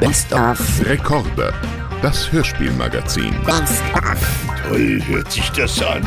Best 0.00 0.32
of. 0.32 0.58
Rekorde. 0.84 1.52
Das 2.02 2.30
Hörspielmagazin. 2.32 3.34
Best 3.44 3.82
of. 3.94 4.46
Toll 4.62 5.00
hört 5.06 5.30
sich 5.30 5.48
das 5.50 5.80
an. 5.82 6.02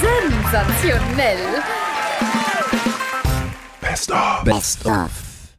Sensationell. 0.00 1.62
Best 3.80 4.12
of. 4.12 4.44
Best 4.44 4.86
of. 4.86 5.10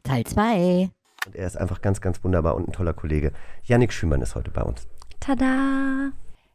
Teil 0.02 0.24
2. 0.24 0.90
Und 1.26 1.36
er 1.36 1.46
ist 1.46 1.56
einfach 1.56 1.82
ganz, 1.82 2.00
ganz 2.00 2.24
wunderbar 2.24 2.54
und 2.54 2.68
ein 2.68 2.72
toller 2.72 2.94
Kollege. 2.94 3.32
Yannick 3.64 3.92
Schümann 3.92 4.22
ist 4.22 4.34
heute 4.34 4.50
bei 4.50 4.62
uns. 4.62 4.86
Tada. 5.20 6.10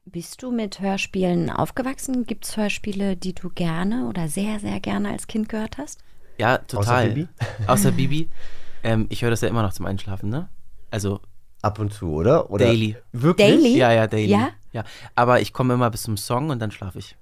Bist 0.06 0.42
du 0.42 0.52
mit 0.52 0.80
Hörspielen 0.80 1.50
aufgewachsen? 1.50 2.26
Gibt 2.26 2.46
es 2.46 2.58
Hörspiele, 2.58 3.18
die 3.18 3.34
du 3.34 3.50
gerne 3.50 4.08
oder 4.08 4.30
sehr, 4.30 4.60
sehr 4.60 4.80
gerne 4.80 5.12
als 5.12 5.28
Kind 5.28 5.50
gehört 5.50 5.78
hast? 5.78 6.02
Ja, 6.38 6.58
total. 6.60 7.10
Bibi? 7.10 7.28
Außer 7.68 7.92
Bibi. 7.94 8.30
Ähm, 8.84 9.08
ich 9.10 9.22
höre 9.24 9.30
das 9.32 9.42
ja 9.42 9.48
immer 9.48 9.64
noch 9.64 9.74
zum 9.74 9.86
Einschlafen, 9.86 10.30
ne? 10.30 10.50
Also 10.92 11.20
Ab 11.62 11.80
und 11.80 11.92
zu, 11.94 12.12
oder? 12.14 12.50
oder 12.52 12.66
Daily. 12.66 12.96
Wirklich? 13.12 13.48
Daily? 13.48 13.78
Ja, 13.78 13.92
ja, 13.92 14.08
daily. 14.08 14.30
Ja? 14.32 14.50
ja. 14.72 14.84
Aber 15.16 15.42
ich 15.42 15.54
komme 15.54 15.74
immer 15.74 15.90
bis 15.90 16.04
zum 16.04 16.16
Song 16.16 16.50
und 16.50 16.60
dann 16.60 16.72
schlafe 16.72 17.00
ich. 17.00 17.16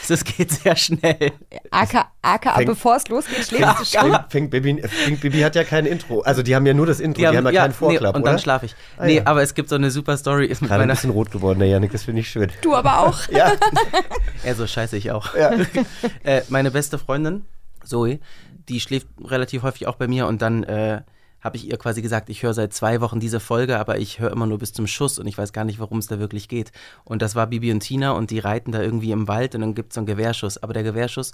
Also 0.00 0.14
es 0.14 0.24
geht 0.24 0.50
sehr 0.50 0.76
schnell. 0.76 1.32
Aka, 1.70 2.10
aka 2.22 2.54
Fängt- 2.54 2.66
bevor 2.66 2.96
es 2.96 3.08
losgeht, 3.08 3.44
schläfst 3.44 3.80
du 3.80 3.98
schon? 3.98 4.10
Fängt, 4.12 4.30
fängt 4.30 4.50
Bibi, 4.50 4.82
fängt 4.88 5.20
Bibi 5.20 5.40
hat 5.40 5.54
ja 5.54 5.64
kein 5.64 5.84
Intro. 5.84 6.20
Also 6.20 6.42
die 6.42 6.54
haben 6.54 6.64
ja 6.64 6.72
nur 6.72 6.86
das 6.86 7.00
Intro, 7.00 7.20
die, 7.20 7.26
haben 7.26 7.44
ja 7.44 7.60
keinen 7.60 7.74
Vorklapp, 7.74 8.14
nee, 8.14 8.18
und 8.18 8.26
dann 8.26 8.38
schlafe 8.38 8.66
ich. 8.66 8.76
Ah, 8.96 9.04
nee, 9.04 9.16
ja. 9.16 9.26
aber 9.26 9.42
es 9.42 9.54
gibt 9.54 9.68
so 9.68 9.74
eine 9.74 9.90
super 9.90 10.16
Story. 10.16 10.46
Ist 10.46 10.62
mit 10.62 10.70
Gerade 10.70 10.82
ein 10.82 10.88
meiner, 10.88 10.94
bisschen 10.94 11.10
rot 11.10 11.30
geworden, 11.30 11.58
der 11.58 11.68
Yannick, 11.68 11.92
das 11.92 12.04
finde 12.04 12.20
ich 12.22 12.30
schön. 12.30 12.50
Du 12.62 12.74
aber 12.74 13.00
auch. 13.00 13.28
Ja, 13.28 13.52
ja, 14.44 14.54
so 14.54 14.66
scheiße 14.66 14.96
ich 14.96 15.10
auch. 15.10 15.34
ja. 15.34 15.50
äh, 16.22 16.42
meine 16.48 16.70
beste 16.70 16.98
Freundin, 16.98 17.44
Zoe, 17.88 18.20
die 18.68 18.80
schläft 18.80 19.08
relativ 19.22 19.62
häufig 19.62 19.86
auch 19.86 19.96
bei 19.96 20.06
mir 20.06 20.26
und 20.26 20.42
dann 20.42 20.62
äh, 20.64 21.02
habe 21.40 21.56
ich 21.56 21.68
ihr 21.68 21.76
quasi 21.76 22.02
gesagt, 22.02 22.30
ich 22.30 22.42
höre 22.42 22.54
seit 22.54 22.72
zwei 22.72 23.00
Wochen 23.00 23.20
diese 23.20 23.40
Folge, 23.40 23.78
aber 23.78 23.98
ich 23.98 24.18
höre 24.18 24.32
immer 24.32 24.46
nur 24.46 24.58
bis 24.58 24.72
zum 24.72 24.86
Schuss 24.86 25.18
und 25.18 25.26
ich 25.26 25.38
weiß 25.38 25.52
gar 25.52 25.64
nicht, 25.64 25.78
worum 25.78 25.98
es 25.98 26.08
da 26.08 26.18
wirklich 26.18 26.48
geht. 26.48 26.72
Und 27.04 27.22
das 27.22 27.34
war 27.34 27.46
Bibi 27.46 27.70
und 27.70 27.80
Tina 27.80 28.12
und 28.12 28.30
die 28.30 28.40
reiten 28.40 28.72
da 28.72 28.82
irgendwie 28.82 29.12
im 29.12 29.28
Wald 29.28 29.54
und 29.54 29.60
dann 29.60 29.74
gibt 29.74 29.90
es 29.90 29.94
so 29.94 30.00
einen 30.00 30.06
Gewehrschuss. 30.06 30.58
Aber 30.58 30.72
der 30.72 30.82
Gewehrschuss, 30.82 31.32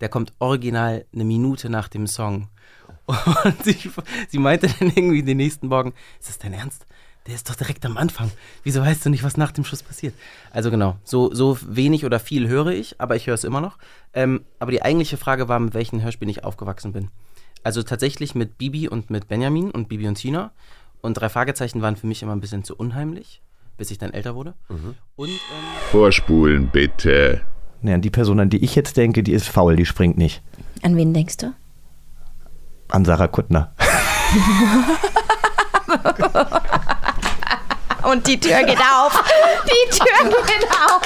der 0.00 0.08
kommt 0.08 0.32
original 0.40 1.04
eine 1.14 1.24
Minute 1.24 1.68
nach 1.68 1.88
dem 1.88 2.06
Song. 2.06 2.48
Und 3.06 3.64
sie, 3.64 3.76
sie 4.28 4.38
meinte 4.38 4.66
dann 4.66 4.90
irgendwie 4.94 5.22
den 5.22 5.36
nächsten 5.36 5.68
Morgen, 5.68 5.92
ist 6.18 6.30
das 6.30 6.38
dein 6.38 6.54
Ernst? 6.54 6.86
Der 7.26 7.34
ist 7.34 7.48
doch 7.48 7.54
direkt 7.54 7.86
am 7.86 7.96
Anfang. 7.96 8.30
Wieso 8.64 8.82
weißt 8.82 9.06
du 9.06 9.10
nicht, 9.10 9.24
was 9.24 9.38
nach 9.38 9.50
dem 9.50 9.64
Schuss 9.64 9.82
passiert? 9.82 10.14
Also 10.50 10.70
genau, 10.70 10.96
so, 11.04 11.32
so 11.32 11.56
wenig 11.62 12.04
oder 12.04 12.20
viel 12.20 12.48
höre 12.48 12.68
ich, 12.68 13.00
aber 13.00 13.16
ich 13.16 13.26
höre 13.26 13.34
es 13.34 13.44
immer 13.44 13.62
noch. 13.62 13.78
Ähm, 14.12 14.44
aber 14.58 14.72
die 14.72 14.82
eigentliche 14.82 15.16
Frage 15.16 15.48
war, 15.48 15.58
mit 15.58 15.72
welchen 15.72 16.02
Hörspielen 16.02 16.28
ich 16.28 16.44
aufgewachsen 16.44 16.92
bin. 16.92 17.08
Also 17.62 17.82
tatsächlich 17.82 18.34
mit 18.34 18.58
Bibi 18.58 18.88
und 18.88 19.08
mit 19.08 19.26
Benjamin 19.26 19.70
und 19.70 19.88
Bibi 19.88 20.06
und 20.06 20.16
Tina. 20.16 20.52
Und 21.00 21.14
drei 21.14 21.30
Fragezeichen 21.30 21.80
waren 21.80 21.96
für 21.96 22.06
mich 22.06 22.22
immer 22.22 22.32
ein 22.32 22.42
bisschen 22.42 22.62
zu 22.62 22.76
unheimlich, 22.76 23.40
bis 23.78 23.90
ich 23.90 23.96
dann 23.96 24.12
älter 24.12 24.34
wurde. 24.34 24.52
Und 25.16 25.30
ähm, 25.30 25.38
Vorspulen 25.90 26.68
bitte. 26.68 27.40
Ja, 27.80 27.96
die 27.96 28.10
Person, 28.10 28.38
an 28.38 28.50
die 28.50 28.62
ich 28.62 28.74
jetzt 28.74 28.98
denke, 28.98 29.22
die 29.22 29.32
ist 29.32 29.48
faul, 29.48 29.76
die 29.76 29.86
springt 29.86 30.18
nicht. 30.18 30.42
An 30.82 30.94
wen 30.96 31.14
denkst 31.14 31.38
du? 31.38 31.54
An 32.88 33.06
Sarah 33.06 33.28
Kuttner. 33.28 33.74
Und 38.04 38.26
die 38.26 38.38
Tür 38.38 38.62
geht 38.62 38.80
auf. 38.80 39.12
Die 39.64 39.90
Tür 39.90 40.28
geht 40.46 40.68
auf. 40.70 41.02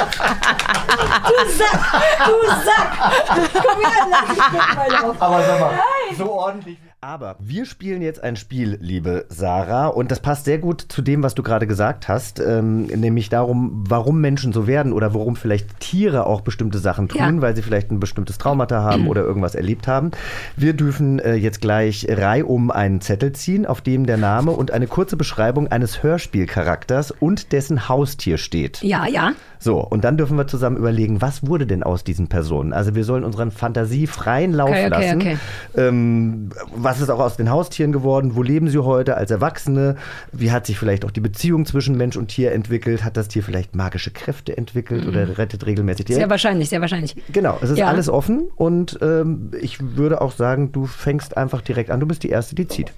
Aber 5.20 5.42
sag 5.42 5.60
mal, 5.60 5.78
so 6.16 6.32
ordentlich. 6.32 6.78
Aber 7.00 7.36
wir 7.38 7.64
spielen 7.64 8.02
jetzt 8.02 8.24
ein 8.24 8.34
Spiel, 8.34 8.76
liebe 8.80 9.26
Sarah, 9.28 9.86
und 9.86 10.10
das 10.10 10.18
passt 10.18 10.46
sehr 10.46 10.58
gut 10.58 10.84
zu 10.88 11.00
dem, 11.00 11.22
was 11.22 11.36
du 11.36 11.44
gerade 11.44 11.68
gesagt 11.68 12.08
hast, 12.08 12.40
ähm, 12.40 12.86
nämlich 12.86 13.28
darum, 13.28 13.84
warum 13.88 14.20
Menschen 14.20 14.52
so 14.52 14.66
werden 14.66 14.92
oder 14.92 15.14
warum 15.14 15.36
vielleicht 15.36 15.78
Tiere 15.78 16.26
auch 16.26 16.40
bestimmte 16.40 16.78
Sachen 16.80 17.06
tun, 17.08 17.20
Ja. 17.20 17.40
weil 17.40 17.54
sie 17.54 17.62
vielleicht 17.62 17.92
ein 17.92 18.00
bestimmtes 18.00 18.38
Traumata 18.38 18.82
haben 18.82 19.06
oder 19.06 19.22
irgendwas 19.22 19.54
erlebt 19.54 19.86
haben. 19.86 20.10
Wir 20.56 20.72
dürfen 20.72 21.20
äh, 21.20 21.34
jetzt 21.36 21.60
gleich 21.60 22.04
reihum 22.10 22.72
einen 22.72 23.00
Zettel 23.00 23.30
ziehen, 23.30 23.64
auf 23.64 23.80
dem 23.80 24.04
der 24.04 24.16
Name 24.16 24.50
und 24.50 24.72
eine 24.72 24.88
kurze 24.88 25.16
Beschreibung 25.16 25.68
eines 25.68 26.02
Hörspielcharakters 26.02 27.12
und 27.12 27.52
dessen 27.52 27.88
Haustier 27.88 28.38
steht. 28.38 28.82
Ja, 28.82 29.06
ja. 29.06 29.34
So, 29.60 29.78
und 29.80 30.04
dann 30.04 30.16
dürfen 30.16 30.36
wir 30.36 30.46
zusammen 30.46 30.76
überlegen, 30.76 31.20
was 31.20 31.46
wurde 31.46 31.66
denn 31.66 31.82
aus 31.82 32.04
diesen 32.04 32.28
Personen? 32.28 32.72
Also 32.72 32.94
wir 32.94 33.04
sollen 33.04 33.24
unseren 33.24 33.50
Fantasie 33.50 34.06
freien 34.06 34.52
Lauf 34.52 34.70
Okay, 34.70 34.86
okay, 34.86 34.88
lassen. 34.88 35.20
okay. 35.20 35.36
Ähm, 35.76 36.50
was 36.74 37.00
ist 37.00 37.10
auch 37.10 37.18
aus 37.18 37.36
den 37.36 37.50
Haustieren 37.50 37.92
geworden? 37.92 38.36
Wo 38.36 38.42
leben 38.42 38.68
sie 38.68 38.78
heute 38.78 39.16
als 39.16 39.30
Erwachsene? 39.30 39.96
Wie 40.32 40.52
hat 40.52 40.66
sich 40.66 40.78
vielleicht 40.78 41.04
auch 41.04 41.10
die 41.10 41.20
Beziehung 41.20 41.66
zwischen 41.66 41.96
Mensch 41.96 42.16
und 42.16 42.28
Tier 42.28 42.52
entwickelt? 42.52 43.04
Hat 43.04 43.16
das 43.16 43.28
Tier 43.28 43.42
vielleicht 43.42 43.74
magische 43.74 44.10
Kräfte 44.10 44.56
entwickelt 44.56 45.06
oder 45.06 45.38
rettet 45.38 45.66
regelmäßig 45.66 46.06
Tiere? 46.06 46.18
Mhm. 46.18 46.22
Sehr 46.22 46.30
wahrscheinlich, 46.30 46.68
sehr 46.68 46.80
wahrscheinlich. 46.80 47.16
Genau, 47.32 47.58
es 47.60 47.70
ist 47.70 47.78
Ja. 47.78 47.88
alles 47.88 48.08
offen 48.08 48.48
und 48.56 48.98
ähm, 49.02 49.50
ich 49.60 49.78
würde 49.96 50.20
auch 50.20 50.32
sagen, 50.32 50.72
du 50.72 50.86
fängst 50.86 51.36
einfach 51.36 51.60
direkt 51.62 51.90
an. 51.90 52.00
Du 52.00 52.06
bist 52.06 52.22
die 52.22 52.28
Erste, 52.30 52.54
die 52.54 52.68
zieht. 52.68 52.92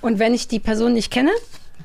Und 0.00 0.18
wenn 0.18 0.32
ich 0.32 0.48
die 0.48 0.60
Person 0.60 0.92
nicht 0.94 1.12
kenne, 1.12 1.30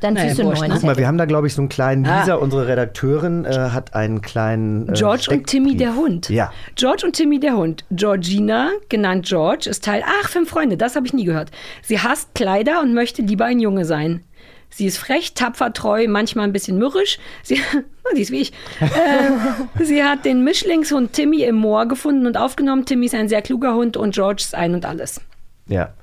Dann 0.01 0.15
Naja, 0.15 0.27
ziehst 0.27 0.39
du 0.39 0.41
einen 0.41 0.49
wurscht, 0.49 0.61
neuen 0.61 0.71
ne? 0.71 0.75
Guck 0.75 0.83
mal, 0.85 0.97
wir 0.97 1.07
haben 1.07 1.17
da, 1.17 1.25
glaube 1.25 1.47
ich, 1.47 1.53
so 1.53 1.61
einen 1.61 1.69
kleinen 1.69 2.05
Ah. 2.05 2.19
Lisa, 2.19 2.35
unsere 2.35 2.67
Redakteurin, 2.67 3.45
äh, 3.45 3.69
hat 3.69 3.93
einen 3.95 4.21
kleinen. 4.21 4.89
Äh, 4.89 4.93
George 4.93 5.27
und 5.31 5.47
Timmy 5.47 5.77
der 5.77 5.95
Hund. 5.95 6.29
Ja. 6.29 6.51
George 6.75 7.05
und 7.05 7.13
Timmy 7.13 7.39
der 7.39 7.55
Hund. 7.55 7.85
Georgina, 7.91 8.69
genannt 8.89 9.25
George, 9.27 9.69
ist 9.69 9.83
Teil. 9.85 10.03
Ach, 10.21 10.29
fünf 10.29 10.49
Freunde, 10.49 10.75
das 10.77 10.95
habe 10.95 11.05
ich 11.07 11.13
nie 11.13 11.23
gehört. 11.23 11.51
Sie 11.81 11.99
hasst 11.99 12.35
Kleider 12.35 12.81
und 12.81 12.93
möchte 12.93 13.21
lieber 13.21 13.45
ein 13.45 13.59
Junge 13.59 13.85
sein. 13.85 14.23
Sie 14.69 14.87
ist 14.87 14.97
frech, 14.97 15.35
tapfer, 15.35 15.71
treu, 15.71 16.07
manchmal 16.07 16.45
ein 16.45 16.51
bisschen 16.51 16.79
mürrisch. 16.79 17.19
Sie, 17.43 17.61
oh, 17.75 18.15
die 18.15 18.21
ist 18.21 18.31
wie 18.31 18.41
ich. 18.41 18.53
Äh, 18.81 19.83
sie 19.83 20.03
hat 20.03 20.25
den 20.25 20.43
Mischlingshund 20.43 21.13
Timmy 21.13 21.43
im 21.43 21.55
Moor 21.57 21.85
gefunden 21.87 22.25
und 22.25 22.37
aufgenommen. 22.37 22.85
Timmy 22.85 23.05
ist 23.05 23.13
ein 23.15 23.29
sehr 23.29 23.43
kluger 23.43 23.75
Hund 23.75 23.97
und 23.97 24.15
George 24.15 24.41
ist 24.43 24.55
ein 24.55 24.73
und 24.73 24.85
alles. 24.85 25.21
Ja. 25.67 25.93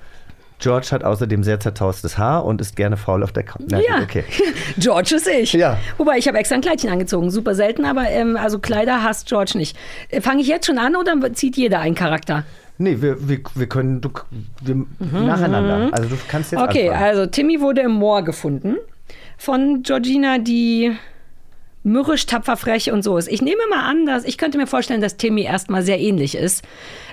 George 0.60 0.88
hat 0.92 1.04
außerdem 1.04 1.42
sehr 1.42 1.58
zerzaustes 1.58 2.18
Haar 2.18 2.44
und 2.44 2.60
ist 2.60 2.76
gerne 2.76 2.96
faul 2.96 3.22
auf 3.22 3.32
der 3.32 3.42
Couch. 3.44 3.62
Ja. 3.70 4.02
Okay. 4.02 4.24
George 4.78 5.14
ist 5.16 5.26
ich. 5.26 5.52
Ja. 5.54 5.78
Wobei, 5.96 6.18
ich 6.18 6.28
habe 6.28 6.38
extra 6.38 6.54
ein 6.56 6.60
Kleidchen 6.60 6.90
angezogen. 6.90 7.30
Super 7.30 7.54
selten, 7.54 7.84
aber 7.84 8.08
ähm, 8.10 8.36
also 8.36 8.58
Kleider 8.58 9.02
hasst 9.02 9.26
George 9.28 9.52
nicht. 9.56 9.76
Äh, 10.10 10.20
Fange 10.20 10.42
ich 10.42 10.46
jetzt 10.48 10.66
schon 10.66 10.78
an 10.78 10.96
oder 10.96 11.16
zieht 11.32 11.56
jeder 11.56 11.80
einen 11.80 11.94
Charakter? 11.94 12.44
Nee, 12.78 12.96
wir, 13.00 13.28
wir, 13.28 13.40
wir 13.54 13.66
können 13.66 14.00
du, 14.00 14.10
wir, 14.62 14.86
nacheinander. 15.00 15.88
Also 15.92 16.08
du 16.08 16.16
kannst 16.28 16.52
jetzt 16.52 16.60
Mhm, 16.60 16.66
Okay, 16.68 16.88
anfangen. 16.88 17.04
also 17.04 17.26
Timmy 17.26 17.60
wurde 17.60 17.82
im 17.82 17.92
Moor 17.92 18.22
gefunden 18.22 18.76
von 19.36 19.82
Georgina, 19.82 20.38
die 20.38 20.92
mürrisch, 21.82 22.26
tapfer, 22.26 22.56
frech 22.56 22.92
und 22.92 23.02
so 23.02 23.16
ist. 23.16 23.28
Ich 23.28 23.40
nehme 23.40 23.62
mal 23.70 23.88
an, 23.88 24.04
dass 24.04 24.24
ich 24.24 24.36
könnte 24.36 24.58
mir 24.58 24.66
vorstellen, 24.66 25.00
dass 25.00 25.16
Timmy 25.16 25.42
erstmal 25.42 25.82
sehr 25.82 25.98
ähnlich 25.98 26.34
ist. 26.34 26.62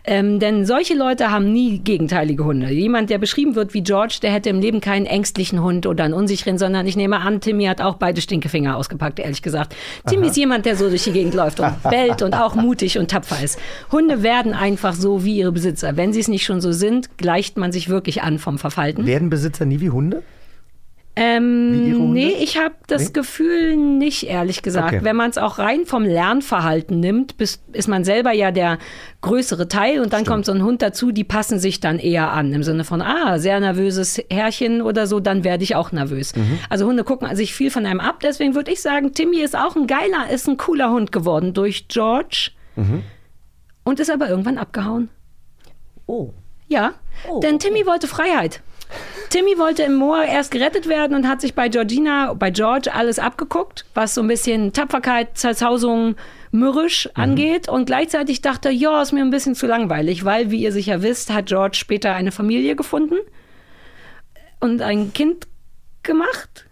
Ähm, 0.04 0.40
denn 0.40 0.66
solche 0.66 0.94
Leute 0.94 1.32
haben 1.32 1.52
nie 1.52 1.80
gegenteilige 1.80 2.44
Hunde. 2.44 2.72
Jemand, 2.72 3.10
der 3.10 3.18
beschrieben 3.18 3.56
wird 3.56 3.74
wie 3.74 3.82
George, 3.82 4.20
der 4.22 4.32
hätte 4.32 4.50
im 4.50 4.60
Leben 4.60 4.82
keinen 4.82 5.06
ängstlichen 5.06 5.62
Hund 5.62 5.86
oder 5.86 6.04
einen 6.04 6.14
unsicheren, 6.14 6.58
sondern 6.58 6.86
ich 6.88 6.96
nehme 6.96 7.20
an, 7.20 7.42
Timmy 7.42 7.66
hat 7.66 7.82
auch 7.82 7.96
beide 7.96 8.22
Stinkefinger 8.22 8.78
ausgepackt, 8.78 9.20
ehrlich 9.20 9.42
gesagt. 9.42 9.76
Timmy 10.08 10.28
ist 10.28 10.38
jemand, 10.38 10.66
der 10.66 10.76
so 10.76 10.90
durch 10.90 11.04
die 11.04 11.12
Gegend 11.12 11.34
läuft 11.34 11.60
und 11.60 11.84
bellt 11.90 12.22
und 12.22 12.34
auch 12.34 12.56
mutig 12.56 12.98
und 12.98 13.12
tapfer 13.12 13.44
ist. 13.44 13.60
Hunde 13.92 14.24
werden 14.24 14.54
einfach 14.54 14.94
so 14.94 15.24
wie 15.24 15.38
ihre 15.38 15.52
Besitzer. 15.52 15.98
Wenn 15.98 16.14
sie 16.14 16.20
es 16.20 16.28
nicht 16.28 16.46
schon 16.46 16.62
so 16.62 16.72
sind, 16.72 17.18
gleicht 17.18 17.58
man 17.58 17.72
sich 17.72 17.90
wirklich 17.90 18.22
an 18.22 18.40
vom 18.40 18.58
Verfalten. 18.58 19.06
Werden 19.06 19.30
Besitzer 19.30 19.66
nie 19.66 19.80
wie 19.80 19.90
Hunde? 19.90 20.24
Ähm, 21.20 22.12
nee, 22.14 22.30
ich 22.42 22.58
habe 22.58 22.76
das 22.86 23.06
Nee? 23.08 23.12
Gefühl 23.14 23.76
nicht, 23.76 24.28
ehrlich 24.28 24.62
gesagt. 24.62 24.94
Okay. 24.94 25.00
Wenn 25.04 25.16
man 25.16 25.32
es 25.32 25.40
auch 25.40 25.58
rein 25.58 25.86
vom 25.86 26.04
Lernverhalten 26.04 27.00
nimmt, 27.00 27.38
bis, 27.38 27.60
ist 27.74 27.88
man 27.88 28.04
selber 28.04 28.32
ja 28.34 28.52
der 28.52 28.78
größere 29.22 29.68
Teil 29.68 30.00
und 30.02 30.14
dann 30.14 30.26
kommt 30.26 30.46
so 30.46 30.52
ein 30.52 30.64
Hund 30.64 30.82
dazu, 30.84 31.12
die 31.12 31.24
passen 31.24 31.58
sich 31.60 31.80
dann 31.80 31.98
eher 31.98 32.32
an. 32.32 32.54
Im 32.54 32.62
Sinne 32.62 32.84
von, 32.84 33.02
ah, 33.02 33.40
sehr 33.40 33.60
nervöses 33.60 34.22
Herrchen 34.30 34.82
oder 34.84 35.08
so, 35.08 35.20
dann 35.20 35.44
werde 35.44 35.64
ich 35.64 35.76
auch 35.76 35.92
nervös. 35.92 36.36
Mhm. 36.36 36.60
Also 36.70 36.86
Hunde 36.86 37.04
gucken 37.04 37.36
sich 37.36 37.54
viel 37.56 37.72
von 37.72 37.86
einem 37.88 38.00
ab. 38.00 38.20
Deswegen 38.22 38.54
würde 38.54 38.72
ich 38.72 38.82
sagen, 38.82 39.14
Timmy 39.14 39.40
ist 39.42 39.58
auch 39.58 39.76
ein 39.76 39.88
geiler, 39.88 40.30
ist 40.32 40.48
ein 40.48 40.58
cooler 40.58 40.92
Hund 40.92 41.12
geworden 41.12 41.54
durch 41.54 41.88
George 41.88 42.52
Mhm. 42.76 43.02
und 43.84 44.00
ist 44.00 44.12
aber 44.12 44.30
irgendwann 44.30 44.60
abgehauen. 44.60 45.10
Oh. 46.06 46.30
Ja, 46.68 46.94
denn 47.42 47.58
Timmy 47.60 47.86
wollte 47.88 48.08
Freiheit. 48.08 48.62
Timmy 49.30 49.58
wollte 49.58 49.84
im 49.84 49.96
Moor 49.96 50.24
erst 50.24 50.52
gerettet 50.52 50.88
werden 50.88 51.16
und 51.16 51.28
hat 51.28 51.42
sich 51.42 51.54
bei 51.54 51.70
Georgina, 51.70 52.34
bei 52.34 52.50
George 52.50 52.94
alles 52.94 53.20
abgeguckt, 53.20 53.86
was 53.94 54.16
so 54.16 54.22
ein 54.22 54.28
bisschen 54.28 54.74
Tapferkeit, 54.74 55.38
Zerzausung, 55.38 56.16
mürrisch 56.52 57.10
angeht. 57.14 57.68
Und 57.68 57.86
gleichzeitig 57.86 58.42
dachte 58.42 58.70
ja, 58.70 59.02
ist 59.02 59.12
mir 59.12 59.22
ein 59.22 59.30
bisschen 59.30 59.56
zu 59.56 59.68
langweilig, 59.68 60.24
weil, 60.24 60.52
wie 60.52 60.62
ihr 60.62 60.72
sicher 60.72 61.02
wisst, 61.02 61.32
hat 61.32 61.48
George 61.48 61.78
später 61.78 62.14
eine 62.14 62.32
Familie 62.32 62.76
gefunden 62.76 63.18
und 64.60 64.82
ein 64.82 65.14
Kind 65.14 65.48
gemacht. 66.04 66.66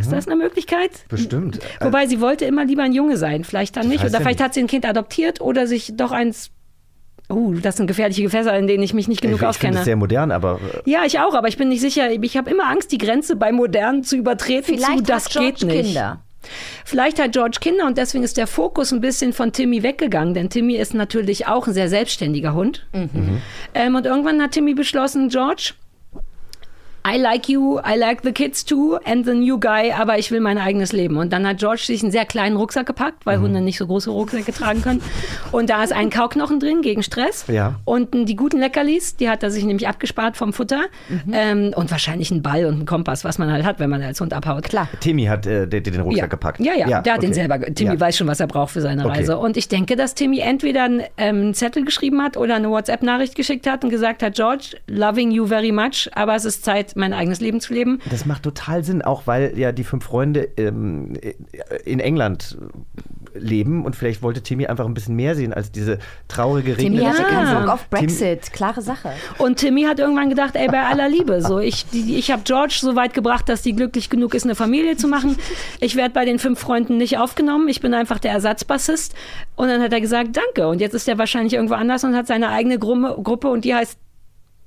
Ist 0.00 0.10
das 0.10 0.26
eine 0.26 0.36
Möglichkeit? 0.36 1.04
Bestimmt. 1.08 1.58
Wobei 1.80 2.06
sie 2.06 2.20
wollte 2.20 2.46
immer 2.46 2.64
lieber 2.64 2.82
ein 2.82 2.94
Junge 2.94 3.18
sein. 3.18 3.44
Vielleicht 3.44 3.76
dann 3.76 3.88
nicht. 3.88 4.02
Oder 4.02 4.20
vielleicht 4.20 4.40
hat 4.40 4.54
sie 4.54 4.60
ein 4.60 4.66
Kind 4.66 4.86
adoptiert 4.86 5.42
oder 5.42 5.66
sich 5.66 5.92
doch 5.96 6.12
eins 6.12 6.50
Oh, 7.32 7.52
das 7.60 7.76
sind 7.76 7.86
gefährliche 7.86 8.22
Gewässer, 8.22 8.56
in 8.58 8.66
denen 8.66 8.82
ich 8.82 8.94
mich 8.94 9.08
nicht 9.08 9.22
genug 9.22 9.36
ich 9.42 9.48
ich 9.48 9.56
finde 9.56 9.68
auskenne. 9.68 9.78
es 9.78 9.84
sehr 9.84 9.96
modern, 9.96 10.30
aber 10.30 10.60
äh, 10.84 10.90
Ja, 10.90 11.04
ich 11.04 11.18
auch, 11.18 11.34
aber 11.34 11.48
ich 11.48 11.56
bin 11.56 11.68
nicht 11.68 11.80
sicher. 11.80 12.10
Ich 12.10 12.36
habe 12.36 12.50
immer 12.50 12.68
Angst, 12.68 12.92
die 12.92 12.98
Grenze 12.98 13.36
bei 13.36 13.52
modern 13.52 14.02
zu 14.04 14.16
übertreten. 14.16 14.64
zu, 14.64 14.74
Vielleicht 14.74 15.08
das 15.08 15.24
hat 15.26 15.32
George 15.32 15.52
geht 15.52 15.62
nicht. 15.68 15.84
Kinder. 15.86 16.20
Vielleicht 16.84 17.22
hat 17.22 17.32
George 17.32 17.58
Kinder 17.60 17.86
und 17.86 17.96
deswegen 17.98 18.24
ist 18.24 18.36
der 18.36 18.48
Fokus 18.48 18.92
ein 18.92 19.00
bisschen 19.00 19.32
von 19.32 19.52
Timmy 19.52 19.82
weggegangen, 19.84 20.34
denn 20.34 20.50
Timmy 20.50 20.74
ist 20.74 20.92
natürlich 20.92 21.46
auch 21.46 21.68
ein 21.68 21.72
sehr 21.72 21.88
selbstständiger 21.88 22.52
Hund. 22.54 22.84
Ähm, 23.74 23.94
und 23.94 24.06
irgendwann 24.06 24.42
hat 24.42 24.50
Timmy 24.50 24.74
beschlossen, 24.74 25.28
George, 25.28 25.72
I 27.04 27.18
like 27.18 27.48
you, 27.48 27.78
I 27.80 27.96
like 27.98 28.20
the 28.22 28.30
kids 28.32 28.64
too 28.64 28.96
and 29.04 29.24
the 29.26 29.34
new 29.34 29.58
guy, 29.58 29.90
aber 29.92 30.18
ich 30.18 30.30
will 30.30 30.40
mein 30.40 30.56
eigenes 30.58 30.92
Leben. 30.92 31.16
Und 31.16 31.32
dann 31.32 31.46
hat 31.46 31.58
George 31.58 31.82
sich 31.84 32.02
einen 32.02 32.12
sehr 32.12 32.24
kleinen 32.24 32.56
Rucksack 32.56 32.86
gepackt, 32.86 33.26
weil 33.26 33.40
Hunde 33.40 33.60
nicht 33.60 33.76
so 33.78 33.86
große 33.88 34.08
Rucksäcke 34.10 34.52
tragen 34.52 34.82
können. 34.82 35.02
Und 35.50 35.68
da 35.68 35.82
ist 35.82 35.92
ein 35.92 36.10
Kauknochen 36.10 36.60
drin 36.60 36.80
gegen 36.82 37.02
Stress. 37.02 37.44
Ja. 37.48 37.80
Und 37.84 38.10
die 38.28 38.36
guten 38.36 38.58
Leckerlis, 38.60 39.16
die 39.16 39.28
hat 39.28 39.42
er 39.42 39.50
sich 39.50 39.64
nämlich 39.64 39.88
abgespart 39.88 40.36
vom 40.36 40.52
Futter. 40.52 40.82
Ähm, 41.32 41.72
und 41.74 41.90
wahrscheinlich 41.90 42.30
einen 42.30 42.42
Ball 42.42 42.66
und 42.66 42.74
einen 42.74 42.86
Kompass, 42.86 43.24
was 43.24 43.38
man 43.38 43.50
halt 43.50 43.64
hat, 43.64 43.80
wenn 43.80 43.90
man 43.90 44.00
als 44.02 44.20
Hund 44.20 44.32
abhaut. 44.32 44.62
Klar. 44.64 44.88
Timmy 45.00 45.24
hat 45.24 45.44
äh, 45.46 45.66
den, 45.66 45.82
den 45.82 46.00
Rucksack 46.00 46.18
Ja. 46.18 46.26
gepackt. 46.26 46.60
Ja, 46.60 46.72
ja, 46.74 47.00
der 47.02 47.14
hat 47.14 47.22
den 47.22 47.30
okay. 47.30 47.34
selber. 47.40 47.58
ge- 47.58 47.72
Timmy 47.74 47.94
Ja. 47.94 48.00
weiß 48.00 48.16
schon, 48.16 48.28
was 48.28 48.38
er 48.38 48.46
braucht 48.46 48.70
für 48.72 48.80
seine 48.80 49.04
Okay. 49.04 49.18
Reise. 49.18 49.38
Und 49.38 49.56
ich 49.56 49.66
denke, 49.68 49.96
dass 49.96 50.14
Timmy 50.14 50.38
entweder 50.38 50.84
einen, 50.84 51.00
ähm, 51.18 51.36
einen 51.36 51.54
Zettel 51.54 51.84
geschrieben 51.84 52.22
hat 52.22 52.36
oder 52.36 52.54
eine 52.54 52.70
WhatsApp-Nachricht 52.70 53.34
geschickt 53.34 53.66
hat 53.68 53.82
und 53.82 53.90
gesagt 53.90 54.22
hat, 54.22 54.34
George, 54.34 54.76
loving 54.86 55.32
you 55.32 55.46
very 55.46 55.72
much, 55.72 56.08
aber 56.14 56.36
es 56.36 56.44
ist 56.44 56.64
Zeit, 56.64 56.91
mein 56.96 57.12
eigenes 57.12 57.40
Leben 57.40 57.60
zu 57.60 57.72
leben. 57.74 58.00
Das 58.10 58.26
macht 58.26 58.42
total 58.42 58.84
Sinn, 58.84 59.02
auch 59.02 59.26
weil 59.26 59.58
ja 59.58 59.72
die 59.72 59.84
fünf 59.84 60.04
Freunde 60.04 60.48
ähm, 60.56 61.14
in 61.84 62.00
England 62.00 62.56
leben 63.34 63.84
und 63.86 63.96
vielleicht 63.96 64.22
wollte 64.22 64.42
Timmy 64.42 64.66
einfach 64.66 64.84
ein 64.84 64.92
bisschen 64.92 65.16
mehr 65.16 65.34
sehen 65.34 65.54
als 65.54 65.72
diese 65.72 65.98
traurige 66.28 66.76
Timmy 66.76 66.98
Regel. 66.98 67.08
hatte 67.12 67.22
keinen 67.22 67.60
Bock 67.64 67.72
auf 67.74 67.80
Tim- 67.88 67.98
Brexit. 68.00 68.52
Klare 68.52 68.82
Sache. 68.82 69.12
Und 69.38 69.56
Timmy 69.56 69.84
hat 69.84 69.98
irgendwann 69.98 70.28
gedacht, 70.28 70.54
ey, 70.54 70.66
bei 70.68 70.82
aller 70.82 71.08
Liebe, 71.08 71.40
so 71.40 71.58
ich, 71.58 71.86
die, 71.86 72.16
ich 72.16 72.30
habe 72.30 72.42
George 72.44 72.76
so 72.80 72.94
weit 72.94 73.14
gebracht, 73.14 73.48
dass 73.48 73.62
die 73.62 73.74
glücklich 73.74 74.10
genug 74.10 74.34
ist, 74.34 74.44
eine 74.44 74.54
Familie 74.54 74.96
zu 74.96 75.08
machen. 75.08 75.36
Ich 75.80 75.96
werde 75.96 76.12
bei 76.12 76.24
den 76.26 76.38
fünf 76.38 76.58
Freunden 76.60 76.98
nicht 76.98 77.16
aufgenommen. 77.18 77.68
Ich 77.68 77.80
bin 77.80 77.94
einfach 77.94 78.18
der 78.18 78.32
Ersatzbassist. 78.32 79.14
Und 79.56 79.68
dann 79.68 79.80
hat 79.80 79.92
er 79.92 80.00
gesagt, 80.02 80.36
danke. 80.36 80.68
Und 80.68 80.80
jetzt 80.80 80.94
ist 80.94 81.08
er 81.08 81.16
wahrscheinlich 81.16 81.54
irgendwo 81.54 81.74
anders 81.74 82.04
und 82.04 82.14
hat 82.14 82.26
seine 82.26 82.50
eigene 82.50 82.78
Gruppe 82.78 83.48
und 83.48 83.64
die 83.64 83.74
heißt 83.74 83.98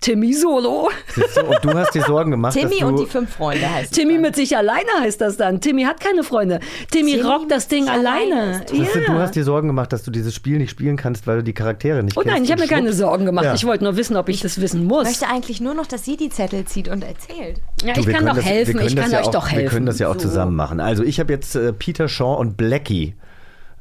Timmy 0.02 0.34
Solo. 0.34 0.90
Du? 1.16 1.42
Und 1.42 1.64
du 1.66 1.74
hast 1.74 1.96
dir 1.96 2.04
Sorgen 2.04 2.30
gemacht, 2.32 2.54
Timmy 2.54 2.70
dass 2.72 2.80
du 2.80 2.86
und 2.88 3.00
die 3.00 3.06
fünf 3.08 3.34
Freunde 3.34 3.68
heißt 3.68 3.92
es 3.92 3.98
Timmy 3.98 4.14
dann. 4.14 4.22
mit 4.22 4.36
sich 4.36 4.56
alleine 4.56 4.90
heißt 5.02 5.20
das 5.20 5.38
dann. 5.38 5.62
Timmy 5.62 5.84
hat 5.84 6.00
keine 6.00 6.24
Freunde. 6.24 6.60
Timmy, 6.92 7.14
Timmy 7.14 7.24
rockt 7.24 7.50
das 7.52 7.68
Ding 7.68 7.88
alleine 7.90 8.06
alleine. 8.36 8.66
Ja. 8.72 8.84
du 9.08 9.14
hast 9.14 9.36
dir 9.36 9.44
Sorgen 9.44 9.68
gemacht, 9.68 9.92
dass 9.94 10.04
du 10.04 10.12
dieses 10.12 10.36
Spiel 10.36 10.58
nicht 10.60 10.70
spielen 10.70 10.96
kannst, 10.96 11.26
weil 11.26 11.38
du 11.38 11.44
die 11.44 11.54
Charaktere 11.54 12.04
nicht 12.04 12.16
Oh 12.18 12.22
kennst. 12.22 12.34
nein, 12.36 12.44
ich 12.44 12.52
habe 12.52 12.62
mir 12.62 12.68
keine. 12.68 12.94
Sorgen 12.94 13.26
gemacht. 13.26 13.46
Ja. 13.46 13.54
Ich 13.56 13.66
wollte 13.66 13.84
nur 13.84 13.98
wissen, 13.98 14.16
ob 14.16 14.30
ich 14.30 14.42
das 14.42 14.62
wissen 14.62 14.86
muss. 14.86 15.04
Ich 15.10 15.20
möchte 15.22 15.28
eigentlich 15.34 15.60
nur 15.60 15.74
noch, 15.74 15.88
dass 15.88 16.06
sie 16.06 16.18
die 16.18 16.30
Zettel 16.30 16.66
zieht 16.66 16.88
und 16.88 17.04
erzählt. 17.04 17.62
Ja, 17.84 17.94
Du, 17.94 18.02
ich 18.02 18.08
kann 18.08 18.26
doch 18.26 18.36
das- 18.36 18.46
helfen. 18.46 18.80
Ich 18.86 18.96
kann 18.96 19.10
ja 19.12 19.20
euch 19.22 19.26
auch, 19.28 19.32
doch 19.32 19.48
helfen. 19.50 19.64
Wir 19.64 19.70
können 19.72 19.86
das 19.88 19.98
ja 20.00 20.08
auch 20.10 20.14
So. 20.14 20.20
zusammen 20.20 20.56
machen. 20.56 20.80
Also 20.80 21.04
ich 21.04 21.20
habe 21.20 21.34
jetzt 21.34 21.56
äh, 21.56 21.74
Peter 21.74 22.08
Shaw 22.08 22.36
und 22.40 22.58
Blackie 22.58 23.16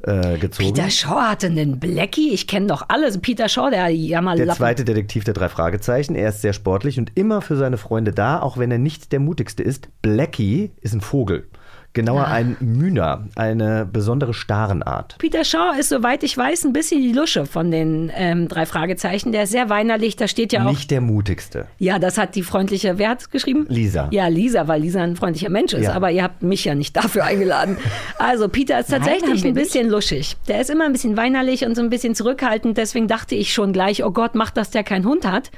äh, 0.03 0.37
gezogen. 0.37 0.73
Peter 0.73 0.89
Shaw 0.89 1.29
hatte 1.29 1.47
einen 1.47 1.79
Blackie. 1.79 2.31
Ich 2.33 2.47
kenne 2.47 2.67
doch 2.67 2.85
alles. 2.89 3.19
Peter 3.19 3.49
Shaw, 3.49 3.69
der 3.69 3.89
Jammerlappen. 3.89 4.45
Der 4.47 4.55
zweite 4.55 4.85
Detektiv 4.85 5.23
der 5.23 5.33
drei 5.33 5.49
Fragezeichen. 5.49 6.15
Er 6.15 6.29
ist 6.29 6.41
sehr 6.41 6.53
sportlich 6.53 6.99
und 6.99 7.11
immer 7.15 7.41
für 7.41 7.55
seine 7.55 7.77
Freunde 7.77 8.11
da, 8.11 8.39
auch 8.41 8.57
wenn 8.57 8.71
er 8.71 8.77
nicht 8.77 9.11
der 9.11 9.19
mutigste 9.19 9.63
ist. 9.63 9.89
Blackie 10.01 10.71
ist 10.81 10.93
ein 10.93 11.01
Vogel. 11.01 11.47
Genauer 11.95 12.27
ein 12.27 12.57
Mühner, 12.59 13.23
eine 13.37 13.87
besondere 13.91 14.33
Starenart. 14.33 15.15
Peter 15.17 15.45
Shaw 15.45 15.79
ist, 15.79 15.87
soweit 15.87 16.23
ich 16.23 16.37
weiß, 16.37 16.65
ein 16.65 16.73
bisschen 16.73 17.01
die 17.01 17.13
Lusche 17.13 17.45
von 17.45 17.71
den 17.71 18.11
ähm, 18.13 18.49
drei 18.49 18.65
Fragezeichen. 18.65 19.31
Der 19.31 19.43
ist 19.43 19.51
sehr 19.51 19.69
weinerlich. 19.69 20.17
Da 20.17 20.27
steht 20.27 20.51
ja 20.51 20.65
auch. 20.65 20.71
Nicht 20.71 20.91
der 20.91 20.99
mutigste. 20.99 21.67
Ja, 21.79 21.97
das 21.97 22.17
hat 22.17 22.35
die 22.35 22.43
freundliche. 22.43 22.97
Wer 22.97 23.09
hat 23.09 23.21
es 23.21 23.29
geschrieben? 23.29 23.65
Lisa. 23.69 24.09
Ja, 24.11 24.27
Lisa, 24.27 24.67
weil 24.67 24.81
Lisa 24.81 25.01
ein 25.01 25.15
freundlicher 25.15 25.49
Mensch 25.49 25.71
ist. 25.71 25.85
Ja. 25.85 25.93
Aber 25.93 26.11
ihr 26.11 26.23
habt 26.23 26.43
mich 26.43 26.65
ja 26.65 26.75
nicht 26.75 26.97
dafür 26.97 27.23
eingeladen. 27.23 27.77
Also, 28.17 28.49
Peter 28.49 28.79
ist 28.79 28.89
Nein, 28.89 29.01
tatsächlich 29.01 29.43
wir 29.43 29.51
ein 29.51 29.53
bisschen 29.53 29.89
luschig. 29.89 30.35
Der 30.47 30.59
ist 30.61 30.69
immer 30.69 30.85
ein 30.85 30.91
bisschen 30.91 31.17
weinerlich 31.17 31.65
und 31.65 31.75
so 31.75 31.81
ein 31.81 31.89
bisschen 31.89 32.15
zurückhaltend. 32.15 32.77
Deswegen 32.77 33.07
dachte 33.07 33.35
ich 33.35 33.53
schon 33.53 33.73
gleich, 33.73 34.03
oh 34.03 34.11
Gott, 34.11 34.35
macht 34.35 34.57
das 34.57 34.69
der 34.69 34.83
keinen 34.83 35.05
Hund 35.05 35.25
hat. 35.25 35.51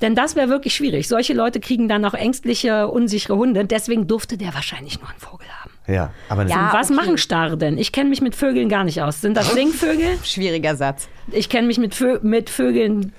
Denn 0.00 0.14
das 0.14 0.36
wäre 0.36 0.48
wirklich 0.48 0.74
schwierig. 0.74 1.08
Solche 1.08 1.32
Leute 1.32 1.60
kriegen 1.60 1.88
dann 1.88 2.04
auch 2.04 2.14
ängstliche, 2.14 2.88
unsichere 2.88 3.36
Hunde. 3.36 3.64
Deswegen 3.64 4.06
durfte 4.06 4.36
der 4.36 4.54
wahrscheinlich 4.54 5.00
nur 5.00 5.08
einen 5.08 5.20
Vogel 5.20 5.46
haben. 5.60 5.65
Ja, 5.86 6.12
aber 6.28 6.44
das 6.44 6.52
Ja. 6.52 6.66
Und 6.66 6.72
was 6.72 6.90
okay. 6.90 6.96
machen 6.96 7.18
Starre 7.18 7.56
denn? 7.56 7.78
Ich 7.78 7.92
kenne 7.92 8.10
mich 8.10 8.20
mit 8.20 8.34
Vögeln 8.34 8.68
gar 8.68 8.84
nicht 8.84 9.02
aus. 9.02 9.20
Sind 9.20 9.36
das 9.36 9.52
Singvögel? 9.52 10.18
Schwieriger 10.24 10.74
Satz. 10.74 11.08
Ich 11.30 11.48
kenne 11.48 11.66
mich 11.66 11.78
mit, 11.78 11.94
Vö 11.94 12.18
mit 12.22 12.50
Vögeln. 12.50 13.12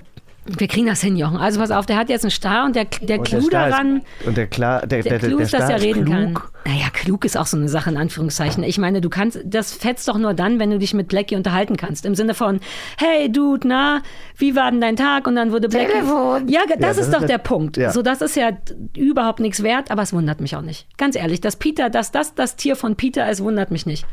Wir 0.58 0.68
kriegen 0.68 0.88
das 0.88 1.02
hin, 1.02 1.18
Jochen. 1.18 1.38
Also 1.38 1.60
pass 1.60 1.72
auf, 1.72 1.86
der 1.86 1.98
hat 1.98 2.10
jetzt 2.10 2.24
einen 2.24 2.32
Star 2.32 2.66
und 2.66 2.76
der, 2.76 2.86
der 2.86 3.00
und 3.02 3.10
der 3.10 3.40
Clou 3.40 3.42
Star 3.48 3.70
daran. 3.70 3.98
Ist, 4.20 4.28
und 4.28 4.38
der, 4.38 4.48
klar, 4.48 4.86
der, 4.88 5.02
Der 5.04 5.20
der, 5.20 5.20
Clou 5.28 5.38
der 5.38 5.46
ist, 5.46 5.54
dass 5.54 5.70
er 5.70 5.82
reden 5.82 6.06
kann. 6.06 6.34
klug. 6.34 6.52
Naja, 6.66 6.86
klug 6.94 7.26
ist 7.26 7.38
auch 7.38 7.46
so 7.46 7.58
eine 7.58 7.70
Sache 7.70 7.90
in 7.90 7.98
Anführungszeichen. 7.98 8.64
Ich 8.64 8.78
meine, 8.78 9.02
du 9.02 9.10
kannst, 9.10 9.40
das 9.46 9.74
fetzt 9.74 10.08
doch 10.08 10.18
nur 10.18 10.34
dann, 10.34 10.60
wenn 10.60 10.70
du 10.70 10.80
dich 10.80 10.94
mit 10.94 11.08
Blackie 11.08 11.36
unterhalten 11.36 11.78
kannst. 11.78 12.06
Im 12.06 12.16
Sinne 12.16 12.34
von, 12.34 12.60
hey 12.98 13.32
Dude, 13.32 13.68
na, 13.68 14.02
wie 14.38 14.56
war 14.56 14.72
denn 14.72 14.82
dein 14.82 14.96
Tag? 14.96 15.28
Und 15.28 15.36
dann 15.36 15.52
wurde 15.52 15.70
Blackie. 15.70 15.92
Telefon. 15.92 16.48
Ja, 16.48 16.62
das, 16.68 16.78
das 16.80 16.98
ist 16.98 17.04
ist 17.08 17.14
doch 17.14 17.20
der- 17.20 17.28
der 17.28 17.38
Punkt. 17.40 17.78
ja. 17.78 17.92
So, 17.92 18.02
das 18.02 18.22
ist 18.22 18.36
ja 18.36 18.52
überhaupt 18.96 19.40
nichts 19.40 19.64
wert, 19.64 19.92
aber 19.92 20.02
es 20.02 20.14
wundert 20.14 20.42
mich 20.42 20.56
auch 20.56 20.62
nicht. 20.62 20.88
Ganz 20.98 21.16
ehrlich, 21.16 21.42
dass 21.42 21.56
Peter, 21.56 21.90
dass 21.90 22.12
das 22.12 22.36
das 22.36 22.56
Tier 22.56 22.76
von 22.76 22.96
Peter 22.96 23.30
ist, 23.30 23.42
wundert 23.44 23.72
mich 23.72 23.86
nicht. 23.86 24.06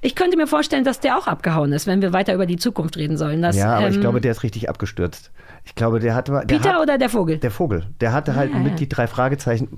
Ich 0.00 0.14
könnte 0.14 0.36
mir 0.36 0.46
vorstellen, 0.46 0.84
dass 0.84 1.00
der 1.00 1.16
auch 1.16 1.26
abgehauen 1.26 1.72
ist, 1.72 1.86
wenn 1.86 2.02
wir 2.02 2.12
weiter 2.12 2.34
über 2.34 2.44
die 2.44 2.56
Zukunft 2.56 2.98
reden 2.98 3.16
sollen. 3.16 3.40
Dass, 3.40 3.56
Ja, 3.56 3.76
aber 3.76 3.88
ich 3.88 3.94
ähm, 3.94 4.02
glaube, 4.02 4.20
der 4.20 4.32
ist 4.32 4.42
richtig 4.42 4.68
abgestürzt. 4.68 5.30
Ich 5.66 5.74
glaube, 5.74 5.98
der 5.98 6.14
hat. 6.14 6.28
Der 6.28 6.40
Peter 6.42 6.74
hat, 6.74 6.80
oder 6.82 6.98
der 6.98 7.08
Vogel? 7.08 7.38
Der 7.38 7.50
Vogel. 7.50 7.86
Der 8.00 8.12
hatte 8.12 8.36
halt 8.36 8.52
Ja, 8.52 8.58
mit 8.58 8.72
ja. 8.72 8.76
die 8.76 8.88
drei 8.88 9.06
Fragezeichen. 9.06 9.68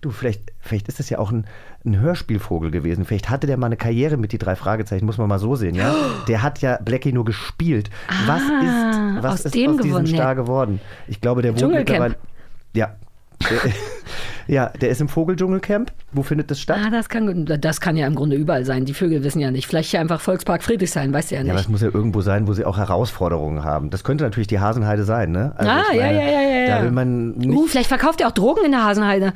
Du, 0.00 0.10
vielleicht, 0.10 0.52
vielleicht 0.60 0.88
ist 0.88 0.98
das 0.98 1.08
ja 1.08 1.18
auch 1.18 1.30
ein, 1.30 1.46
ein 1.84 2.00
Hörspielvogel 2.00 2.72
gewesen. 2.72 3.04
Vielleicht 3.04 3.30
hatte 3.30 3.46
der 3.46 3.56
mal 3.56 3.66
eine 3.66 3.76
Karriere 3.76 4.16
mit 4.16 4.32
die 4.32 4.38
drei 4.38 4.56
Fragezeichen, 4.56 5.06
muss 5.06 5.18
man 5.18 5.28
mal 5.28 5.38
so 5.38 5.54
sehen, 5.54 5.76
ja? 5.76 5.94
Der 6.28 6.42
hat 6.42 6.60
ja 6.62 6.78
Blackie 6.84 7.12
nur 7.12 7.24
gespielt. 7.24 7.90
was 8.26 8.42
ist, 8.42 9.22
was 9.22 9.24
Ah, 9.24 9.32
aus 9.34 9.44
ist 9.44 9.54
dem 9.54 9.70
aus 9.70 9.76
diesem 9.76 9.88
gewonnen, 9.90 10.06
Star 10.08 10.34
geworden? 10.34 10.80
Ich 11.06 11.20
glaube, 11.20 11.42
der 11.42 11.58
wohnt 11.60 11.72
mittlerweile. 11.74 12.16
Ja. 12.74 12.96
Ja, 14.48 14.70
der 14.80 14.90
ist 14.90 15.00
im 15.00 15.08
Vogeldschungelcamp. 15.08 15.90
Wo 16.12 16.22
findet 16.22 16.50
das 16.50 16.60
statt? 16.60 16.78
Ah, 16.84 16.90
das 16.90 17.08
kann, 17.08 17.46
das 17.46 17.80
kann 17.80 17.96
ja 17.96 18.06
im 18.06 18.14
Grunde 18.14 18.36
überall 18.36 18.64
sein. 18.64 18.84
Die 18.84 18.94
Vögel 18.94 19.24
wissen 19.24 19.40
ja 19.40 19.50
nicht. 19.50 19.66
Vielleicht 19.66 19.90
hier 19.90 20.00
einfach 20.00 20.20
Volkspark 20.20 20.62
Friedrichshain, 20.62 21.12
weißt 21.12 21.30
du 21.30 21.34
ja 21.34 21.40
Ja, 21.40 21.46
aber 21.46 21.54
nicht. 21.54 21.64
es 21.66 21.68
muss 21.68 21.80
ja 21.82 21.88
irgendwo 21.92 22.20
sein, 22.20 22.46
wo 22.46 22.52
sie 22.52 22.64
auch 22.64 22.78
Herausforderungen 22.78 23.64
haben. 23.64 23.90
Das 23.90 24.04
könnte 24.04 24.24
natürlich 24.24 24.46
die 24.46 24.60
Hasenheide 24.60 25.04
sein, 25.04 25.32
ne? 25.32 25.52
Also 25.56 25.70
Ah, 25.70 25.82
ich 25.92 25.98
ja, 25.98 26.10
ja, 26.10 26.20
ja, 26.22 26.40
ja, 26.40 26.76
Da 26.78 26.84
will 26.84 26.92
man 26.92 27.32
nicht 27.32 27.50
Uh, 27.56 27.66
vielleicht 27.66 27.88
verkauft 27.88 28.20
er 28.20 28.28
auch 28.28 28.32
Drogen 28.32 28.64
in 28.64 28.70
der 28.72 28.84
Hasenheide. 28.84 29.32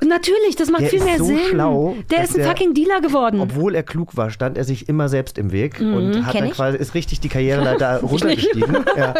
Und 0.00 0.08
natürlich, 0.08 0.56
das 0.56 0.70
macht 0.70 0.82
Der 0.82 0.88
viel 0.90 0.98
ist 0.98 1.04
mehr 1.04 1.18
so 1.18 1.24
Sinn. 1.24 1.38
schlau, 1.50 1.94
der 2.10 2.24
ist 2.24 2.30
ein 2.34 2.38
der- 2.38 2.48
fucking 2.48 2.74
Dealer 2.74 3.00
geworden. 3.00 3.40
Obwohl 3.40 3.74
er 3.74 3.82
klug 3.84 4.16
war, 4.16 4.30
stand 4.30 4.58
er 4.58 4.64
sich 4.64 4.88
immer 4.88 5.08
selbst 5.08 5.38
im 5.38 5.52
Weg 5.52 5.80
Mhm, 5.80 5.94
und 5.94 6.26
hat 6.26 6.34
dann 6.34 6.50
quasi, 6.50 6.78
ist 6.78 6.94
richtig 6.94 7.20
die 7.20 7.28
Karriereleiter 7.28 8.00
runtergestiegen. 8.02 8.76
ja. 8.96 9.14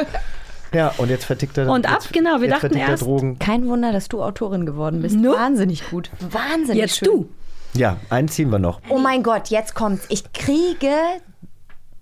Ja, 0.75 0.93
und 0.99 1.09
jetzt 1.11 1.25
vertickt 1.25 1.57
er 1.59 1.69
Und 1.71 1.87
ab, 1.87 2.01
jetzt, 2.03 2.13
genau, 2.13 2.41
wir 2.41 2.49
dachten 2.49 2.75
er 2.77 2.89
erst- 2.91 3.03
Drogen. 3.05 3.39
Kein 3.39 3.67
Wunder, 3.69 3.93
dass 3.93 4.09
du 4.09 4.23
Autorin 4.23 4.67
geworden 4.67 5.03
bist. 5.03 5.17
No. 5.17 5.33
Wahnsinnig 5.33 5.89
gut. 5.91 6.11
Wahnsinnig 6.21 6.81
Jetzt 6.81 6.97
schön. 6.99 7.09
du. 7.09 7.29
Ja, 7.75 7.99
einen 8.11 8.29
ziehen 8.29 8.51
wir 8.51 8.59
noch. 8.59 8.81
Oh 8.89 8.99
mein 8.99 9.23
Gott, 9.23 9.49
jetzt 9.49 9.75
kommt's. 9.75 10.07
Ich 10.09 10.33
kriege 10.33 10.91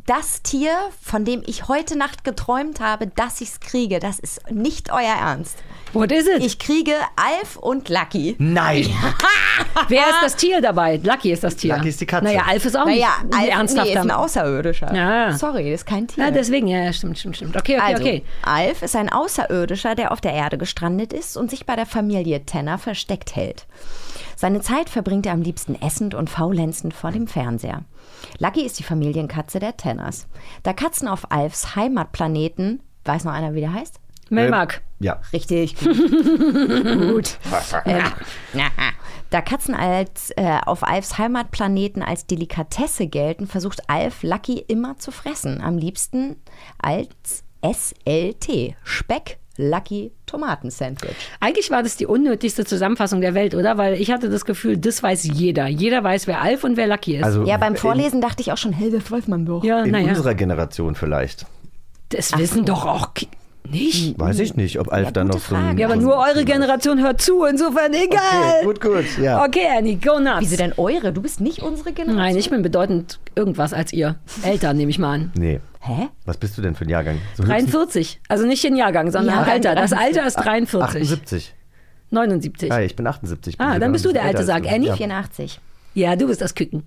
das 0.07 0.43
Tier, 0.43 0.73
von 1.03 1.25
dem 1.25 1.43
ich 1.47 1.69
heute 1.69 1.99
Nacht 1.99 2.25
geträumt 2.25 2.81
habe, 2.81 3.09
dass 3.09 3.41
ich's 3.41 3.61
kriege. 3.61 3.99
Das 3.99 4.19
ist 4.19 4.51
nicht 4.51 4.93
euer 4.93 5.15
Ernst. 5.21 5.57
What 5.93 6.13
is 6.13 6.27
it? 6.27 6.45
Ich 6.45 6.59
kriege 6.59 6.93
Alf 7.17 7.57
und 7.57 7.89
Lucky. 7.89 8.37
Nein! 8.39 8.87
Wer 9.89 10.09
ist 10.09 10.23
das 10.23 10.37
Tier 10.37 10.61
dabei? 10.61 11.01
Lucky 11.03 11.33
ist 11.33 11.43
das 11.43 11.57
Tier. 11.57 11.75
Lucky 11.77 11.89
ist 11.89 12.01
die 12.01 12.07
Katze. 12.07 12.25
Naja, 12.25 12.43
Alf 12.47 12.65
ist 12.65 12.77
auch 12.77 12.85
Naja, 12.85 13.09
nicht 13.25 13.35
Alf 13.35 13.35
ein 13.35 13.41
nee, 13.45 13.49
ernsthafter. 13.51 13.91
ist 13.91 13.97
ein 13.97 14.11
Außerirdischer. 14.11 14.95
Ja. 14.95 15.33
Sorry, 15.33 15.71
das 15.71 15.81
ist 15.81 15.87
kein 15.87 16.07
Tier. 16.07 16.25
ja, 16.25 16.31
deswegen, 16.31 16.69
ja, 16.69 16.85
ja, 16.85 16.93
stimmt, 16.93 17.19
stimmt, 17.19 17.37
stimmt. 17.37 17.57
Okay, 17.57 17.77
okay, 17.79 17.93
also, 17.95 18.03
okay. 18.03 18.23
Alf 18.43 18.83
ist 18.83 18.95
ein 18.97 19.11
Außerirdischer, 19.11 19.95
der 19.95 20.13
auf 20.13 20.21
der 20.21 20.33
Erde 20.35 20.59
gestrandet 20.59 21.13
ist 21.13 21.37
und 21.37 21.51
sich 21.51 21.67
bei 21.67 21.77
der 21.77 21.87
Familie 21.87 22.45
Tenner 22.45 22.79
versteckt 22.79 23.35
hält. 23.35 23.67
Seine 24.37 24.61
Zeit 24.61 24.91
verbringt 24.91 25.27
er 25.27 25.33
am 25.33 25.41
liebsten 25.41 25.75
essend 25.81 26.15
und 26.15 26.29
faulenzend 26.29 26.93
vor 26.93 27.11
dem 27.11 27.27
Fernseher. 27.27 27.85
Lucky 28.39 28.61
ist 28.65 28.79
die 28.79 28.85
Familienkatze 28.85 29.59
der 29.59 29.77
Tenners. 29.77 30.29
Da 30.63 30.75
Katzen 30.75 31.09
auf 31.09 31.33
Alfs 31.33 31.75
Heimatplaneten, 31.75 32.83
weiß 33.05 33.25
noch 33.25 33.33
einer, 33.33 33.55
wie 33.55 33.61
der 33.61 33.73
heißt? 33.73 33.99
Melmark. 34.29 34.83
Ja. 34.99 35.21
Richtig 35.33 35.77
gut. 35.81 35.97
gut. 35.97 37.39
Ähm, 37.87 38.03
da 39.31 39.41
Katzen 39.41 39.75
als, 39.75 40.31
äh, 40.37 40.59
auf 40.65 40.83
Alfs 40.83 41.17
Heimatplaneten 41.17 42.03
als 42.03 42.27
Delikatesse 42.27 43.07
gelten, 43.07 43.47
versucht 43.47 43.89
Alf 43.89 44.23
Lucky 44.23 44.59
immer 44.59 44.99
zu 44.99 45.11
fressen. 45.11 45.61
Am 45.61 45.79
liebsten 45.79 46.37
als 46.79 47.45
SLT. 47.63 48.77
Speck 48.83 49.39
Lucky 49.59 50.13
Tomatensandwich. 50.27 51.11
Eigentlich 51.41 51.71
war 51.71 51.83
das 51.83 51.97
die 51.97 52.07
unnötigste 52.07 52.65
Zusammenfassung 52.65 53.21
der 53.21 53.35
Welt, 53.35 53.55
oder? 53.55 53.79
Weil 53.79 53.95
ich 54.01 54.11
hatte 54.11 54.29
das 54.29 54.45
Gefühl, 54.45 54.77
das 54.77 55.03
weiß 55.03 55.25
jeder. 55.25 55.67
Jeder 55.67 56.03
weiß, 56.05 56.27
wer 56.27 56.43
Alf 56.43 56.65
und 56.65 56.77
wer 56.77 56.87
Lucky 56.87 57.17
ist. 57.17 57.25
Also 57.25 57.45
Ja, 57.45 57.57
beim 57.57 57.73
in- 57.75 57.79
Vorlesen 57.79 58.21
dachte 58.21 58.43
ich 58.43 58.53
auch 58.53 58.59
schon, 58.59 58.73
hey, 58.73 58.91
das 58.91 59.11
weiß 59.11 59.29
man 59.29 59.47
doch. 59.47 59.65
ja, 59.65 59.83
In 59.83 59.93
naja. 59.93 60.09
unserer 60.09 60.35
Generation 60.35 60.95
vielleicht. 60.95 61.47
Das 62.11 62.37
wissen 62.39 62.65
doch 62.65 62.85
auch 62.87 63.15
Ki- 63.15 63.29
nicht. 63.71 64.19
Weiß 64.19 64.39
ich 64.39 64.57
nicht, 64.57 64.79
ob 64.79 64.93
Alf 64.93 65.07
Ja, 65.07 65.11
dann 65.11 65.29
noch 65.29 65.39
so 65.39 65.55
ein. 65.55 65.77
Ja, 65.79 65.87
aber 65.87 65.97
nur 65.97 66.17
eure 66.17 66.45
Generation 66.45 67.03
hört 67.03 67.21
zu, 67.21 67.45
insofern 67.45 67.93
egal. 67.93 68.21
Okay, 68.61 68.65
gut, 68.65 68.81
gut. 68.81 69.05
Ja. 69.21 69.45
Okay, 69.45 69.67
Annie, 69.77 69.97
go 69.97 70.19
nuts. 70.19 70.41
Wieso 70.41 70.57
denn 70.57 70.73
eure? 70.77 71.13
Du 71.13 71.23
bist 71.23 71.41
nicht 71.41 71.63
unsere 71.63 71.93
Generation. 71.93 72.17
Nein, 72.17 72.37
ich 72.37 72.51
bin 72.51 72.63
bedeutend 72.63 73.19
irgendwas 73.35 73.73
als 73.73 73.93
ihr. 73.93 74.17
Älter, 74.43 74.73
nehme 74.75 74.91
ich 74.91 74.99
mal 74.99 75.15
an. 75.15 75.33
Nee. 75.37 75.61
Hä? 75.81 76.09
Was 76.25 76.37
bist 76.37 76.59
du 76.59 76.63
denn 76.63 76.75
für 76.75 76.85
ein 76.85 76.89
Jahrgang? 76.89 77.19
So 77.37 77.45
höchstens 77.45 77.71
43. 77.73 78.21
Also 78.29 78.47
nicht 78.47 78.65
den 78.65 78.77
Jahrgang, 78.77 79.11
sondern 79.11 79.37
Ja, 79.37 79.43
Alter. 79.43 79.75
Das 79.75 79.91
43. 79.91 79.99
Alter 80.19 80.27
ist 80.27 80.35
43. 80.37 81.03
78. 81.03 81.55
79. 82.11 82.69
Ja, 82.71 82.81
ich 82.81 82.97
bin 82.97 83.07
78. 83.07 83.59
Bin 83.59 83.67
Ah, 83.67 83.79
dann 83.79 83.93
bist 83.93 84.05
du 84.05 84.13
der 84.13 84.25
alte 84.25 84.45
du. 84.45 84.53
Annie? 84.53 84.89
Ja. 84.89 84.97
84. 84.97 85.61
Ja, 85.95 86.17
du 86.17 86.27
bist 86.27 86.41
das 86.41 86.55
Küken. 86.55 86.85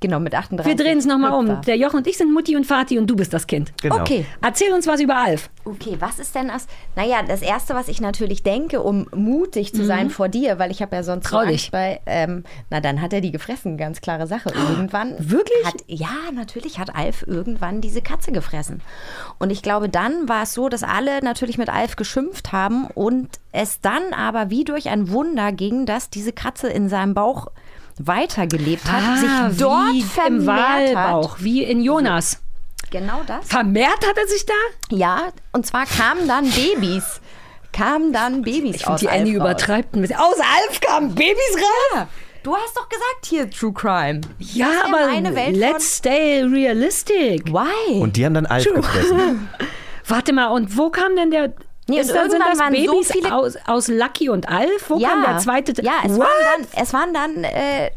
Genau, 0.00 0.20
mit 0.20 0.34
38. 0.34 0.70
Wir 0.70 0.84
drehen 0.84 0.98
es 0.98 1.06
nochmal 1.06 1.32
um. 1.32 1.62
Der 1.62 1.76
Jochen 1.76 1.96
und 1.96 2.06
ich 2.06 2.18
sind 2.18 2.32
Mutti 2.32 2.54
und 2.54 2.68
Vati 2.68 2.98
und 2.98 3.06
du 3.06 3.16
bist 3.16 3.32
das 3.32 3.46
Kind. 3.46 3.72
Genau. 3.80 4.00
Okay. 4.00 4.26
Erzähl 4.42 4.72
uns 4.74 4.86
was 4.86 5.00
über 5.00 5.16
Alf. 5.16 5.48
Okay, 5.64 5.96
was 6.00 6.18
ist 6.18 6.34
denn 6.34 6.48
das? 6.48 6.66
Naja, 6.96 7.22
das 7.26 7.40
Erste, 7.40 7.74
was 7.74 7.88
ich 7.88 8.00
natürlich 8.02 8.42
denke, 8.42 8.82
um 8.82 9.06
mutig 9.14 9.72
zu 9.74 9.86
sein 9.86 10.10
vor 10.10 10.28
dir, 10.28 10.58
weil 10.58 10.70
ich 10.70 10.82
habe 10.82 10.94
ja 10.96 11.02
sonst 11.02 11.28
so 11.28 11.36
Mhm. 11.36 11.40
Trau 11.40 11.46
dich. 11.46 11.62
Angst 11.62 11.70
bei, 11.72 12.00
ähm, 12.04 12.44
na 12.68 12.80
dann 12.80 13.00
hat 13.00 13.14
er 13.14 13.22
die 13.22 13.32
gefressen, 13.32 13.78
ganz 13.78 14.02
klare 14.02 14.26
Sache. 14.26 14.50
Irgendwann 14.50 15.14
Wirklich? 15.18 15.64
Hat, 15.64 15.76
ja, 15.86 16.30
natürlich 16.34 16.78
hat 16.78 16.94
Alf 16.94 17.24
irgendwann 17.26 17.80
diese 17.80 18.02
Katze 18.02 18.32
gefressen. 18.32 18.82
Und 19.38 19.50
ich 19.50 19.62
glaube, 19.62 19.88
dann 19.88 20.28
war 20.28 20.42
es 20.42 20.52
so, 20.52 20.68
dass 20.68 20.82
alle 20.82 21.24
natürlich 21.24 21.56
mit 21.56 21.70
Alf 21.70 21.96
geschimpft 21.96 22.52
haben 22.52 22.86
und 22.88 23.28
es 23.52 23.80
dann 23.80 24.12
aber 24.12 24.50
wie 24.50 24.64
durch 24.64 24.90
ein 24.90 25.10
Wunder 25.10 25.52
ging, 25.52 25.86
dass 25.86 26.10
diese 26.10 26.32
Katze 26.32 26.68
in 26.68 26.90
seinem 26.90 27.14
Bauch 27.14 27.46
weitergelebt 27.98 28.84
hat, 28.90 29.18
sich 29.18 29.58
dort 29.58 29.72
Ah, 29.72 29.90
wie 29.92 30.02
vermehrt 30.02 30.40
im 30.40 30.46
Wahlbauch, 30.46 31.32
hat. 31.34 31.44
wie 31.44 31.62
in 31.64 31.82
Jonas. 31.82 32.40
Genau 32.90 33.22
das. 33.26 33.46
Vermehrt 33.46 34.06
hat 34.06 34.16
er 34.16 34.26
sich 34.28 34.46
da? 34.46 34.54
Ja, 34.90 35.28
und 35.52 35.66
zwar 35.66 35.86
kamen 35.86 36.28
dann 36.28 36.48
Babys. 36.50 37.20
Kamen 37.72 38.12
dann 38.12 38.42
Babys 38.42 38.76
Ich 38.76 38.86
aus 38.86 39.00
finde, 39.00 39.12
die 39.14 39.20
Annie 39.20 39.34
übertreibt 39.34 39.94
ein 39.94 40.00
bisschen. 40.02 40.18
Aus 40.18 40.36
Alf 40.38 40.80
kamen 40.80 41.14
Babys 41.14 41.56
raus? 41.56 42.06
Du 42.42 42.54
hast 42.54 42.76
doch 42.76 42.88
gesagt 42.88 43.26
hier 43.26 43.50
True 43.50 43.72
Crime. 43.72 44.20
Ja, 44.38 44.68
ja 44.68 44.84
aber 44.84 45.08
meine 45.08 45.34
Welt 45.34 45.56
let's 45.56 45.96
stay 45.96 46.42
realistic. 46.42 47.44
Why? 47.52 48.00
Und 48.00 48.16
die 48.16 48.24
haben 48.24 48.34
dann 48.34 48.46
Alf 48.46 48.64
gefressen. 48.72 49.48
Warte 50.06 50.32
mal, 50.32 50.46
und 50.46 50.76
wo 50.76 50.90
kam 50.90 51.16
denn 51.16 51.30
der... 51.32 51.52
Nee, 51.88 52.00
ist 52.00 52.10
und 52.10 52.16
da, 52.16 52.22
sind 52.22 52.32
irgendwann 52.32 52.50
das 52.52 52.58
waren 52.60 52.74
so 52.86 52.92
Babys 52.92 53.12
viele- 53.12 53.34
aus, 53.34 53.56
aus 53.66 53.88
Lucky 53.88 54.28
und 54.28 54.48
Alf? 54.48 54.90
Wo 54.90 54.98
ja, 54.98 55.08
kam 55.10 55.22
der 55.22 55.38
zweite? 55.38 55.72
Ja, 55.82 55.92
es 56.04 56.12
What? 56.12 56.20
waren 56.20 56.28
dann, 56.72 56.82
es 56.82 56.92
waren 56.92 57.14
dann 57.14 57.44
äh, 57.44 57.90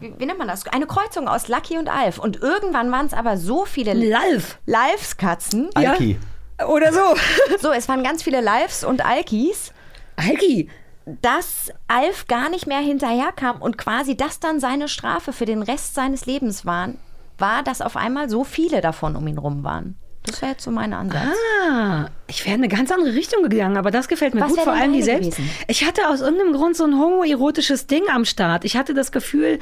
wie, 0.00 0.14
wie 0.18 0.26
nennt 0.26 0.38
man 0.38 0.48
das? 0.48 0.66
Eine 0.68 0.86
Kreuzung 0.86 1.28
aus 1.28 1.48
Lucky 1.48 1.76
und 1.76 1.88
Alf. 1.88 2.18
Und 2.18 2.40
irgendwann 2.40 2.90
waren 2.90 3.06
es 3.06 3.12
aber 3.12 3.36
so 3.36 3.66
viele 3.66 3.92
Lalf. 3.92 4.58
Lives-Katzen. 4.66 5.68
Alki. 5.74 6.18
Oder 6.66 6.92
so. 6.92 7.00
So, 7.60 7.72
es 7.72 7.88
waren 7.88 8.02
ganz 8.02 8.22
viele 8.22 8.40
Lives 8.40 8.84
und 8.84 9.04
Alkis. 9.04 9.72
Alki. 10.16 10.70
dass 11.22 11.70
Alf 11.88 12.26
gar 12.26 12.48
nicht 12.50 12.66
mehr 12.66 12.78
hinterherkam 12.80 13.60
und 13.60 13.76
quasi 13.78 14.16
das 14.16 14.38
dann 14.40 14.60
seine 14.60 14.88
Strafe 14.88 15.32
für 15.32 15.44
den 15.46 15.62
Rest 15.62 15.94
seines 15.94 16.24
Lebens 16.26 16.64
waren, 16.66 16.98
war, 17.38 17.62
dass 17.62 17.80
auf 17.82 17.96
einmal 17.96 18.28
so 18.30 18.44
viele 18.44 18.80
davon 18.80 19.16
um 19.16 19.26
ihn 19.26 19.38
rum 19.38 19.64
waren. 19.64 19.96
Das 20.30 20.42
wäre 20.42 20.52
jetzt 20.52 20.64
so 20.64 20.70
mein 20.70 20.92
Ansatz. 20.92 21.36
Ah, 21.68 22.06
ich 22.28 22.44
wäre 22.44 22.54
in 22.56 22.62
eine 22.62 22.68
ganz 22.68 22.90
andere 22.92 23.14
Richtung 23.14 23.42
gegangen, 23.42 23.76
aber 23.76 23.90
das 23.90 24.06
gefällt 24.08 24.34
mir 24.34 24.40
Was 24.42 24.50
gut, 24.52 24.60
vor 24.60 24.72
allem 24.72 24.92
die 24.92 25.02
Selbst. 25.02 25.32
gewesen? 25.36 25.50
Ich 25.66 25.84
hatte 25.84 26.08
aus 26.08 26.20
irgendeinem 26.20 26.52
Grund 26.52 26.76
so 26.76 26.84
ein 26.84 26.98
homoerotisches 26.98 27.86
Ding 27.86 28.04
am 28.12 28.24
Start. 28.24 28.64
Ich 28.64 28.76
hatte 28.76 28.94
das 28.94 29.10
Gefühl, 29.10 29.58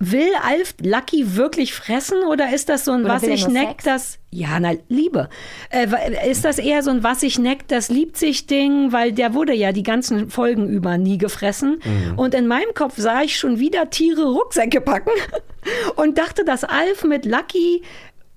will 0.00 0.30
Alf 0.42 0.74
Lucky 0.80 1.36
wirklich 1.36 1.74
fressen 1.74 2.24
oder 2.24 2.52
ist 2.52 2.70
das 2.70 2.86
so 2.86 2.92
ein 2.92 3.04
Oder 3.04 3.14
was 3.14 3.22
ich 3.22 3.44
nur 3.44 3.52
neck, 3.52 3.82
Sex? 3.82 3.84
das 3.84 4.18
ja, 4.30 4.58
na 4.58 4.72
Liebe. 4.88 5.28
Äh, 5.70 6.30
ist 6.30 6.44
das 6.44 6.58
eher 6.58 6.82
so 6.82 6.90
ein 6.90 7.02
was 7.04 7.22
ich 7.22 7.38
neck, 7.38 7.68
das 7.68 7.90
liebt 7.90 8.16
sich 8.16 8.46
Ding, 8.46 8.92
weil 8.92 9.12
der 9.12 9.34
wurde 9.34 9.52
ja 9.52 9.72
die 9.72 9.82
ganzen 9.82 10.30
Folgen 10.30 10.68
über 10.68 10.96
nie 10.96 11.18
gefressen 11.18 11.80
und 12.16 12.34
in 12.34 12.46
meinem 12.46 12.72
Kopf 12.74 12.94
sah 12.96 13.22
ich 13.22 13.38
schon 13.38 13.58
wieder 13.58 13.90
Tiere 13.90 14.24
Rucksäcke 14.24 14.80
packen 14.80 15.10
und 15.96 16.16
dachte, 16.16 16.44
dass 16.44 16.64
Alf 16.64 17.04
mit 17.04 17.26
Lucky 17.26 17.82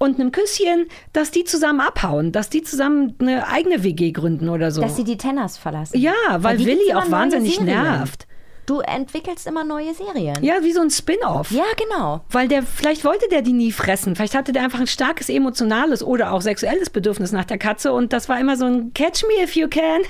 und 0.04 0.20
einem 0.20 0.32
Küsschen, 0.32 0.88
dass 1.14 1.32
die 1.32 1.44
zusammen 1.44 1.80
abhauen, 1.80 2.32
dass 2.32 2.50
die 2.50 2.62
zusammen 2.62 3.16
eine 3.20 3.48
eigene 3.48 3.84
WG 3.84 4.12
gründen 4.12 4.50
oder 4.50 4.72
so. 4.72 4.82
Dass 4.82 4.96
sie 4.96 5.04
die 5.04 5.18
Tenners 5.18 5.58
verlassen. 5.58 5.98
ja, 5.98 6.12
weil 6.38 6.58
gibt's 6.58 6.74
Willi 6.74 6.94
auch 6.94 7.10
wahnsinnig 7.10 7.60
nervt. 7.62 8.28
Du 8.66 8.80
entwickelst 8.80 9.46
immer 9.46 9.66
neue 9.66 9.94
Serien. 9.94 10.42
Ja, 10.42 10.56
wie 10.62 10.72
so 10.72 10.82
ein 10.82 10.90
Spin-off. 10.90 11.52
Ja, 11.52 11.66
genau. 11.78 12.22
Weil 12.30 12.48
der, 12.48 12.64
vielleicht 12.64 13.04
wollte 13.04 13.28
der 13.30 13.42
die 13.42 13.52
nie 13.52 13.74
fressen. 13.74 14.16
Vielleicht 14.16 14.36
hatte 14.36 14.54
der 14.54 14.64
einfach 14.64 14.80
ein 14.80 14.88
starkes 14.88 15.28
emotionales 15.28 16.02
oder 16.02 16.32
auch 16.32 16.42
sexuelles 16.42 16.90
Bedürfnis 16.90 17.34
nach 17.34 17.44
der 17.44 17.58
Katze 17.58 17.92
und 17.92 18.14
das 18.14 18.30
war 18.30 18.40
immer 18.40 18.56
so 18.56 18.66
ein 18.66 18.94
Catch 18.94 19.24
me 19.24 19.44
if 19.44 19.56
you 19.56 19.68
can. 19.68 20.02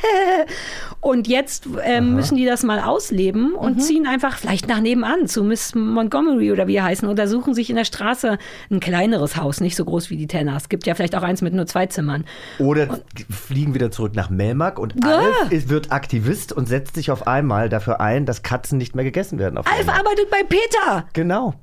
und 1.01 1.27
jetzt 1.27 1.67
ähm, 1.83 2.13
müssen 2.13 2.38
die 2.38 2.45
das 2.45 2.62
mal 2.63 2.79
ausleben 2.79 3.55
und 3.55 3.79
ziehen 3.81 4.05
einfach 4.05 4.38
vielleicht 4.38 4.67
nach 4.67 4.81
nebenan 4.81 5.27
zu 5.27 5.43
Miss 5.43 5.74
Montgomery 5.74 6.51
oder 6.51 6.67
wie 6.67 6.75
er 6.75 6.83
heißen 6.83 7.07
oder 7.07 7.27
suchen 7.27 7.55
sich 7.55 7.72
in 7.72 7.75
der 7.75 7.86
Straße 7.86 8.38
ein 8.69 8.79
kleineres 8.79 9.38
Haus, 9.38 9.62
nicht 9.62 9.75
so 9.75 9.86
groß 9.86 10.12
wie 10.12 10.17
die 10.17 10.27
Tenners. 10.27 10.69
Gibt 10.69 10.86
ja 10.86 10.93
vielleicht 10.93 11.15
auch 11.15 11.24
eins 11.24 11.41
mit 11.41 11.53
nur 11.53 11.65
zwei 11.65 11.88
Zimmern. 11.88 12.24
Oder 12.60 13.00
fliegen 13.29 13.74
wieder 13.74 13.89
zurück 13.89 14.15
nach 14.15 14.29
Melmark 14.29 14.77
und 14.77 15.03
Alf 15.03 15.51
ist, 15.51 15.69
wird 15.69 15.91
Aktivist 15.91 16.53
und 16.53 16.67
setzt 16.67 16.95
sich 16.95 17.10
auf 17.10 17.25
einmal 17.25 17.69
dafür 17.69 18.00
ein, 18.00 18.25
dass 18.25 18.43
Katzen 18.44 18.78
nicht 18.78 18.96
mehr 18.96 19.04
gegessen 19.06 19.40
werden. 19.40 19.58
Auf 19.58 19.66
Alf 19.68 19.80
einmal. 19.80 20.00
arbeitet 20.00 20.30
bei 20.30 20.44
Peter. 20.44 21.06
Genau. 21.14 21.54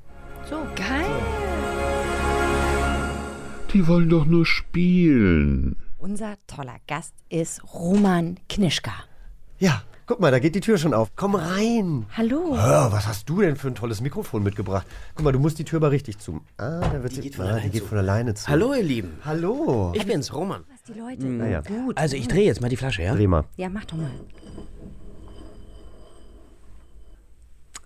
So. 0.48 0.56
Geil. 0.74 1.04
Die 3.72 3.86
wollen 3.86 4.08
doch 4.08 4.24
nur 4.26 4.44
spielen. 4.46 5.76
Unser 5.98 6.34
toller 6.46 6.76
Gast 6.88 7.14
ist 7.28 7.62
Roman 7.74 8.38
Knischka. 8.48 8.92
Ja, 9.58 9.82
guck 10.06 10.18
mal, 10.18 10.30
da 10.32 10.38
geht 10.40 10.54
die 10.56 10.60
Tür 10.60 10.76
schon 10.78 10.92
auf. 10.94 11.10
Komm 11.14 11.34
rein. 11.36 12.06
Hallo. 12.16 12.56
Hör, 12.56 12.90
was 12.90 13.06
hast 13.06 13.28
du 13.28 13.42
denn 13.42 13.54
für 13.54 13.68
ein 13.68 13.74
tolles 13.76 14.00
Mikrofon 14.00 14.42
mitgebracht? 14.42 14.86
Guck 15.14 15.24
mal, 15.24 15.32
du 15.32 15.38
musst 15.38 15.58
die 15.60 15.64
Tür 15.64 15.76
aber 15.76 15.90
richtig 15.92 16.18
zu. 16.18 16.40
Ah, 16.56 16.80
da 16.80 17.02
wird 17.02 17.12
Die 17.12 17.16
sie. 17.16 17.20
geht 17.22 17.34
von 17.36 17.46
ah, 17.46 17.60
die 17.60 17.68
geht 17.70 17.84
von 17.84 17.98
alleine 17.98 18.34
zu. 18.34 18.48
Hallo, 18.48 18.74
ihr 18.74 18.82
Lieben. 18.82 19.18
Hallo. 19.24 19.92
Ich 19.94 20.04
bin's, 20.06 20.34
Roman. 20.34 20.64
Die 20.88 20.98
Leute. 20.98 21.24
Naja, 21.26 21.60
Gut. 21.60 21.96
Also, 21.96 22.16
ich 22.16 22.26
drehe 22.26 22.46
jetzt 22.46 22.60
mal 22.60 22.68
die 22.70 22.76
Flasche, 22.76 23.02
ja? 23.02 23.14
dreh 23.14 23.26
mal. 23.28 23.44
Ja, 23.56 23.68
mach 23.68 23.84
doch 23.84 23.98
mal. 23.98 24.10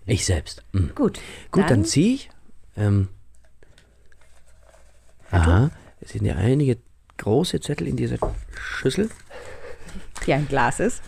Ich 0.05 0.25
selbst. 0.25 0.63
Mhm. 0.71 0.91
Gut. 0.95 1.19
Gut, 1.51 1.69
dann, 1.69 1.85
ziehe 1.85 2.15
ich. 2.15 2.29
Ähm. 2.77 3.09
Aha, 5.31 5.71
es 6.01 6.11
sind 6.11 6.25
ja 6.25 6.35
einige 6.35 6.77
große 7.17 7.59
Zettel 7.59 7.87
in 7.87 7.97
dieser 7.97 8.17
Schüssel. 8.59 9.09
die 10.25 10.33
ein 10.33 10.47
Glas 10.47 10.79
ist. 10.79 11.01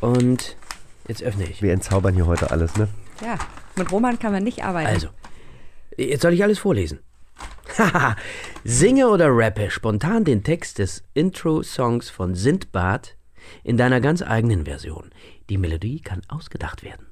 Und 0.00 0.56
jetzt 1.08 1.22
öffne 1.22 1.44
ich. 1.44 1.62
Wir 1.62 1.72
entzaubern 1.72 2.14
hier 2.14 2.26
heute 2.26 2.50
alles, 2.50 2.76
ne? 2.76 2.88
Ja, 3.22 3.38
mit 3.76 3.90
Roman 3.90 4.18
kann 4.18 4.32
man 4.32 4.44
nicht 4.44 4.62
arbeiten. 4.62 4.88
Also, 4.88 5.08
jetzt 5.96 6.22
soll 6.22 6.34
ich 6.34 6.42
alles 6.42 6.58
vorlesen. 6.58 7.00
Haha, 7.76 8.16
singe 8.64 9.08
oder 9.08 9.28
rappe 9.30 9.70
spontan 9.70 10.24
den 10.24 10.42
Text 10.44 10.78
des 10.78 11.02
Intro-Songs 11.14 12.10
von 12.10 12.34
Sindbad 12.34 13.16
in 13.64 13.76
deiner 13.76 14.00
ganz 14.00 14.22
eigenen 14.22 14.64
Version. 14.64 15.10
Die 15.48 15.58
Melodie 15.58 16.00
kann 16.00 16.22
ausgedacht 16.28 16.82
werden. 16.82 17.07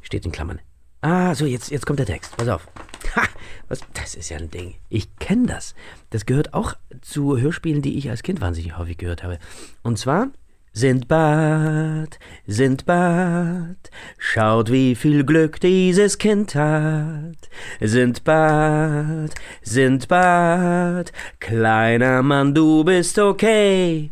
Steht 0.00 0.24
in 0.24 0.32
Klammern. 0.32 0.60
Ah, 1.00 1.34
so, 1.34 1.46
jetzt, 1.46 1.70
jetzt 1.70 1.84
kommt 1.84 1.98
der 1.98 2.06
Text. 2.06 2.36
Pass 2.36 2.48
auf. 2.48 2.68
Ha, 3.16 3.22
was, 3.68 3.80
das 3.94 4.14
ist 4.14 4.28
ja 4.28 4.38
ein 4.38 4.50
Ding. 4.50 4.76
Ich 4.88 5.16
kenne 5.16 5.46
das. 5.46 5.74
Das 6.10 6.26
gehört 6.26 6.54
auch 6.54 6.74
zu 7.00 7.38
Hörspielen, 7.38 7.82
die 7.82 7.98
ich 7.98 8.08
als 8.08 8.22
Kind 8.22 8.40
wahnsinnig 8.40 8.78
häufig 8.78 8.98
gehört 8.98 9.22
habe. 9.22 9.38
Und 9.82 9.98
zwar 9.98 10.28
Sindbad, 10.74 12.18
Sindbad, 12.46 13.76
schaut 14.16 14.72
wie 14.72 14.94
viel 14.94 15.22
Glück 15.22 15.60
dieses 15.60 16.16
Kind 16.16 16.54
hat. 16.54 17.36
Sindbad, 17.78 19.34
Sindbad, 19.60 21.12
kleiner 21.40 22.22
Mann, 22.22 22.54
du 22.54 22.84
bist 22.84 23.18
okay. 23.18 24.10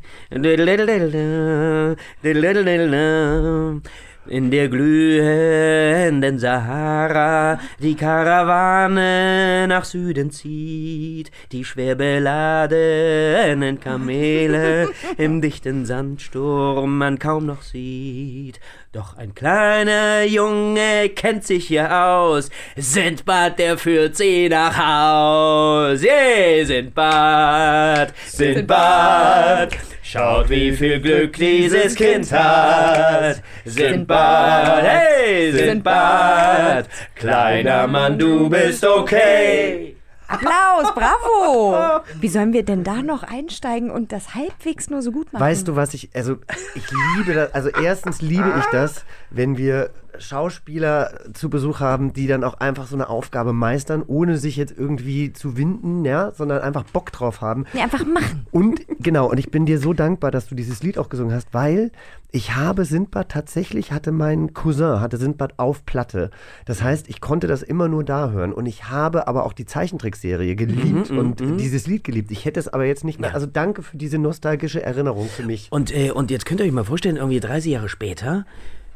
In 4.26 4.50
der 4.50 4.68
glühenden 4.68 6.38
Sahara 6.38 7.58
die 7.80 7.94
Karawane 7.94 9.66
nach 9.66 9.84
Süden 9.84 10.30
zieht, 10.30 11.30
die 11.52 11.64
schwer 11.64 11.94
beladenen 11.94 13.80
Kamele 13.80 14.90
im 15.16 15.40
dichten 15.40 15.86
Sandsturm 15.86 16.98
man 16.98 17.18
kaum 17.18 17.46
noch 17.46 17.62
sieht. 17.62 18.60
Doch 18.92 19.16
ein 19.16 19.36
kleiner 19.36 20.24
Junge 20.24 21.10
kennt 21.10 21.46
sich 21.46 21.68
hier 21.68 21.96
aus, 21.96 22.50
Sindbad, 22.76 23.56
der 23.56 23.78
führt 23.78 24.16
sie 24.16 24.48
nach 24.48 24.76
Haus. 24.76 26.02
Yeah, 26.02 26.66
Sindbad, 26.66 28.12
Sindbad, 28.26 29.76
schaut 30.02 30.50
wie 30.50 30.72
viel 30.72 31.00
Glück 31.00 31.34
dieses 31.34 31.94
Kind 31.94 32.32
hat. 32.32 33.40
Sindbad, 33.64 34.82
hey, 34.82 35.52
Sindbad, 35.52 36.88
kleiner 37.14 37.86
Mann, 37.86 38.18
du 38.18 38.48
bist 38.48 38.84
okay. 38.84 39.99
Applaus, 40.30 40.94
bravo. 40.94 42.02
Wie 42.20 42.28
sollen 42.28 42.52
wir 42.52 42.64
denn 42.64 42.84
da 42.84 43.02
noch 43.02 43.22
einsteigen 43.22 43.90
und 43.90 44.12
das 44.12 44.34
halbwegs 44.34 44.88
nur 44.88 45.02
so 45.02 45.12
gut 45.12 45.32
machen? 45.32 45.42
Weißt 45.42 45.66
du, 45.66 45.76
was 45.76 45.92
ich, 45.94 46.10
also 46.14 46.36
ich 46.74 46.84
liebe 47.16 47.34
das, 47.34 47.52
also 47.52 47.68
erstens 47.68 48.22
liebe 48.22 48.52
ich 48.58 48.66
das, 48.66 49.04
wenn 49.30 49.56
wir 49.58 49.90
Schauspieler 50.18 51.12
zu 51.32 51.50
Besuch 51.50 51.80
haben, 51.80 52.12
die 52.12 52.26
dann 52.26 52.44
auch 52.44 52.54
einfach 52.54 52.86
so 52.86 52.96
eine 52.96 53.08
Aufgabe 53.08 53.52
meistern, 53.52 54.02
ohne 54.06 54.36
sich 54.36 54.56
jetzt 54.56 54.76
irgendwie 54.76 55.32
zu 55.32 55.56
winden, 55.56 56.04
ja, 56.04 56.32
sondern 56.32 56.60
einfach 56.60 56.84
Bock 56.84 57.12
drauf 57.12 57.40
haben. 57.40 57.64
Nee, 57.72 57.80
einfach 57.80 58.04
machen. 58.04 58.46
Und 58.50 58.80
genau, 59.00 59.30
und 59.30 59.38
ich 59.38 59.50
bin 59.50 59.66
dir 59.66 59.78
so 59.78 59.92
dankbar, 59.92 60.30
dass 60.30 60.46
du 60.48 60.54
dieses 60.54 60.82
Lied 60.82 60.98
auch 60.98 61.08
gesungen 61.08 61.34
hast, 61.34 61.52
weil 61.52 61.90
ich 62.32 62.54
habe 62.54 62.84
Sindbad 62.84 63.28
tatsächlich, 63.28 63.90
hatte 63.92 64.12
mein 64.12 64.54
Cousin, 64.54 65.00
hatte 65.00 65.16
Sindbad 65.16 65.58
auf 65.58 65.84
Platte. 65.84 66.30
Das 66.64 66.82
heißt, 66.82 67.08
ich 67.08 67.20
konnte 67.20 67.46
das 67.46 67.62
immer 67.62 67.88
nur 67.88 68.04
da 68.04 68.30
hören. 68.30 68.52
Und 68.52 68.66
ich 68.66 68.88
habe 68.88 69.26
aber 69.26 69.44
auch 69.44 69.52
die 69.52 69.66
Zeichentrickserie 69.66 70.54
geliebt 70.54 71.10
und 71.10 71.40
dieses 71.60 71.86
Lied 71.86 72.04
geliebt. 72.04 72.30
Ich 72.30 72.44
hätte 72.44 72.60
es 72.60 72.68
aber 72.68 72.84
jetzt 72.84 73.04
nicht 73.04 73.20
mehr. 73.20 73.34
Also 73.34 73.46
danke 73.46 73.82
für 73.82 73.96
diese 73.96 74.18
nostalgische 74.18 74.82
Erinnerung 74.82 75.28
für 75.28 75.42
mich. 75.42 75.68
Und, 75.70 75.94
äh, 75.94 76.10
und 76.10 76.30
jetzt 76.30 76.46
könnt 76.46 76.60
ihr 76.60 76.66
euch 76.66 76.72
mal 76.72 76.84
vorstellen, 76.84 77.16
irgendwie 77.16 77.40
30 77.40 77.72
Jahre 77.72 77.88
später 77.88 78.44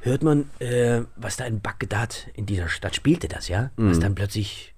hört 0.04 0.22
man, 0.22 0.48
äh, 0.60 1.02
was 1.16 1.36
da 1.36 1.44
in 1.44 1.60
Bagdad, 1.60 2.28
in 2.34 2.46
dieser 2.46 2.68
Stadt 2.68 2.94
spielte 2.94 3.26
das, 3.28 3.48
ja? 3.48 3.70
Was 3.76 3.98
dann 4.00 4.14
plötzlich 4.14 4.74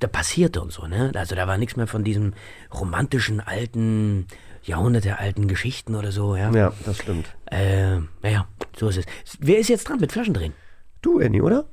da 0.00 0.06
passierte 0.08 0.60
und 0.62 0.72
so, 0.72 0.86
ne? 0.86 1.12
Also 1.14 1.34
da 1.34 1.46
war 1.46 1.58
nichts 1.58 1.76
mehr 1.76 1.86
von 1.86 2.04
diesem 2.04 2.32
romantischen, 2.72 3.40
alten, 3.40 4.26
jahrhundertealten 4.62 5.46
Geschichten 5.46 5.94
oder 5.94 6.10
so, 6.10 6.36
ja? 6.36 6.50
Ja, 6.52 6.72
das 6.86 6.98
stimmt. 6.98 7.26
Äh, 7.46 7.98
naja, 8.22 8.46
so 8.76 8.88
ist 8.88 8.98
es. 8.98 9.04
Wer 9.40 9.58
ist 9.58 9.68
jetzt 9.68 9.88
dran 9.88 10.00
mit 10.00 10.10
Flaschendrehen? 10.12 10.54
Du, 11.02 11.20
Annie, 11.20 11.42
oder? 11.42 11.66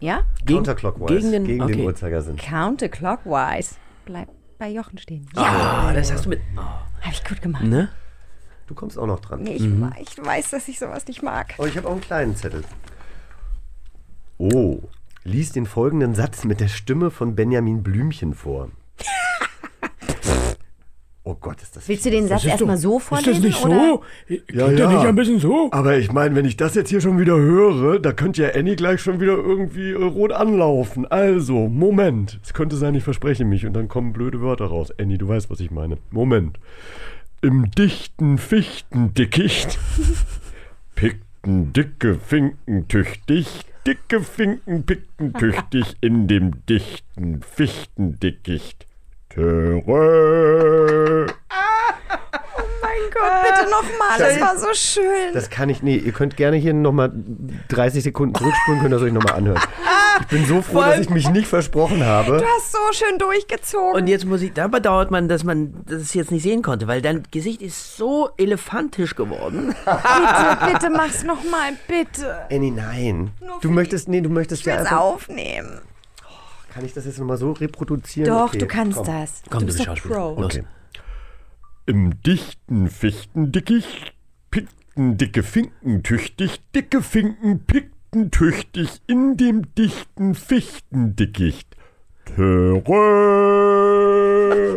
Ja? 0.00 0.22
Gegen- 0.44 0.58
Counterclockwise. 0.58 1.14
gegen 1.20 1.32
den- 1.32 1.44
gegen 1.44 1.62
okay. 1.62 1.72
den 1.76 1.84
Uhrzeigersinn. 1.86 2.36
Counterclockwise. 2.36 3.76
Bleib 4.04 4.28
bei 4.58 4.68
Jochen 4.70 4.98
stehen. 4.98 5.26
Ah, 5.36 5.92
das 5.92 6.10
hast 6.12 6.24
du 6.24 6.30
mit. 6.30 6.40
Oh, 6.56 6.60
Habe 6.60 7.12
ich 7.12 7.24
gut 7.24 7.42
gemacht. 7.42 7.64
ne? 7.64 7.88
Du 8.66 8.74
kommst 8.74 8.98
auch 8.98 9.06
noch 9.06 9.20
dran. 9.20 9.42
Nee, 9.42 9.54
ich, 9.54 9.64
ich 9.64 10.24
weiß, 10.24 10.50
dass 10.50 10.66
ich 10.68 10.78
sowas 10.78 11.06
nicht 11.06 11.22
mag. 11.22 11.54
Oh, 11.58 11.66
ich 11.66 11.76
habe 11.76 11.86
auch 11.86 11.92
einen 11.92 12.00
kleinen 12.00 12.36
Zettel. 12.36 12.64
Oh, 14.38 14.80
lies 15.24 15.52
den 15.52 15.66
folgenden 15.66 16.14
Satz 16.14 16.44
mit 16.44 16.60
der 16.60 16.68
Stimme 16.68 17.10
von 17.10 17.34
Benjamin 17.34 17.82
Blümchen 17.82 18.34
vor. 18.34 18.70
Oh 21.28 21.34
Gott, 21.34 21.60
ist 21.60 21.74
das 21.74 21.88
Willst 21.88 22.06
du 22.06 22.10
den 22.10 22.28
Satz 22.28 22.44
erstmal 22.44 22.76
so 22.76 23.00
vorlesen? 23.00 23.30
Ist 23.32 23.38
das 23.38 23.44
nicht 23.44 23.64
oder? 23.64 23.74
so? 23.74 24.02
Ja, 24.28 24.36
Klingt 24.46 24.78
ja. 24.78 24.86
der 24.86 24.88
nicht 24.90 25.06
ein 25.06 25.14
bisschen 25.16 25.40
so? 25.40 25.68
Aber 25.72 25.98
ich 25.98 26.12
meine, 26.12 26.36
wenn 26.36 26.44
ich 26.44 26.56
das 26.56 26.76
jetzt 26.76 26.88
hier 26.88 27.00
schon 27.00 27.18
wieder 27.18 27.34
höre, 27.34 27.98
da 27.98 28.12
könnte 28.12 28.42
ja 28.42 28.50
Annie 28.54 28.76
gleich 28.76 29.00
schon 29.00 29.18
wieder 29.18 29.32
irgendwie 29.32 29.90
äh, 29.90 30.04
rot 30.04 30.30
anlaufen. 30.30 31.04
Also, 31.04 31.66
Moment. 31.66 32.38
Es 32.44 32.54
könnte 32.54 32.76
sein, 32.76 32.94
ich 32.94 33.02
verspreche 33.02 33.44
mich 33.44 33.66
und 33.66 33.72
dann 33.72 33.88
kommen 33.88 34.12
blöde 34.12 34.40
Wörter 34.40 34.66
raus. 34.66 34.92
Annie, 35.00 35.18
du 35.18 35.26
weißt, 35.26 35.50
was 35.50 35.58
ich 35.58 35.72
meine. 35.72 35.98
Moment. 36.12 36.60
Im 37.46 37.70
dichten 37.70 38.38
Fichtendickicht 38.38 39.78
pickten 40.96 41.72
dicke 41.72 42.16
Finken 42.16 42.88
tüchtig, 42.88 43.46
dicke 43.86 44.20
Finken 44.20 44.82
pickten 44.84 45.32
tüchtig 45.32 45.96
in 46.00 46.26
dem 46.26 46.66
dichten 46.66 47.42
Fichtendickicht. 47.42 48.88
Töre. 49.28 51.26
Mein 52.98 53.10
Gott, 53.12 53.42
bitte 53.42 53.70
nochmal, 53.70 54.18
das 54.18 54.40
war 54.40 54.58
so 54.58 54.72
schön. 54.74 55.32
Das 55.34 55.50
kann 55.50 55.68
ich, 55.68 55.82
nee, 55.82 55.96
ihr 55.96 56.12
könnt 56.12 56.36
gerne 56.36 56.56
hier 56.56 56.72
nochmal 56.74 57.12
30 57.68 58.02
Sekunden 58.04 58.34
zurückspulen, 58.34 58.80
könnt 58.80 58.92
ihr 58.92 58.96
es 58.96 59.02
euch 59.02 59.12
nochmal 59.12 59.34
anhören. 59.34 59.60
Ich 60.20 60.26
bin 60.28 60.46
so 60.46 60.62
froh, 60.62 60.80
dass 60.80 60.98
ich 61.00 61.10
mich 61.10 61.28
nicht 61.28 61.46
versprochen 61.46 62.04
habe. 62.04 62.38
Du 62.38 62.44
hast 62.44 62.72
so 62.72 62.78
schön 62.92 63.18
durchgezogen. 63.18 63.94
Und 64.00 64.06
jetzt 64.06 64.24
muss 64.24 64.40
ich, 64.42 64.52
da 64.54 64.66
bedauert 64.68 65.10
man, 65.10 65.28
dass 65.28 65.44
man 65.44 65.74
das 65.86 66.14
jetzt 66.14 66.30
nicht 66.30 66.42
sehen 66.42 66.62
konnte, 66.62 66.86
weil 66.86 67.02
dein 67.02 67.22
Gesicht 67.30 67.60
ist 67.60 67.96
so 67.96 68.30
elefantisch 68.38 69.14
geworden. 69.14 69.74
bitte, 69.84 70.72
bitte 70.72 70.90
mach's 70.90 71.22
nochmal, 71.22 71.72
bitte. 71.86 72.46
Annie, 72.50 72.70
nein. 72.70 73.30
Nur 73.40 73.60
Du 73.60 73.68
für 73.68 73.74
möchtest, 73.74 74.08
nee, 74.08 74.20
du 74.22 74.30
möchtest 74.30 74.60
Ich 74.62 74.66
ja 74.66 74.76
will's 74.78 74.86
einfach. 74.86 75.00
aufnehmen. 75.00 75.80
Kann 76.72 76.84
ich 76.84 76.92
das 76.92 77.04
jetzt 77.06 77.18
nochmal 77.18 77.38
so 77.38 77.52
reproduzieren? 77.52 78.28
Doch, 78.30 78.48
Okay, 78.48 78.58
du 78.58 78.66
kannst 78.66 78.96
komm. 78.98 79.06
das. 79.06 79.42
Komm, 79.50 79.60
du 79.60 79.66
bist 79.66 79.82
Schauspieler. 79.84 80.14
Pro. 80.14 80.44
Okay. 80.44 80.64
Im 81.88 82.20
dichten 82.22 82.88
Fichtendickicht 82.88 84.12
pickten 84.50 85.18
dicke 85.18 85.44
Finken 85.44 86.02
tüchtig, 86.02 86.60
dicke 86.74 87.00
Finken 87.00 87.64
pickten 87.64 88.32
tüchtig 88.32 89.00
in 89.06 89.36
dem 89.36 89.72
dichten 89.76 90.34
Fichtendickicht. 90.34 91.76
Töre. 92.24 92.82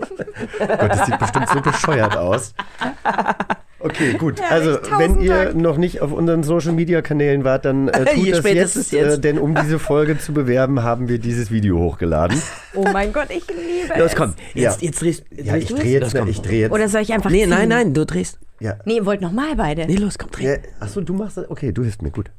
Gott, 0.59 0.69
das 0.69 1.07
sieht 1.07 1.17
bestimmt 1.17 1.49
so 1.49 1.61
bescheuert 1.61 2.15
aus. 2.15 2.53
Okay, 3.81 4.13
gut. 4.13 4.41
Also, 4.49 4.71
Herrlich, 4.71 4.89
wenn 4.97 5.21
ihr 5.21 5.33
Dank. 5.45 5.55
noch 5.55 5.77
nicht 5.77 6.01
auf 6.01 6.11
unseren 6.11 6.43
Social 6.43 6.73
Media 6.73 7.01
Kanälen 7.01 7.43
wart, 7.43 7.65
dann 7.65 7.87
äh, 7.87 8.05
tut 8.13 8.25
Je 8.25 8.31
das 8.31 8.43
jetzt, 8.43 8.91
jetzt. 8.91 9.17
Äh, 9.17 9.19
denn 9.19 9.37
um 9.39 9.55
diese 9.55 9.79
Folge 9.79 10.17
zu 10.17 10.33
bewerben, 10.33 10.83
haben 10.83 11.07
wir 11.07 11.17
dieses 11.19 11.49
Video 11.51 11.77
hochgeladen. 11.79 12.41
Oh 12.75 12.85
mein 12.91 13.13
Gott, 13.13 13.27
ich 13.29 13.43
liebe 13.47 13.97
Los, 13.99 14.11
es. 14.11 14.15
komm. 14.17 14.33
Jetzt, 14.53 14.81
Ja. 14.81 14.87
jetzt 14.87 15.01
drehst, 15.01 15.23
Ja, 15.31 15.53
drehst 15.53 15.63
ich 15.63 15.67
du 15.69 15.75
es? 15.75 15.81
drehe 15.81 15.99
jetzt, 16.01 16.15
ich 16.29 16.41
drehe 16.41 16.59
jetzt. 16.61 16.71
Oder 16.73 16.89
soll 16.89 17.01
ich 17.01 17.13
einfach 17.13 17.29
Nee, 17.29 17.41
ziehen? 17.41 17.49
nein, 17.49 17.69
nein, 17.69 17.93
du 17.93 18.05
drehst. 18.05 18.37
ja. 18.59 18.75
Nee, 18.85 18.97
ihr 18.97 19.05
wollt 19.05 19.21
nochmal 19.21 19.55
beide. 19.55 19.85
Nee, 19.85 19.95
los, 19.95 20.17
komm, 20.17 20.31
dreh. 20.31 20.45
Ja, 20.45 20.55
achso, 20.79 20.99
du 21.01 21.13
machst 21.13 21.37
das. 21.37 21.49
Okay, 21.49 21.71
du 21.71 21.83
hilfst 21.83 22.01
mir, 22.01 22.11
gut. 22.11 22.31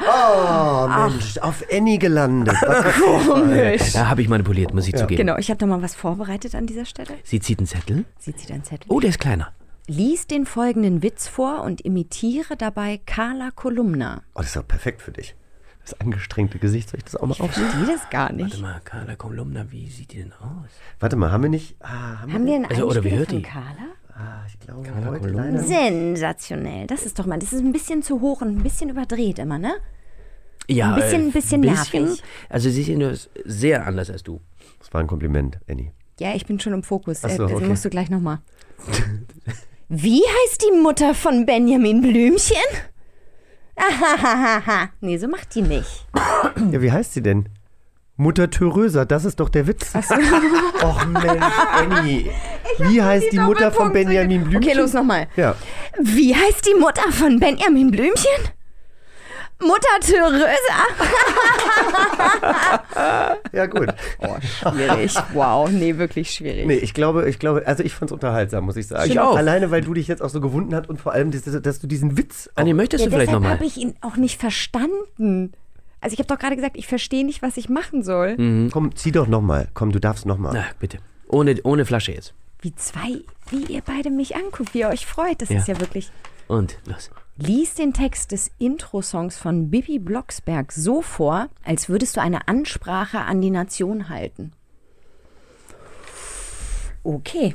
Oh, 0.00 0.86
Mensch, 0.88 1.38
auf 1.38 1.64
Annie 1.72 1.98
gelandet. 1.98 2.56
Komisch. 3.26 3.92
Da 3.92 4.08
habe 4.08 4.22
ich 4.22 4.28
manipuliert, 4.28 4.74
muss 4.74 4.88
ich 4.88 4.94
zugeben. 4.96 5.18
Genau, 5.26 5.36
ich 5.38 5.50
habe 5.50 5.58
da 5.58 5.66
mal 5.66 5.82
was 5.82 5.94
vorbereitet 5.94 6.54
an 6.54 6.66
dieser 6.66 6.84
Stelle. 6.84 7.10
Sie 7.22 7.40
zieht 7.40 7.58
einen 7.58 7.66
Zettel. 7.66 8.04
Sie 8.18 8.34
zieht 8.34 8.50
einen 8.50 8.64
Zettel. 8.64 8.86
Oh, 8.90 9.00
der 9.00 9.10
ist 9.10 9.20
kleiner. 9.20 9.52
Lies 9.86 10.26
den 10.26 10.46
folgenden 10.46 11.02
Witz 11.02 11.28
vor 11.28 11.62
und 11.62 11.80
imitiere 11.82 12.56
dabei 12.56 13.00
Carla 13.06 13.50
Kolumna. 13.54 14.22
Oh, 14.34 14.38
das 14.38 14.46
ist 14.46 14.56
doch 14.56 14.66
perfekt 14.66 15.00
für 15.02 15.12
dich. 15.12 15.36
Das 15.84 16.00
angestrengte 16.00 16.58
Gesicht, 16.58 16.88
soll 16.88 16.98
ich 16.98 17.04
das 17.04 17.16
auch 17.16 17.26
mal 17.26 17.32
Ich 17.34 17.42
aufnehmen? 17.42 17.70
verstehe 17.70 17.94
das 17.94 18.08
gar 18.10 18.22
Warte 18.30 18.34
nicht. 18.36 18.60
mal, 18.62 18.80
Carla 18.84 19.16
Kolumna, 19.16 19.66
wie 19.70 19.86
sieht 19.90 20.12
die 20.12 20.18
denn 20.22 20.32
aus? 20.32 20.70
Warte 20.98 21.16
mal, 21.16 21.30
haben 21.30 21.42
wir 21.42 21.50
nicht. 21.50 21.76
Ah, 21.80 22.22
haben, 22.22 22.32
Haben 22.32 22.46
wir 22.46 22.54
einen 22.54 22.64
Also, 22.64 22.88
oder 22.88 23.04
wie 23.04 23.10
hört 23.10 23.28
von 23.28 23.36
die? 23.36 23.42
Carla? 23.42 23.92
Ah, 24.16 24.44
ich 24.46 24.58
glaube, 24.60 24.88
Carla 24.88 25.08
heute 25.08 25.28
leider. 25.28 25.58
Sensationell. 25.62 26.86
Das 26.86 27.04
ist 27.04 27.18
doch 27.18 27.26
mal, 27.26 27.38
das 27.38 27.52
ist 27.52 27.60
ein 27.60 27.72
bisschen 27.72 28.02
zu 28.02 28.20
hoch 28.20 28.42
und 28.42 28.48
ein 28.58 28.62
bisschen 28.62 28.88
überdreht 28.90 29.38
immer, 29.40 29.58
ne? 29.58 29.74
Ja, 30.68 30.94
Ein 30.94 31.00
bisschen- 31.00 31.20
äh, 31.22 31.24
ein 31.26 31.32
bisschen 31.32 31.60
nervig. 31.62 32.22
Also 32.48 32.70
sie 32.70 32.82
sehen 32.84 33.00
das 33.00 33.28
sehr 33.44 33.86
anders 33.86 34.10
als 34.10 34.22
du. 34.22 34.40
Das 34.78 34.92
war 34.94 35.00
ein 35.00 35.06
Kompliment, 35.08 35.58
Annie. 35.68 35.92
Ja, 36.20 36.34
ich 36.34 36.46
bin 36.46 36.60
schon 36.60 36.72
im 36.72 36.82
Fokus. 36.84 37.24
Ach 37.24 37.28
so, 37.30 37.44
äh, 37.44 37.48
das 37.48 37.56
okay. 37.56 37.66
musst 37.66 37.84
du 37.84 37.90
gleich 37.90 38.08
nochmal. 38.08 38.38
Wie 39.88 40.22
heißt 40.22 40.62
die 40.62 40.80
Mutter 40.80 41.14
von 41.14 41.44
Benjamin 41.44 42.00
Blümchen? 42.00 42.56
Ahahaha. 43.76 44.90
nee, 45.00 45.18
so 45.18 45.26
macht 45.28 45.54
die 45.54 45.62
nicht. 45.62 46.06
Ja, 46.70 46.80
wie 46.80 46.92
heißt 46.92 47.12
sie 47.14 47.22
denn? 47.22 47.48
Mutter 48.16 48.48
Theresa, 48.48 49.04
das 49.04 49.24
ist 49.24 49.40
doch 49.40 49.48
der 49.48 49.66
Witz. 49.66 49.92
Och 49.94 51.04
Mensch, 51.06 51.44
Annie. 51.72 52.30
Wie 52.78 53.02
heißt 53.02 53.32
die, 53.32 53.38
Mutter 53.38 53.70
von 53.72 53.92
Benjamin 53.92 54.44
Blümchen? 54.44 54.70
Okay, 54.70 54.78
los 54.78 54.92
nochmal. 54.92 55.26
Ja. 55.36 55.54
Wie 56.00 56.34
heißt 56.34 56.66
die 56.66 56.78
Mutter 56.78 57.10
von 57.12 57.38
Benjamin 57.38 57.90
Blümchen? 57.90 58.30
Mutter 59.60 60.00
Theresa. 60.00 60.48
Ja, 63.52 63.66
gut. 63.66 63.88
Schwierig. 64.42 65.14
Wow, 65.32 65.70
nee, 65.70 65.96
wirklich 65.96 66.30
schwierig. 66.30 66.66
Nee, 66.66 66.76
ich 66.76 66.94
glaube, 66.94 67.28
ich 67.28 67.38
glaube, 67.38 67.62
also 67.66 67.82
ich 67.82 67.94
fand 67.94 68.10
es 68.10 68.12
unterhaltsam, 68.12 68.64
muss 68.64 68.76
ich 68.76 68.86
sagen. 68.86 69.10
Ich 69.10 69.18
auch. 69.20 69.36
Alleine, 69.36 69.70
weil 69.70 69.82
du 69.82 69.94
dich 69.94 70.08
jetzt 70.08 70.22
auch 70.22 70.28
so 70.28 70.40
gewunden 70.40 70.74
hast 70.74 70.88
und 70.88 71.00
vor 71.00 71.12
allem, 71.12 71.30
dass, 71.30 71.42
dass 71.44 71.80
du 71.80 71.86
diesen 71.86 72.16
Witz. 72.18 72.50
Anni, 72.54 72.74
möchtest 72.74 73.02
Ja, 73.02 73.06
du 73.06 73.10
vielleicht 73.12 73.28
deshalb 73.28 73.42
nochmal? 73.42 73.56
habe 73.56 73.66
ich 73.66 73.76
ihn 73.76 73.94
auch 74.00 74.16
nicht 74.16 74.40
verstanden. 74.40 75.52
Also 76.00 76.14
ich 76.14 76.18
habe 76.18 76.28
doch 76.28 76.38
gerade 76.38 76.56
gesagt, 76.56 76.76
ich 76.76 76.86
verstehe 76.86 77.24
nicht, 77.24 77.42
was 77.42 77.56
ich 77.56 77.68
machen 77.68 78.02
soll. 78.02 78.36
Mhm. 78.36 78.70
komm, 78.72 78.94
zieh 78.96 79.12
doch 79.12 79.26
nochmal. 79.26 79.68
Komm, 79.74 79.92
du 79.92 80.00
darfst 80.00 80.26
nochmal. 80.26 80.52
Na, 80.54 80.64
bitte. 80.78 80.98
Ohne, 81.28 81.56
ohne 81.64 81.84
Flasche 81.84 82.12
jetzt. 82.12 82.34
Wie 82.64 82.74
zwei, 82.76 83.20
wie 83.50 83.64
ihr 83.70 83.82
beide 83.82 84.08
mich 84.08 84.36
anguckt, 84.36 84.72
wie 84.72 84.78
ihr 84.80 84.88
euch 84.88 85.04
freut. 85.04 85.42
Das 85.42 85.50
Ja. 85.50 85.58
ist 85.58 85.68
ja 85.68 85.78
wirklich. 85.80 86.10
Und 86.48 86.78
los. 86.86 87.10
Lies 87.36 87.74
den 87.74 87.92
Text 87.92 88.32
des 88.32 88.50
Intro-Songs 88.58 89.36
von 89.36 89.68
Bibi 89.70 89.98
Blocksberg 89.98 90.72
so 90.72 91.02
vor, 91.02 91.48
als 91.62 91.90
würdest 91.90 92.16
du 92.16 92.22
eine 92.22 92.48
Ansprache 92.48 93.18
an 93.20 93.42
die 93.42 93.50
Nation 93.50 94.08
halten. 94.08 94.52
Okay, 97.02 97.54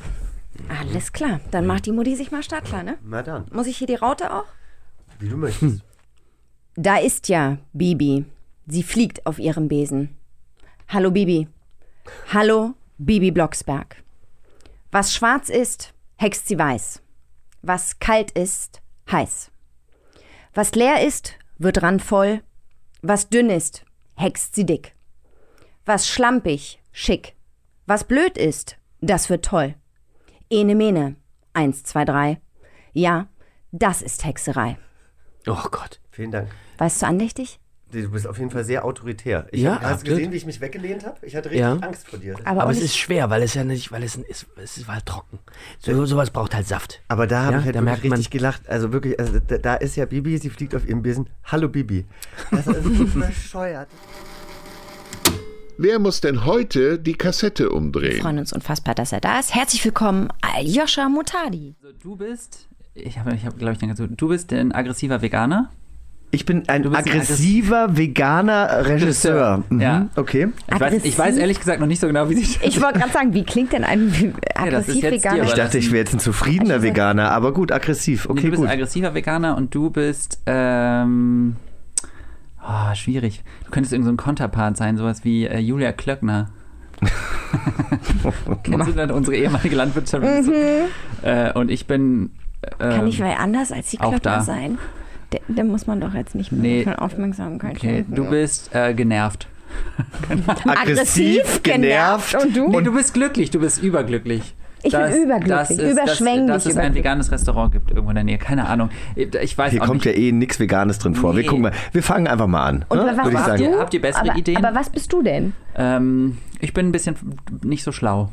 alles 0.67 1.11
klar. 1.11 1.39
Dann 1.49 1.65
macht 1.65 1.87
die 1.87 1.91
Mutti 1.91 2.15
sich 2.15 2.29
mal 2.31 2.43
startklar, 2.43 2.83
ne? 2.83 2.99
Na 3.03 3.23
dann, 3.23 3.45
Muss 3.51 3.65
ich 3.65 3.77
hier 3.77 3.87
die 3.87 3.95
Raute 3.95 4.31
auch? 4.31 4.45
wie 5.19 5.29
du 5.29 5.37
möchtest. 5.37 5.81
Da 6.75 6.97
ist 6.97 7.27
ja 7.27 7.57
Bibi. 7.73 8.23
Sie 8.67 8.83
fliegt 8.83 9.25
auf 9.25 9.37
ihrem 9.39 9.67
Besen. 9.67 10.15
Hallo 10.87 11.11
Bibi. 11.11 11.47
Hallo 12.31 12.73
Bibi 12.99 13.31
Blocksberg. 13.31 13.97
Was 14.91 15.13
schwarz 15.13 15.49
ist, 15.49 15.93
hext 16.17 16.47
sie 16.47 16.57
weiß. 16.57 17.01
Was 17.61 17.99
kalt 17.99 18.31
ist, 18.31 18.81
heiß. 19.11 19.51
Was 20.53 20.73
leer 20.73 21.05
ist, 21.05 21.35
wird 21.57 21.83
randvoll. 21.83 22.41
Was 23.01 23.29
dünn 23.29 23.49
ist, 23.49 23.85
hext 24.15 24.55
sie 24.55 24.65
dick. 24.65 24.95
Was 25.85 26.07
schlampig, 26.07 26.81
Schick. 26.91 27.35
Was 27.85 28.03
blöd 28.03 28.37
ist, 28.37 28.77
das 28.99 29.29
wird 29.29 29.45
toll. 29.45 29.75
Ene 30.49 30.75
Mene. 30.75 31.15
Eins, 31.53 31.83
zwei, 31.83 32.05
drei. 32.05 32.41
Ja, 32.93 33.27
das 33.71 34.01
ist 34.01 34.25
Hexerei. 34.25 34.77
Oh 35.47 35.63
Gott. 35.71 35.99
Vielen 36.11 36.31
Dank. 36.31 36.49
Weißt 36.77 37.01
du 37.01 37.05
andächtig? 37.05 37.59
Du 37.91 38.07
bist 38.11 38.27
auf 38.27 38.37
jeden 38.37 38.51
Fall 38.51 38.63
sehr 38.63 38.85
autoritär. 38.85 39.47
Ich 39.51 39.61
Ja, 39.61 39.71
hab, 39.71 39.81
hast 39.81 39.89
du 39.89 39.93
absolut. 39.93 40.17
gesehen, 40.17 40.31
wie 40.31 40.37
ich 40.37 40.45
mich 40.45 40.61
weggelehnt 40.61 41.05
habe? 41.07 41.17
Ich 41.25 41.35
hatte 41.35 41.49
richtig 41.49 41.61
Ja. 41.61 41.73
Angst 41.77 42.07
vor 42.07 42.19
dir. 42.19 42.35
Aber, 42.45 42.61
Aber 42.63 42.71
es 42.71 42.81
ist 42.81 42.95
schwer, 42.95 43.31
weil 43.31 43.41
es 43.41 43.55
ja 43.55 43.63
nicht, 43.63 43.91
weil 43.91 44.03
es, 44.03 44.15
ist, 44.15 44.45
es 44.61 44.77
ist 44.77 44.87
halt 44.87 45.07
trocken. 45.07 45.39
So, 45.79 46.05
sowas 46.05 46.29
braucht 46.29 46.53
halt 46.53 46.67
Saft. 46.67 47.01
Aber 47.07 47.25
da 47.25 47.43
habe 47.45 47.53
Ja, 47.53 47.59
ich 47.59 47.65
halt 47.65 47.75
da 47.75 47.81
merkt 47.81 48.03
man- 48.03 48.13
richtig 48.13 48.29
gelacht. 48.29 48.69
Also 48.69 48.93
wirklich, 48.93 49.19
also 49.19 49.39
da, 49.39 49.57
da 49.57 49.75
ist 49.75 49.95
ja 49.95 50.05
Bibi, 50.05 50.37
sie 50.37 50.51
fliegt 50.51 50.75
auf 50.75 50.87
ihrem 50.87 51.01
Besen. 51.01 51.29
Hallo 51.45 51.67
Bibi. 51.67 52.05
Das 52.51 52.67
ist 52.67 53.13
bescheuert. 53.19 53.89
Wer 55.79 55.97
muss 55.97 56.21
denn 56.21 56.45
heute 56.45 56.99
die 56.99 57.13
Kassette 57.13 57.63
wir 57.63 57.73
umdrehen? 57.73 58.21
freuen 58.21 58.37
uns 58.37 58.53
unfassbar, 58.53 58.93
dass 58.93 59.13
er 59.13 59.21
da 59.21 59.39
ist. 59.39 59.55
Herzlich 59.55 59.83
willkommen, 59.83 60.27
Aljoscha 60.41 61.07
Mutadi. 61.09 61.75
Also 61.81 61.95
du 61.97 62.15
bist, 62.17 62.67
ich 62.93 63.17
habe, 63.17 63.33
ich 63.33 63.45
hab, 63.45 63.57
glaube 63.57 63.77
ich, 63.81 63.95
du 64.17 64.27
bist 64.27 64.51
ein 64.53 64.73
aggressiver 64.73 65.21
Veganer. 65.21 65.71
Ich 66.31 66.45
bin 66.45 66.69
ein 66.69 66.83
bist 66.83 66.93
ein 66.95 66.99
aggressiver, 66.99 67.97
veganer 67.97 68.85
Regisseur. 68.85 69.63
Mhm. 69.69 69.81
Ja. 69.81 70.07
Okay. 70.15 70.49
Ich 70.71 70.79
weiß, 70.79 71.03
ich 71.03 71.17
weiß 71.17 71.37
ehrlich 71.37 71.57
gesagt 71.59 71.79
noch 71.79 71.87
nicht 71.87 71.99
so 71.99 72.05
genau, 72.07 72.29
wie 72.29 72.35
sich 72.35 72.59
Ich 72.61 72.79
wollte 72.81 72.99
gerade 72.99 73.11
sagen, 73.11 73.33
wie 73.33 73.43
klingt 73.43 73.73
denn 73.73 73.83
ein 73.83 74.11
das 74.43 74.55
aggressiv 74.55 75.03
jetzt 75.03 75.11
Veganer? 75.23 75.37
dir, 75.41 75.43
Ich 75.47 75.53
dachte, 75.53 75.77
ich 75.79 75.87
wäre 75.91 75.97
jetzt 75.99 76.13
ein 76.13 76.19
zufriedener 76.19 76.83
Veganer, 76.83 77.31
aber 77.31 77.51
gut, 77.51 77.71
aggressiv. 77.71 78.25
Nee, 78.25 78.31
Okay, 78.33 78.41
du 78.43 78.49
bist 78.51 78.61
gut. 78.61 78.67
ein 78.69 78.73
aggressiver 78.73 79.15
Veganer 79.15 79.57
und 79.57 79.73
du 79.73 79.89
bist, 79.89 80.39
ähm, 80.45 81.55
oh, 82.63 82.93
schwierig. 82.93 83.41
Du 83.65 83.71
könntest 83.71 83.91
irgendein 83.93 84.15
so 84.17 84.21
ein 84.21 84.23
Konterpart 84.23 84.77
sein, 84.77 84.97
sowas 84.97 85.23
wie 85.23 85.45
äh, 85.47 85.57
Julia 85.57 85.93
Klöckner. 85.93 86.49
Kennst 88.63 88.87
du 88.87 88.91
dann 88.91 89.09
unsere 89.11 89.35
ehemalige 89.35 89.75
Landwirtschaft? 89.75 90.23
Äh, 91.23 91.53
und 91.53 91.71
ich 91.71 91.87
bin. 91.87 92.31
Ähm, 92.79 92.89
Kann 92.91 93.07
ich 93.07 93.19
wer 93.19 93.39
anders 93.39 93.71
als 93.71 93.89
die 93.89 93.99
auch 93.99 94.09
Klöckner 94.09 94.31
da. 94.37 94.41
sein? 94.41 94.77
Da, 95.31 95.37
da 95.47 95.63
muss 95.63 95.85
man 95.87 96.01
doch 96.01 96.13
jetzt 96.13 96.33
nicht 96.35 96.51
mehr 96.51 96.61
Nee. 96.61 96.83
viel 96.83 96.95
Aufmerksamkeit 96.95 97.77
Okay, 97.77 97.97
schenken. 97.97 98.15
du 98.15 98.29
bist 98.29 98.73
äh, 98.73 98.93
genervt. 98.93 99.47
Aggressiv, 100.65 101.61
genervt. 101.63 102.35
Und 102.43 102.55
du? 102.55 102.69
Nee, 102.69 102.81
du 102.81 102.93
bist 102.93 103.13
glücklich, 103.13 103.51
du 103.51 103.59
bist 103.59 103.81
überglücklich. 103.83 104.55
Ich 104.81 104.93
bin 104.93 105.01
überglücklich, 105.23 105.49
dass 105.49 105.69
es, 105.71 105.91
überschwänglich 105.91 106.47
Dass, 106.47 106.63
dass 106.63 106.71
es 106.73 106.77
ein 106.77 106.95
veganes 106.95 107.31
Restaurant 107.31 107.73
gibt 107.73 107.89
irgendwo 107.91 108.11
in 108.11 108.15
der 108.15 108.23
Nähe. 108.23 108.37
Keine 108.37 108.65
Ahnung. 108.67 108.89
Ich 109.15 109.57
weiß 109.57 109.71
Hier 109.71 109.81
auch 109.83 109.87
kommt 109.87 110.05
nicht. 110.05 110.15
ja 110.17 110.19
eh 110.21 110.31
nichts 110.31 110.57
Veganes 110.59 110.99
drin 110.99 111.15
vor. 111.15 111.35
Wir 111.35 111.41
Nee. 111.41 111.47
gucken 111.47 111.63
mal. 111.63 111.73
Wir 111.91 112.01
fangen 112.01 112.27
einfach 112.27 112.47
mal 112.47 112.65
an. 112.65 112.85
Und 112.87 112.97
ne? 112.99 113.05
was 113.07 113.17
Würde 113.17 113.29
ich 113.29 113.35
bist 113.35 113.45
sagen. 113.45 113.63
du? 113.73 113.77
Habt 113.79 113.93
ihr 113.93 114.01
bessere 114.01 114.29
aber, 114.29 114.37
Ideen? 114.37 114.57
Aber 114.65 114.73
was 114.79 114.89
bist 114.89 115.11
du 115.11 115.21
denn? 115.21 115.53
Ähm, 115.75 116.37
ich 116.61 116.73
bin 116.73 116.87
ein 116.87 116.91
bisschen 116.93 117.15
nicht 117.61 117.83
so 117.83 117.91
schlau. 117.91 118.29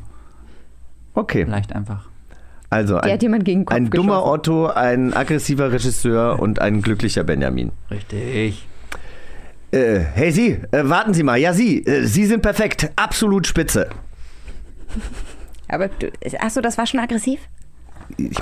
Okay, 1.15 1.45
Vielleicht 1.45 1.75
einfach. 1.75 2.09
Also 2.71 2.95
Der 2.95 3.05
ein, 3.05 3.13
hat 3.13 3.23
jemand 3.23 3.45
gegen 3.45 3.61
den 3.61 3.67
Kopf 3.67 3.77
ein 3.77 3.91
dummer 3.91 4.15
geschossen. 4.21 4.31
Otto, 4.31 4.67
ein 4.69 5.15
aggressiver 5.15 5.73
Regisseur 5.73 6.39
und 6.41 6.61
ein 6.61 6.83
glücklicher 6.83 7.25
Benjamin. 7.25 7.73
Richtig. 7.91 8.67
Äh, 9.73 9.99
hey 10.15 10.31
Sie, 10.33 10.59
äh, 10.73 10.89
warten 10.89 11.13
Sie 11.15 11.23
mal. 11.23 11.37
Ja, 11.37 11.53
Sie, 11.53 11.85
äh, 11.87 12.05
Sie 12.07 12.25
sind 12.27 12.43
perfekt. 12.43 12.91
Absolut 12.97 13.47
spitze. 13.47 13.89
Aber 15.69 15.89
du, 15.89 16.11
achso, 16.41 16.61
das 16.61 16.79
war 16.79 16.87
schon 16.87 17.01
aggressiv? 17.01 17.41
Ich 18.17 18.37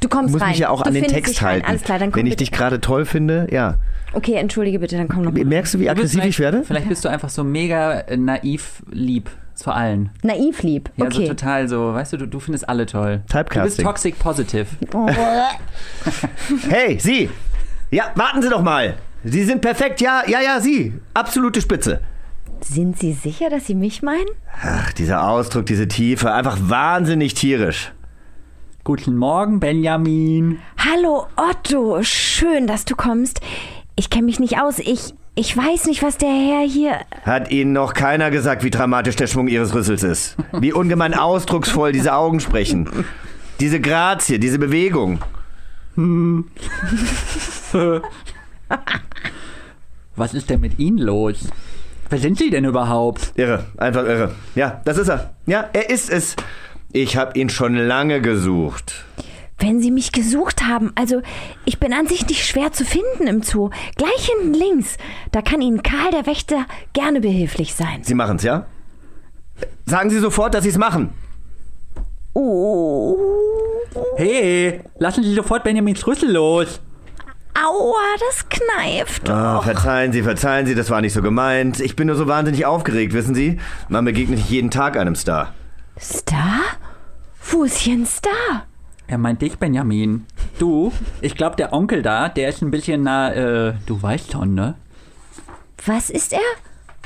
Du 0.00 0.08
kommst 0.08 0.32
muss 0.32 0.42
rein. 0.42 0.50
mich 0.50 0.58
ja 0.58 0.68
auch 0.68 0.82
du 0.82 0.88
an 0.88 0.94
den 0.94 1.04
Text 1.04 1.40
halten. 1.40 1.64
Alles 1.66 1.82
klar, 1.82 1.98
dann 1.98 2.12
komm 2.12 2.20
Wenn 2.20 2.26
ich 2.26 2.32
bitte. 2.32 2.44
dich 2.44 2.52
gerade 2.52 2.80
toll 2.80 3.06
finde, 3.06 3.46
ja. 3.50 3.76
Okay, 4.12 4.34
entschuldige 4.34 4.78
bitte, 4.78 4.96
dann 4.96 5.08
komm 5.08 5.22
noch 5.22 5.32
mal. 5.32 5.42
Merkst 5.44 5.72
du, 5.74 5.78
wie 5.80 5.84
Du 5.86 5.90
aggressiv 5.90 6.22
ich 6.24 6.36
vielleicht- 6.36 6.38
werde? 6.54 6.64
Vielleicht 6.64 6.88
bist 6.88 7.04
du 7.04 7.08
einfach 7.08 7.30
so 7.30 7.42
mega 7.42 8.02
naiv 8.16 8.82
lieb. 8.90 9.30
Zu 9.56 9.70
allen. 9.72 10.10
Naiv 10.22 10.62
lieb. 10.62 10.90
Ja, 10.96 11.10
so 11.10 11.18
Okay. 11.18 11.28
total 11.28 11.66
so, 11.68 11.92
weißt 11.94 12.12
du, 12.12 12.16
du, 12.18 12.26
du 12.28 12.38
findest 12.40 12.68
alle 12.68 12.86
toll. 12.86 13.16
Du 13.16 13.22
bist 13.22 13.30
Typecasting. 13.32 13.84
toxic 13.84 14.18
positive. 14.18 14.66
Hey, 16.68 16.98
Sie! 17.00 17.30
Ja, 17.90 18.04
warten 18.14 18.42
Sie 18.42 18.50
doch 18.50 18.62
mal. 18.62 18.96
Sie 19.24 19.44
sind 19.44 19.60
perfekt. 19.62 20.00
Ja, 20.00 20.22
ja, 20.26 20.40
ja, 20.40 20.60
Sie. 20.60 20.92
Absolute 21.14 21.60
Spitze. 21.60 22.00
Sind 22.60 22.98
Sie 22.98 23.12
sicher, 23.12 23.48
dass 23.50 23.66
Sie 23.66 23.74
mich 23.74 24.02
meinen? 24.02 24.26
Ach, 24.62 24.92
dieser 24.92 25.28
Ausdruck, 25.28 25.66
diese 25.66 25.88
Tiefe, 25.88 26.32
einfach 26.32 26.58
wahnsinnig 26.60 27.34
tierisch. 27.34 27.92
Guten 28.84 29.16
Morgen, 29.16 29.58
Benjamin. 29.60 30.58
Hallo 30.78 31.26
Otto, 31.36 32.02
schön, 32.02 32.66
dass 32.66 32.84
du 32.84 32.94
kommst. 32.94 33.40
Ich 33.96 34.10
kenne 34.10 34.26
mich 34.26 34.38
nicht 34.38 34.60
aus. 34.60 34.78
Ich, 34.78 35.14
ich 35.38 35.56
weiß 35.56 35.84
nicht, 35.84 36.02
was 36.02 36.16
der 36.16 36.30
Herr 36.30 36.66
hier. 36.66 36.98
Hat 37.24 37.50
Ihnen 37.50 37.72
noch 37.72 37.92
keiner 37.94 38.30
gesagt, 38.30 38.64
wie 38.64 38.70
dramatisch 38.70 39.16
der 39.16 39.26
Schwung 39.26 39.48
Ihres 39.48 39.74
Rüssels 39.74 40.02
ist? 40.02 40.36
Wie 40.52 40.72
ungemein 40.72 41.12
ausdrucksvoll 41.14 41.92
diese 41.92 42.14
Augen 42.14 42.40
sprechen? 42.40 42.88
Diese 43.60 43.80
Grazie, 43.80 44.38
diese 44.38 44.58
Bewegung. 44.58 45.20
Was 50.16 50.34
ist 50.34 50.50
denn 50.50 50.60
mit 50.60 50.78
Ihnen 50.78 50.98
los? 50.98 51.48
Wer 52.08 52.18
sind 52.18 52.38
Sie 52.38 52.50
denn 52.50 52.64
überhaupt? 52.64 53.32
Irre, 53.36 53.64
einfach 53.76 54.04
irre. 54.04 54.32
Ja, 54.54 54.80
das 54.84 54.96
ist 54.96 55.08
er. 55.08 55.34
Ja, 55.46 55.68
er 55.72 55.90
ist 55.90 56.08
es. 56.10 56.36
Ich 56.92 57.16
habe 57.16 57.38
ihn 57.38 57.50
schon 57.50 57.76
lange 57.76 58.22
gesucht. 58.22 59.05
Wenn 59.58 59.80
Sie 59.80 59.90
mich 59.90 60.12
gesucht 60.12 60.62
haben, 60.64 60.92
also 60.96 61.22
ich 61.64 61.80
bin 61.80 61.92
an 61.94 62.06
sich 62.06 62.26
nicht 62.28 62.44
schwer 62.46 62.72
zu 62.72 62.84
finden 62.84 63.26
im 63.26 63.42
Zoo. 63.42 63.70
Gleich 63.96 64.28
hinten 64.28 64.52
links. 64.52 64.98
Da 65.32 65.40
kann 65.40 65.62
Ihnen 65.62 65.82
Karl 65.82 66.10
der 66.10 66.26
Wächter 66.26 66.66
gerne 66.92 67.20
behilflich 67.20 67.74
sein. 67.74 68.02
Sie 68.02 68.14
machen's, 68.14 68.42
ja? 68.42 68.66
Sagen 69.86 70.10
Sie 70.10 70.18
sofort, 70.18 70.52
dass 70.52 70.64
Sie 70.64 70.70
es 70.70 70.78
machen. 70.78 71.10
Oh. 72.34 73.16
Hey, 74.16 74.82
lassen 74.98 75.24
Sie 75.24 75.34
sofort 75.34 75.64
Benjamins 75.64 76.06
Rüssel 76.06 76.32
los. 76.32 76.80
Aua, 77.54 77.94
das 78.20 78.46
kneift. 78.50 79.30
Ah, 79.30 79.62
verzeihen 79.62 80.12
Sie, 80.12 80.22
verzeihen 80.22 80.66
Sie, 80.66 80.74
das 80.74 80.90
war 80.90 81.00
nicht 81.00 81.14
so 81.14 81.22
gemeint. 81.22 81.80
Ich 81.80 81.96
bin 81.96 82.08
nur 82.08 82.16
so 82.16 82.26
wahnsinnig 82.26 82.66
aufgeregt, 82.66 83.14
wissen 83.14 83.34
Sie? 83.34 83.58
Man 83.88 84.04
begegnet 84.04 84.38
nicht 84.38 84.50
jeden 84.50 84.70
Tag 84.70 84.98
einem 84.98 85.14
Star. 85.14 85.54
Star? 85.98 86.60
Wo 87.50 87.64
ist 87.64 87.78
hier 87.78 87.94
ein 87.94 88.04
Star? 88.04 88.66
Er 89.08 89.18
meint 89.18 89.40
dich, 89.42 89.58
Benjamin. 89.58 90.26
Du, 90.58 90.92
ich 91.20 91.36
glaube, 91.36 91.56
der 91.56 91.72
Onkel 91.72 92.02
da, 92.02 92.28
der 92.28 92.48
ist 92.48 92.62
ein 92.62 92.70
bisschen 92.70 93.02
na, 93.02 93.32
äh, 93.32 93.74
du 93.86 94.02
weißt 94.02 94.32
schon, 94.32 94.54
ne? 94.54 94.74
Was 95.84 96.10
ist 96.10 96.32
er? 96.32 96.40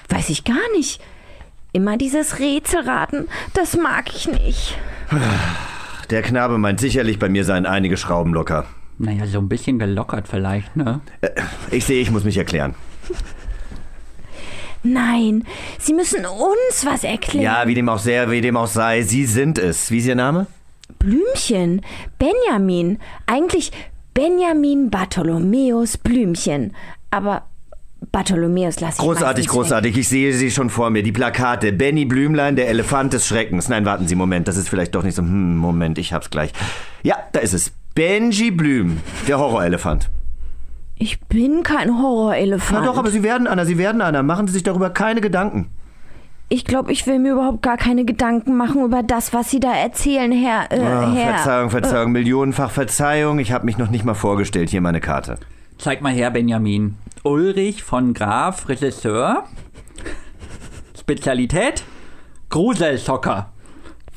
Weiß 0.08 0.30
ich 0.30 0.44
gar 0.44 0.70
nicht. 0.76 1.00
Immer 1.72 1.98
dieses 1.98 2.38
Rätselraten, 2.38 3.28
das 3.54 3.76
mag 3.76 4.14
ich 4.14 4.28
nicht. 4.28 4.76
Der 6.08 6.22
Knabe 6.22 6.58
meint 6.58 6.80
sicherlich, 6.80 7.18
bei 7.18 7.28
mir 7.28 7.44
seien 7.44 7.66
einige 7.66 7.96
Schrauben 7.96 8.32
locker. 8.32 8.64
Naja, 8.98 9.26
so 9.26 9.38
ein 9.38 9.48
bisschen 9.48 9.78
gelockert 9.78 10.26
vielleicht, 10.26 10.76
ne? 10.76 11.00
Ich 11.70 11.84
sehe, 11.84 12.00
ich 12.00 12.10
muss 12.10 12.24
mich 12.24 12.36
erklären. 12.36 12.74
Nein, 14.82 15.44
Sie 15.78 15.92
müssen 15.92 16.24
uns 16.24 16.84
was 16.86 17.04
erklären. 17.04 17.44
Ja, 17.44 17.66
wie 17.66 17.74
dem 17.74 17.88
auch 17.88 17.98
sehr, 17.98 18.30
wie 18.30 18.40
dem 18.40 18.56
auch 18.56 18.66
sei, 18.66 19.02
Sie 19.02 19.26
sind 19.26 19.58
es. 19.58 19.90
Wie 19.90 19.98
ist 19.98 20.06
Ihr 20.06 20.14
Name? 20.14 20.46
Blümchen, 21.00 21.80
Benjamin. 22.18 22.98
Eigentlich 23.26 23.72
Benjamin 24.14 24.90
Bartholomäus 24.90 25.96
Blümchen. 25.96 26.76
Aber 27.10 27.46
Bartholomäus 28.12 28.80
lasse 28.80 28.98
ich 29.00 29.04
Großartig, 29.04 29.48
großartig. 29.48 29.96
Ich 29.96 30.08
sehe 30.08 30.32
sie 30.34 30.50
schon 30.50 30.70
vor 30.70 30.90
mir. 30.90 31.02
Die 31.02 31.10
Plakate. 31.10 31.72
Benny 31.72 32.04
Blümlein, 32.04 32.54
der 32.54 32.68
Elefant 32.68 33.12
des 33.14 33.26
Schreckens. 33.26 33.68
Nein, 33.68 33.84
warten 33.84 34.06
Sie, 34.06 34.14
Moment. 34.14 34.46
Das 34.46 34.56
ist 34.56 34.68
vielleicht 34.68 34.94
doch 34.94 35.02
nicht 35.02 35.14
so. 35.14 35.22
Hm, 35.22 35.56
Moment, 35.56 35.98
ich 35.98 36.12
hab's 36.12 36.30
gleich. 36.30 36.52
Ja, 37.02 37.16
da 37.32 37.40
ist 37.40 37.54
es. 37.54 37.72
Benji 37.94 38.50
Blüm, 38.50 39.00
der 39.26 39.38
Horrorelefant. 39.38 40.10
Ich 40.96 41.18
bin 41.20 41.62
kein 41.62 41.98
Horrorelefant. 41.98 42.84
Na 42.84 42.86
doch, 42.92 42.98
aber 42.98 43.10
Sie 43.10 43.22
werden 43.22 43.46
einer, 43.46 43.64
Sie 43.64 43.78
werden 43.78 44.02
einer. 44.02 44.22
Machen 44.22 44.46
Sie 44.46 44.52
sich 44.52 44.62
darüber 44.62 44.90
keine 44.90 45.20
Gedanken. 45.22 45.70
Ich 46.52 46.64
glaube, 46.64 46.92
ich 46.92 47.06
will 47.06 47.18
mir 47.20 47.32
überhaupt 47.32 47.62
gar 47.62 47.76
keine 47.76 48.04
Gedanken 48.04 48.56
machen 48.56 48.84
über 48.84 49.02
das, 49.02 49.32
was 49.32 49.50
Sie 49.50 49.60
da 49.60 49.72
erzählen, 49.72 50.32
Herr. 50.32 50.70
Äh, 50.70 50.80
Ah, 50.80 51.12
Herr. 51.12 51.34
Verzeihung, 51.36 51.70
Verzeihung, 51.70 52.12
millionenfach 52.12 52.70
Verzeihung. 52.70 53.38
Ich 53.38 53.52
habe 53.52 53.64
mich 53.64 53.78
noch 53.78 53.88
nicht 53.88 54.04
mal 54.04 54.14
vorgestellt. 54.14 54.68
Hier 54.70 54.80
meine 54.80 55.00
Karte. 55.00 55.36
Zeig 55.78 56.02
mal 56.02 56.12
her, 56.12 56.30
Benjamin. 56.30 56.96
Ulrich 57.22 57.82
von 57.84 58.12
Graf, 58.14 58.68
Regisseur. 58.68 59.44
Spezialität? 60.98 61.84
Gruselsocker. 62.50 63.50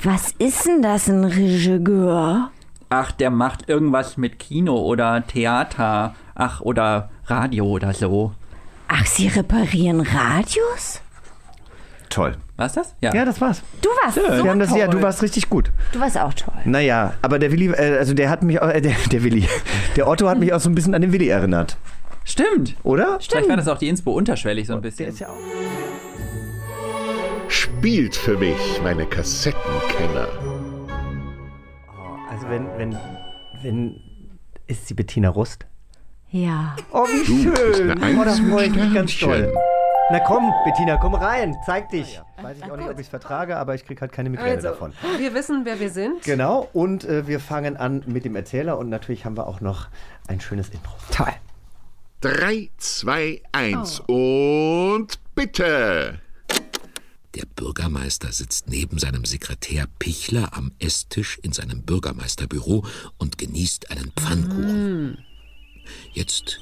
Was 0.02 0.32
ist 0.38 0.66
denn 0.66 0.82
das, 0.82 1.08
ein 1.08 1.24
Regisseur? 1.24 2.50
Ach, 2.90 3.12
der 3.12 3.30
macht 3.30 3.68
irgendwas 3.68 4.16
mit 4.16 4.38
Kino 4.38 4.76
oder 4.76 5.24
Theater. 5.26 6.14
Ach, 6.34 6.60
oder 6.60 7.10
Radio 7.26 7.66
oder 7.66 7.94
so. 7.94 8.32
Ach, 8.88 9.06
Sie 9.06 9.28
reparieren 9.28 10.00
Radios? 10.00 11.00
Toll. 12.14 12.36
War's 12.56 12.74
das? 12.74 12.94
Ja. 13.00 13.12
Ja, 13.12 13.24
das 13.24 13.40
war's. 13.40 13.60
Du 13.82 13.88
warst 13.88 14.14
so 14.14 14.22
Wir 14.22 14.48
haben 14.48 14.60
das, 14.60 14.70
ja, 14.70 14.86
toll. 14.86 14.94
du 15.00 15.02
warst 15.02 15.20
richtig 15.20 15.50
gut. 15.50 15.72
Du 15.90 15.98
warst 15.98 16.16
auch 16.16 16.32
toll. 16.32 16.54
Naja, 16.64 17.14
aber 17.22 17.40
der 17.40 17.50
Willi, 17.50 17.66
äh, 17.72 17.98
also 17.98 18.14
der 18.14 18.30
hat 18.30 18.44
mich, 18.44 18.62
auch, 18.62 18.68
äh, 18.68 18.80
der, 18.80 18.94
der 19.10 19.24
Willi, 19.24 19.48
der 19.96 20.06
Otto 20.06 20.28
hat 20.28 20.38
mich 20.38 20.52
auch 20.52 20.60
so 20.60 20.70
ein 20.70 20.76
bisschen 20.76 20.94
an 20.94 21.02
den 21.02 21.10
Willi 21.12 21.26
erinnert. 21.26 21.76
Stimmt. 22.24 22.76
Oder? 22.84 23.18
Vielleicht 23.20 23.48
war 23.48 23.56
das 23.56 23.66
auch 23.66 23.78
die 23.78 23.88
Inspo 23.88 24.12
unterschwellig 24.12 24.68
so 24.68 24.74
ein 24.74 24.80
bisschen. 24.80 25.12
ja 25.16 25.28
auch. 25.28 25.34
spielt 27.48 28.14
für 28.14 28.38
mich, 28.38 28.80
meine 28.84 29.06
Kassettenkenner. 29.06 30.28
Also 32.30 32.48
wenn, 32.48 32.68
wenn, 32.78 32.96
wenn, 33.62 34.00
ist 34.68 34.86
sie 34.86 34.94
Bettina 34.94 35.30
Rust? 35.30 35.66
Ja. 36.30 36.76
Oh, 36.92 37.06
wie 37.06 37.26
Du 37.44 37.50
bist 37.50 37.76
schön. 37.78 37.90
eine 37.90 38.20
Oh, 38.20 38.24
da 38.24 38.30
Eins 38.30 38.40
mit 38.40 38.52
freue 38.52 38.66
ich 38.66 38.74
mich 38.76 38.94
ganz 38.94 39.10
Sternchen. 39.10 39.52
Na 40.14 40.20
komm, 40.20 40.52
Bettina, 40.64 40.96
komm 40.96 41.14
rein, 41.16 41.56
zeig 41.66 41.88
dich. 41.90 42.20
Weiß 42.40 42.58
ich 42.58 42.70
auch 42.70 42.76
nicht, 42.76 42.88
ob 42.88 42.94
ich 43.00 43.06
es 43.06 43.08
vertrage, 43.08 43.56
aber 43.56 43.74
ich 43.74 43.84
krieg 43.84 44.00
halt 44.00 44.12
keine 44.12 44.30
Migräne 44.30 44.54
Also, 44.54 44.68
davon. 44.68 44.92
wir 45.18 45.34
wissen, 45.34 45.62
wer 45.64 45.80
wir 45.80 45.90
sind. 45.90 46.22
Genau, 46.22 46.68
und 46.72 47.02
äh, 47.02 47.26
wir 47.26 47.40
fangen 47.40 47.76
an 47.76 48.04
mit 48.06 48.24
dem 48.24 48.36
Erzähler 48.36 48.78
und 48.78 48.90
natürlich 48.90 49.24
haben 49.24 49.36
wir 49.36 49.48
auch 49.48 49.60
noch 49.60 49.88
ein 50.28 50.40
schönes 50.40 50.68
Intro. 50.68 50.92
Toll. 51.10 51.32
3, 52.20 52.70
2, 52.78 53.42
1 53.50 54.02
und 54.06 55.18
bitte. 55.34 56.20
Der 57.34 57.46
Bürgermeister 57.56 58.30
sitzt 58.30 58.68
neben 58.68 59.00
seinem 59.00 59.24
Sekretär 59.24 59.86
Pichler 59.98 60.50
am 60.52 60.70
Esstisch 60.78 61.40
in 61.42 61.50
seinem 61.50 61.82
Bürgermeisterbüro 61.82 62.84
und 63.18 63.36
genießt 63.36 63.90
einen 63.90 64.12
Pfannkuchen. 64.12 65.18
Jetzt, 66.12 66.60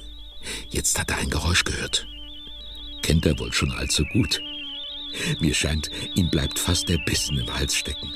jetzt 0.71 0.99
hat 0.99 1.11
er 1.11 1.19
ein 1.19 1.29
Geräusch 1.29 1.65
gehört. 1.65 2.07
Kennt 3.03 3.27
er 3.27 3.39
wohl 3.39 3.53
schon 3.53 3.73
allzu 3.73 4.05
gut. 4.13 4.41
Mir 5.41 5.55
scheint, 5.55 5.91
ihm 6.15 6.31
bleibt 6.31 6.59
fast 6.59 6.89
der 6.89 6.99
Bissen 7.05 7.39
im 7.39 7.53
Hals 7.55 7.75
stecken. 7.75 8.09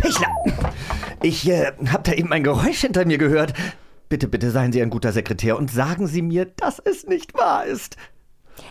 Pichler! 0.00 0.28
Ich 1.22 1.48
äh, 1.48 1.72
hab 1.88 2.04
da 2.04 2.12
eben 2.12 2.32
ein 2.32 2.44
Geräusch 2.44 2.80
hinter 2.80 3.04
mir 3.04 3.18
gehört. 3.18 3.52
Bitte, 4.08 4.28
bitte 4.28 4.50
seien 4.50 4.72
Sie 4.72 4.80
ein 4.80 4.90
guter 4.90 5.12
Sekretär 5.12 5.58
und 5.58 5.70
sagen 5.70 6.06
Sie 6.06 6.22
mir, 6.22 6.46
dass 6.46 6.78
es 6.78 7.06
nicht 7.06 7.34
wahr 7.34 7.66
ist. 7.66 7.96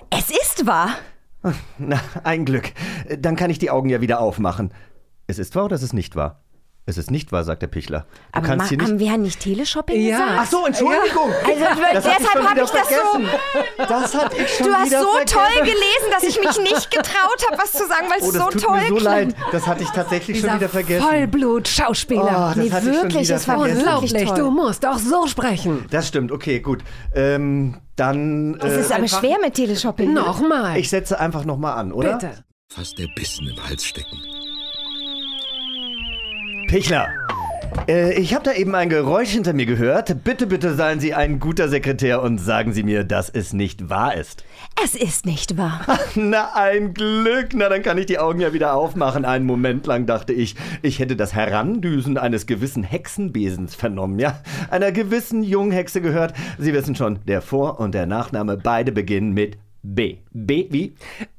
Es 0.09 0.29
ist 0.29 0.65
wahr. 0.65 0.89
Na, 1.77 1.99
ein 2.23 2.45
Glück. 2.45 2.71
Dann 3.19 3.35
kann 3.35 3.51
ich 3.51 3.59
die 3.59 3.69
Augen 3.69 3.89
ja 3.89 4.01
wieder 4.01 4.19
aufmachen. 4.19 4.73
Es 5.27 5.37
ist 5.37 5.55
wahr 5.55 5.65
oder 5.65 5.75
es 5.75 5.83
ist 5.83 5.93
nicht 5.93 6.15
wahr? 6.15 6.43
Es 6.89 6.97
ist 6.97 7.11
nicht 7.11 7.33
wahr, 7.33 7.43
sagt 7.43 7.61
der 7.61 7.67
Pichler. 7.67 8.05
Du 8.31 8.37
Aber 8.39 8.47
kannst 8.47 8.69
hier 8.69 8.77
nicht. 8.77 8.87
haben 8.87 8.97
wir 8.97 9.07
ja 9.07 9.17
nicht 9.17 9.41
Teleshopping 9.41 10.01
Ja. 10.01 10.19
gesagt? 10.19 10.39
Ach 10.39 10.45
so, 10.49 10.65
Entschuldigung. 10.65 11.31
Also, 11.45 11.59
Das 11.93 12.03
deshalb 12.05 12.19
ich 12.21 12.27
schon 12.31 12.43
hab 12.45 12.51
wieder 12.55 12.63
ich 12.63 12.69
das 12.69 12.87
so- 12.87 12.95
vergessen. 12.95 13.39
Das 13.77 14.15
hatte 14.15 14.35
ich 14.41 14.49
schon 14.55 14.67
Du 14.67 14.73
hast 14.73 14.85
wieder 14.87 15.01
so 15.01 15.07
vergessen. 15.11 15.37
toll 15.37 15.59
gelesen, 15.65 16.07
dass 16.13 16.23
ich 16.23 16.39
mich 16.39 16.71
nicht 16.71 16.89
getraut 16.91 17.45
habe, 17.49 17.61
was 17.61 17.71
zu 17.73 17.79
sagen, 17.87 18.07
weil 18.09 18.19
Oh, 18.21 18.25
es 18.27 18.31
das 18.33 18.41
so 18.41 18.49
tut 18.51 18.61
toll 18.63 18.79
mir 18.79 18.87
so 18.87 18.95
klang. 18.95 19.13
leid. 19.27 19.35
Das 19.51 19.67
hatte 19.67 19.83
ich 19.83 19.89
tatsächlich 19.89 20.39
schon 20.39 20.55
wieder 20.55 20.69
vergessen. 20.69 21.05
Vollblut-Schauspieler. 21.05 22.53
Oh, 22.55 22.59
das 22.59 22.83
Nee, 22.83 22.91
wirklich, 22.93 23.29
es 23.29 23.47
war 23.49 23.57
unglaublich. 23.59 24.31
Du 24.31 24.49
musst 24.51 24.85
auch 24.85 24.97
so 24.97 25.27
sprechen. 25.27 25.85
Das 25.91 26.07
stimmt, 26.07 26.31
okay, 26.31 26.61
gut. 26.61 26.79
Ähm, 27.13 27.81
dann. 27.97 28.55
Es 28.61 28.73
äh, 28.73 28.79
ist 28.79 28.91
aber 28.93 29.07
schwer 29.09 29.37
mit 29.41 29.55
Teleshopping. 29.55 30.13
Nochmal. 30.13 30.77
Ich 30.77 30.89
setze 30.89 31.19
einfach 31.19 31.43
nochmal 31.43 31.77
an, 31.77 31.91
oder? 31.91 32.13
Bitte. 32.13 32.43
Fast 32.73 32.97
der 32.97 33.07
Bissen 33.15 33.45
im 33.47 33.61
Hals 33.67 33.83
stecken. 33.85 34.17
Pichler. 36.67 37.07
Äh, 37.87 38.19
ich 38.19 38.33
habe 38.33 38.43
da 38.43 38.51
eben 38.51 38.75
ein 38.75 38.89
Geräusch 38.89 39.29
hinter 39.29 39.53
mir 39.53 39.65
gehört. 39.65 40.23
Bitte, 40.25 40.47
bitte 40.47 40.75
seien 40.75 40.99
Sie 40.99 41.13
ein 41.13 41.39
guter 41.39 41.69
Sekretär 41.69 42.21
und 42.21 42.39
sagen 42.39 42.73
Sie 42.73 42.83
mir, 42.83 43.05
dass 43.05 43.29
es 43.29 43.53
nicht 43.53 43.89
wahr 43.89 44.15
ist. 44.15 44.43
Es 44.83 44.93
ist 44.93 45.25
nicht 45.25 45.57
wahr. 45.57 45.81
Na, 46.15 46.51
ein 46.55 46.93
Glück. 46.93 47.51
Na, 47.53 47.69
dann 47.69 47.83
kann 47.83 47.97
ich 47.97 48.05
die 48.05 48.19
Augen 48.19 48.41
ja 48.41 48.51
wieder 48.51 48.73
aufmachen. 48.73 49.23
Einen 49.23 49.45
Moment 49.45 49.87
lang 49.87 50.05
dachte 50.05 50.33
ich, 50.33 50.55
ich 50.81 50.99
hätte 50.99 51.15
das 51.15 51.33
Herandüsen 51.33 52.17
eines 52.17 52.45
gewissen 52.47 52.83
Hexenbesens 52.83 53.73
vernommen, 53.73 54.19
ja? 54.19 54.41
Einer 54.69 54.91
gewissen 54.91 55.41
Junghexe 55.41 56.01
gehört. 56.01 56.33
Sie 56.57 56.73
wissen 56.73 56.95
schon, 56.95 57.19
der 57.27 57.41
Vor- 57.41 57.79
und 57.79 57.93
der 57.93 58.07
Nachname 58.07 58.57
beide 58.57 58.91
beginnen 58.91 59.33
mit 59.33 59.57
B. 59.89 60.17
B 60.33 60.67
wie? 60.69 60.93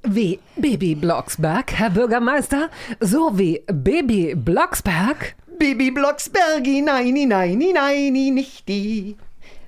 Wie 0.04 0.38
Baby 0.56 0.94
Blocksberg, 0.94 1.70
Herr 1.72 1.90
Bürgermeister? 1.90 2.70
So 2.98 3.36
wie 3.38 3.62
Baby 3.70 4.34
Blocksberg? 4.34 5.34
Bibi 5.58 5.90
Blocksbergi, 5.90 6.80
nein, 6.80 7.12
nein, 7.28 7.58
nein, 7.74 8.12
nicht 8.12 8.66
die. 8.68 9.16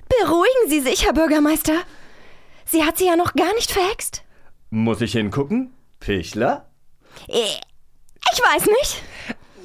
Beruhigen 0.09 0.67
Sie 0.69 0.79
sich, 0.79 1.05
Herr 1.05 1.13
Bürgermeister. 1.13 1.73
Sie 2.65 2.83
hat 2.83 2.97
sie 2.97 3.05
ja 3.05 3.15
noch 3.15 3.33
gar 3.33 3.53
nicht 3.53 3.71
verhext. 3.71 4.23
Muss 4.71 5.01
ich 5.01 5.11
hingucken? 5.11 5.73
Pichler? 5.99 6.65
Äh, 7.27 7.59
Ich 8.33 8.39
weiß 8.39 8.65
nicht. 8.65 9.03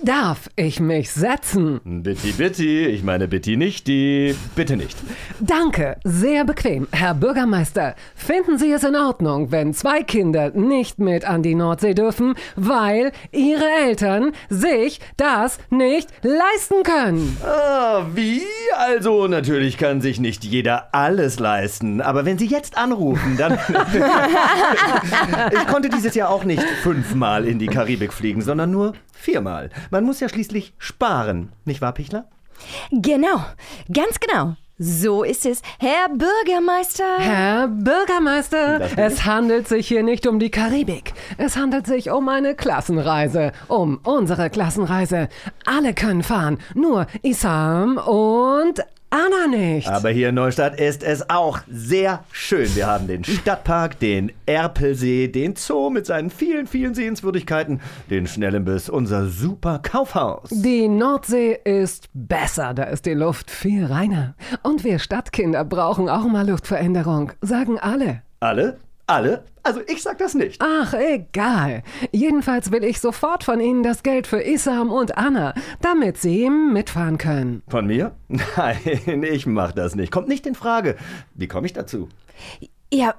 Darf 0.06 0.48
ich 0.54 0.78
mich 0.78 1.10
setzen? 1.10 1.80
Bitti, 1.82 2.30
bitti. 2.30 2.86
Ich 2.86 3.02
meine 3.02 3.26
bitti 3.26 3.56
nicht 3.56 3.88
die. 3.88 4.36
Bitte 4.54 4.76
nicht. 4.76 4.96
Danke, 5.40 5.96
sehr 6.04 6.44
bequem. 6.44 6.86
Herr 6.92 7.12
Bürgermeister, 7.12 7.96
finden 8.14 8.56
Sie 8.56 8.70
es 8.70 8.84
in 8.84 8.94
Ordnung, 8.94 9.50
wenn 9.50 9.74
zwei 9.74 10.04
Kinder 10.04 10.50
nicht 10.50 11.00
mit 11.00 11.24
an 11.24 11.42
die 11.42 11.56
Nordsee 11.56 11.94
dürfen, 11.94 12.36
weil 12.54 13.10
ihre 13.32 13.68
Eltern 13.84 14.30
sich 14.48 15.00
das 15.16 15.58
nicht 15.70 16.08
leisten 16.22 16.84
können? 16.84 17.36
Ah, 17.44 18.06
wie? 18.14 18.42
Also, 18.76 19.26
natürlich 19.26 19.76
kann 19.76 20.00
sich 20.00 20.20
nicht 20.20 20.44
jeder 20.44 20.94
alles 20.94 21.40
leisten. 21.40 22.00
Aber 22.00 22.24
wenn 22.24 22.38
Sie 22.38 22.46
jetzt 22.46 22.78
anrufen, 22.78 23.36
dann. 23.36 23.54
ich 25.50 25.66
konnte 25.66 25.88
dieses 25.88 26.14
Jahr 26.14 26.30
auch 26.30 26.44
nicht 26.44 26.62
fünfmal 26.84 27.44
in 27.44 27.58
die 27.58 27.66
Karibik 27.66 28.12
fliegen, 28.12 28.40
sondern 28.40 28.70
nur 28.70 28.92
viermal. 29.16 29.70
Man 29.90 30.04
muss 30.04 30.20
ja 30.20 30.28
schließlich 30.28 30.74
sparen, 30.78 31.52
nicht 31.64 31.80
wahr, 31.80 31.92
Pichler? 31.92 32.26
Genau, 32.90 33.44
ganz 33.92 34.20
genau. 34.20 34.56
So 34.78 35.22
ist 35.22 35.46
es, 35.46 35.62
Herr 35.78 36.08
Bürgermeister. 36.10 37.18
Herr 37.18 37.66
Bürgermeister, 37.66 38.98
es 38.98 39.24
handelt 39.24 39.68
sich 39.68 39.88
hier 39.88 40.02
nicht 40.02 40.26
um 40.26 40.38
die 40.38 40.50
Karibik. 40.50 41.14
Es 41.38 41.56
handelt 41.56 41.86
sich 41.86 42.10
um 42.10 42.28
eine 42.28 42.54
Klassenreise. 42.54 43.52
Um 43.68 44.00
unsere 44.04 44.50
Klassenreise. 44.50 45.30
Alle 45.64 45.94
können 45.94 46.22
fahren, 46.22 46.58
nur 46.74 47.06
Isam 47.22 47.96
und 47.96 48.84
Anna 49.10 49.46
nicht. 49.48 49.88
Aber 49.88 50.10
hier 50.10 50.30
in 50.30 50.34
Neustadt 50.34 50.80
ist 50.80 51.02
es 51.02 51.30
auch 51.30 51.60
sehr 51.68 52.24
schön. 52.32 52.74
Wir 52.74 52.86
haben 52.86 53.06
den 53.06 53.24
Stadtpark, 53.24 53.98
den 54.00 54.32
Erpelsee, 54.46 55.28
den 55.28 55.54
Zoo 55.56 55.90
mit 55.90 56.06
seinen 56.06 56.30
vielen, 56.30 56.66
vielen 56.66 56.94
Sehenswürdigkeiten, 56.94 57.80
den 58.10 58.26
Schnellimbiss, 58.26 58.88
unser 58.88 59.26
super 59.26 59.78
Kaufhaus. 59.78 60.50
Die 60.50 60.88
Nordsee 60.88 61.58
ist 61.64 62.08
besser, 62.14 62.74
da 62.74 62.84
ist 62.84 63.06
die 63.06 63.14
Luft 63.14 63.50
viel 63.50 63.84
reiner. 63.84 64.34
Und 64.62 64.82
wir 64.82 64.98
Stadtkinder 64.98 65.64
brauchen 65.64 66.08
auch 66.08 66.26
mal 66.26 66.48
Luftveränderung, 66.48 67.32
sagen 67.40 67.78
alle. 67.78 68.22
Alle? 68.40 68.78
Alle? 69.08 69.44
Also 69.62 69.80
ich 69.86 70.02
sag 70.02 70.18
das 70.18 70.34
nicht. 70.34 70.60
Ach, 70.60 70.94
egal. 70.94 71.84
Jedenfalls 72.10 72.72
will 72.72 72.82
ich 72.82 73.00
sofort 73.00 73.44
von 73.44 73.60
Ihnen 73.60 73.84
das 73.84 74.02
Geld 74.02 74.26
für 74.26 74.40
Isam 74.40 74.90
und 74.90 75.16
Anna, 75.16 75.54
damit 75.80 76.18
Sie 76.18 76.50
mitfahren 76.50 77.16
können. 77.16 77.62
Von 77.68 77.86
mir? 77.86 78.16
Nein, 78.56 79.22
ich 79.22 79.46
mach 79.46 79.72
das 79.72 79.94
nicht. 79.94 80.10
Kommt 80.10 80.28
nicht 80.28 80.46
in 80.46 80.56
Frage. 80.56 80.96
Wie 81.34 81.46
komme 81.46 81.66
ich 81.66 81.72
dazu? 81.72 82.08
Ja, 82.92 83.14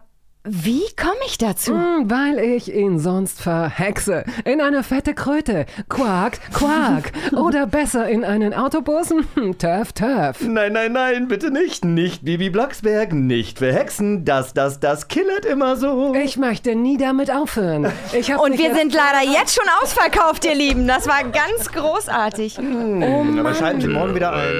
wie 0.50 0.84
komme 0.96 1.18
ich 1.26 1.38
dazu? 1.38 1.74
Hm, 1.74 2.10
Weil 2.10 2.40
ich 2.40 2.74
ihn 2.74 3.00
sonst 3.00 3.42
verhexe. 3.42 4.24
In 4.46 4.62
eine 4.62 4.82
fette 4.82 5.14
Kröte. 5.14 5.66
Quark, 5.90 6.40
Quark. 6.54 7.12
Oder 7.34 7.68
besser 7.68 8.08
in 8.08 8.24
einen 8.24 8.54
Autobus. 8.54 9.10
Hm, 9.10 9.58
Töff, 9.58 9.92
töff. 9.92 10.40
Nein, 10.40 10.72
nein, 10.72 10.94
nein, 10.94 11.28
bitte 11.28 11.52
nicht. 11.52 11.84
Nicht 11.84 12.24
Bibi 12.24 12.50
Blocksberg, 12.50 13.12
nicht 13.12 13.58
verhexen. 13.58 14.24
Das, 14.24 14.54
das, 14.54 14.80
das 14.80 15.10
killert 15.10 15.46
immer 15.46 15.76
so. 15.76 16.14
Ich 16.16 16.38
möchte 16.38 16.76
nie 16.76 16.96
damit 16.98 17.30
aufhören. 17.30 17.86
Und 17.86 18.58
wir 18.58 18.74
sind 18.74 18.94
leider 18.94 19.30
jetzt 19.30 19.54
schon 19.54 19.68
ausverkauft, 19.82 20.46
ihr 20.46 20.56
Lieben. 20.56 20.88
Das 20.88 21.08
war 21.08 21.24
ganz 21.24 21.72
großartig. 21.74 22.58
Hm, 22.58 23.38
aber 23.38 23.54
schalten 23.54 23.82
Sie 23.82 23.90
morgen 23.90 24.16
wieder 24.16 24.32
ein. 24.32 24.54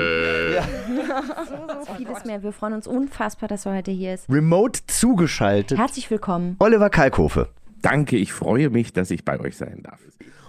Ja. 0.54 0.64
Vieles 1.96 2.26
mehr. 2.26 2.44
Wir 2.44 2.52
freuen 2.52 2.74
uns 2.74 2.88
unfassbar, 2.88 3.48
dass 3.48 3.66
er 3.66 3.76
heute 3.76 3.92
hier 3.92 4.14
ist. 4.16 4.26
Remote 4.30 4.82
zugeschaltet. 4.88 5.77
Herzlich 5.78 6.10
willkommen. 6.10 6.56
Oliver 6.58 6.90
Kalkofe. 6.90 7.50
Danke, 7.84 8.18
ich 8.18 8.34
freue 8.34 8.72
mich, 8.72 8.94
dass 8.94 9.12
ich 9.12 9.24
bei 9.24 9.40
euch 9.40 9.58
sein 9.58 9.84
darf. 9.84 10.00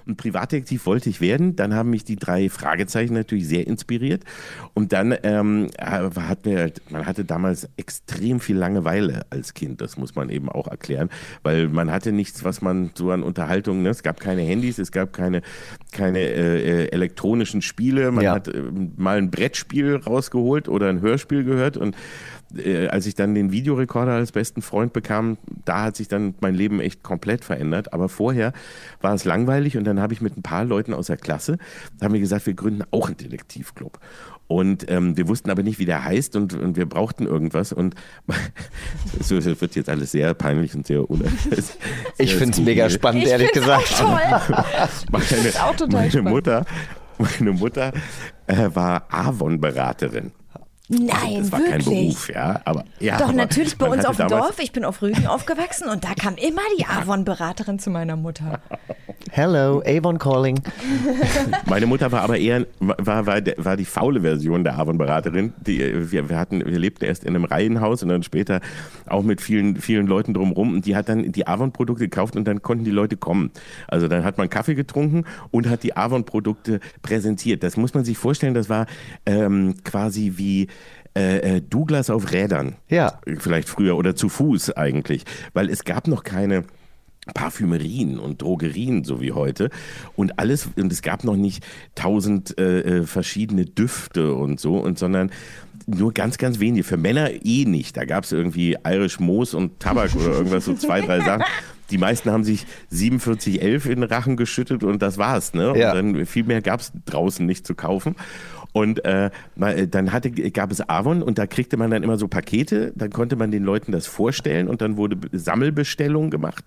Und 0.07 0.17
Privatdetektiv 0.17 0.87
wollte 0.87 1.11
ich 1.11 1.21
werden. 1.21 1.55
Dann 1.55 1.75
haben 1.75 1.91
mich 1.91 2.03
die 2.03 2.17
drei 2.17 2.49
Fragezeichen 2.49 3.12
natürlich 3.12 3.47
sehr 3.47 3.67
inspiriert. 3.67 4.25
Und 4.73 4.95
dann 4.95 5.14
ähm, 5.25 5.69
hat 5.79 6.47
mir, 6.47 6.73
man 6.88 7.05
hatte 7.05 7.27
damals 7.27 7.69
extrem 7.77 8.41
viel 8.41 8.57
Langeweile 8.57 9.27
als 9.29 9.53
Kind. 9.53 9.83
Das 9.83 9.99
muss 9.99 10.14
man 10.14 10.31
eben 10.31 10.49
auch 10.49 10.67
erklären, 10.67 11.11
weil 11.43 11.69
man 11.69 11.91
hatte 11.91 12.11
nichts, 12.12 12.43
was 12.43 12.62
man 12.62 12.93
so 12.95 13.11
an 13.11 13.23
Unterhaltung. 13.23 13.83
Ne? 13.83 13.91
Es 13.91 14.03
gab 14.03 14.21
keine 14.21 14.41
Handys, 14.41 14.79
es 14.79 14.93
gab 14.93 15.12
keine 15.12 15.43
keine 15.93 16.21
äh, 16.21 16.85
äh, 16.85 16.88
elektronischen 16.88 17.61
Spiele. 17.61 18.11
Man 18.11 18.25
Ja. 18.25 18.33
hat 18.37 18.49
äh, 18.49 18.62
mal 18.97 19.19
ein 19.19 19.31
Brettspiel 19.31 19.97
rausgeholt 19.97 20.71
oder 20.71 20.88
ein 20.88 21.03
Hörspiel 21.03 21.45
gehört 21.45 21.77
und 21.77 21.95
äh, 22.57 22.89
als 22.89 23.07
ich 23.07 23.15
dann 23.15 23.35
den 23.35 23.53
Videorekorder 23.53 24.13
als 24.13 24.33
besten 24.33 24.63
Freund 24.63 24.93
bekam, 24.93 25.39
da 25.65 25.85
hat 25.85 25.97
sich 25.97 26.09
dann 26.09 26.35
mein 26.41 26.55
Leben 26.55 26.81
echt 26.81 27.03
komplett 27.03 27.45
verändert. 27.45 27.93
Aber 27.93 28.09
vorher 28.09 28.53
war 29.01 29.15
es 29.15 29.25
langweilig 29.25 29.77
und 29.77 29.85
dann 29.85 30.01
habe 30.01 30.13
ich 30.13 30.21
mit 30.21 30.37
ein 30.37 30.43
paar 30.43 30.65
Leuten 30.65 30.95
aus 30.95 31.07
der 31.07 31.17
Klasse, 31.17 31.59
da 31.99 32.07
haben 32.07 32.15
wir 32.15 32.21
gesagt, 32.21 32.47
wir 32.47 32.55
gründen 32.55 32.85
auch 32.91 33.09
einen 33.09 33.17
Detektivclub. 33.17 33.99
Und 34.49 34.91
ähm, 34.91 35.15
wir 35.19 35.29
wussten 35.29 35.51
aber 35.51 35.63
nicht, 35.63 35.79
wie 35.79 35.85
der 35.85 36.05
heißt 36.05 36.35
und, 36.35 36.55
und 36.55 36.77
wir 36.77 36.87
brauchten 36.87 37.27
irgendwas. 37.27 37.75
Und 37.75 37.95
so 39.21 39.45
wird 39.45 39.77
jetzt 39.77 39.91
alles 39.91 40.13
sehr 40.13 40.33
peinlich 40.33 40.75
und 40.75 40.87
sehr 40.87 41.09
unangenehm. 41.09 41.39
Ich 42.17 42.35
find's 42.35 42.59
mega 42.59 42.89
spannend, 42.89 43.25
Ich 43.25 43.31
ehrlich 43.31 43.53
gesagt. 43.53 44.03
auch 44.03 44.41
toll. 44.51 44.57
meine, 45.13 45.63
auch 45.63 45.77
total 45.77 46.09
meine. 46.09 46.23
Mutter, 46.23 46.65
meine 47.19 47.53
Mutter 47.53 47.93
äh, 48.47 48.71
war 48.73 49.05
Avon-Beraterin. 49.11 50.33
Nein, 50.88 51.40
das 51.40 51.53
war 51.53 51.59
wirklich? 51.61 51.85
kein 51.85 51.85
Beruf, 51.85 52.29
ja. 52.31 52.61
Aber, 52.64 52.85
ja, 52.98 53.18
Doch, 53.18 53.24
aber 53.27 53.35
natürlich 53.35 53.77
bei 53.79 53.88
uns 53.88 54.05
auf 54.07 54.16
dem 54.16 54.29
Dorf. 54.29 54.59
Ich 54.59 54.72
bin 54.72 54.85
auf 54.85 55.03
Rügen 55.03 55.27
aufgewachsen 55.27 55.88
und 55.88 56.05
da 56.05 56.14
kam 56.14 56.37
immer 56.37 56.62
die 56.79 56.87
Avon-Beraterin 56.88 57.79
zu 57.79 57.90
meiner 57.90 58.16
Mutter. 58.16 58.61
Hello, 59.31 59.83
Avon 59.85 60.18
calling. 60.18 60.59
Meine 61.66 61.85
Mutter 61.85 62.11
war 62.11 62.22
aber 62.22 62.38
eher 62.38 62.66
war, 62.79 63.27
war, 63.27 63.42
war 63.57 63.77
die 63.77 63.85
faule 63.85 64.22
Version 64.22 64.64
der 64.64 64.79
Avon-Beraterin. 64.79 65.53
Wir, 65.62 66.11
wir, 66.11 66.38
hatten, 66.38 66.64
wir 66.64 66.79
lebten 66.79 67.05
erst 67.05 67.24
in 67.24 67.37
einem 67.37 67.44
Reihenhaus 67.44 68.03
und 68.03 68.09
dann 68.09 68.22
später 68.22 68.61
auch 69.07 69.22
mit 69.22 69.42
vielen, 69.42 69.77
vielen 69.77 70.07
Leuten 70.07 70.33
drumherum. 70.33 70.72
Und 70.72 70.87
die 70.87 70.96
hat 70.96 71.11
dann 71.11 71.31
die 71.31 71.46
Avon-Produkte 71.46 72.05
gekauft 72.05 72.37
und 72.37 72.46
dann 72.46 72.62
konnten 72.62 72.85
die 72.85 72.90
Leute 72.90 73.18
kommen. 73.18 73.51
Also 73.87 74.09
dann 74.09 74.24
hat 74.24 74.38
man 74.38 74.48
Kaffee 74.48 74.74
getrunken 74.74 75.24
und 75.51 75.68
hat 75.68 75.83
die 75.83 75.94
Avon-Produkte 75.94 76.81
präsentiert. 77.03 77.62
Das 77.62 77.77
muss 77.77 77.92
man 77.92 78.05
sich 78.05 78.16
vorstellen, 78.16 78.55
das 78.55 78.70
war 78.70 78.87
ähm, 79.27 79.74
quasi 79.85 80.33
wie 80.37 80.68
äh, 81.16 81.57
äh, 81.57 81.61
Douglas 81.61 82.11
auf 82.11 82.33
Rädern. 82.33 82.77
Ja. 82.88 83.21
Vielleicht 83.38 83.68
früher 83.68 83.97
oder 83.97 84.14
zu 84.14 84.29
Fuß 84.29 84.77
eigentlich. 84.77 85.25
Weil 85.53 85.71
es 85.71 85.85
gab 85.85 86.09
noch 86.09 86.25
keine 86.25 86.64
Parfümerien 87.35 88.18
und 88.18 88.42
Drogerien, 88.42 89.05
so 89.05 89.21
wie 89.21 89.33
heute. 89.33 89.71
Und 90.16 90.38
alles, 90.38 90.71
und 90.77 90.92
es 90.92 91.03
gab 91.03 91.25
noch 91.25 91.37
nicht 91.37 91.64
tausend 91.94 92.59
äh, 92.59 92.81
äh, 92.81 93.03
verschiedene 93.07 93.64
Düfte 93.64 94.35
und 94.35 94.61
so, 94.61 94.79
und 94.79 94.99
sondern 94.99 95.31
nur 95.87 96.12
ganz, 96.12 96.38
ganz 96.38 96.61
wenige. 96.61 96.85
Für 96.85 96.97
Männer 96.97 97.31
eh 97.44 97.64
nicht. 97.64 97.97
Da 97.97 98.05
gab 98.05 98.25
es 98.25 98.33
irgendwie 98.33 98.77
Irish 98.87 99.21
Moos 99.21 99.55
und 99.55 99.81
Tabak 99.81 100.14
oder 100.14 100.33
irgendwas, 100.33 100.64
so 100.64 100.75
zwei, 100.75 101.01
drei 101.01 101.21
Sachen. 101.21 101.44
Die 101.90 101.99
meisten 101.99 102.31
haben 102.31 102.44
sich 102.44 102.66
4711 102.90 103.87
in 103.87 104.01
den 104.01 104.03
Rachen 104.05 104.37
geschüttet 104.37 104.85
und 104.85 105.01
das 105.01 105.16
war's. 105.16 105.55
Ne? 105.55 105.73
Ja. 105.77 105.92
Und 105.92 106.16
dann 106.16 106.27
viel 106.27 106.44
mehr 106.44 106.61
gab 106.61 106.81
es 106.81 106.92
draußen 107.07 107.47
nicht 107.47 107.66
zu 107.66 107.75
kaufen. 107.75 108.16
Und 108.73 109.05
äh, 109.05 109.31
äh, 109.61 109.89
dann 109.89 110.13
hatte, 110.13 110.31
gab 110.31 110.71
es 110.71 110.87
Avon 110.89 111.23
und 111.23 111.39
da 111.39 111.47
kriegte 111.47 111.77
man 111.77 111.91
dann 111.91 112.03
immer 112.03 112.19
so 112.19 112.29
Pakete, 112.29 112.93
dann 112.95 113.11
konnte 113.11 113.35
man 113.37 113.51
den 113.51 113.65
Leuten 113.65 113.93
das 113.93 114.07
vorstellen 114.07 114.69
und 114.69 114.83
dann 114.83 114.97
wurde 114.97 115.17
Sammelbestellung 115.33 116.31
gemacht, 116.31 116.65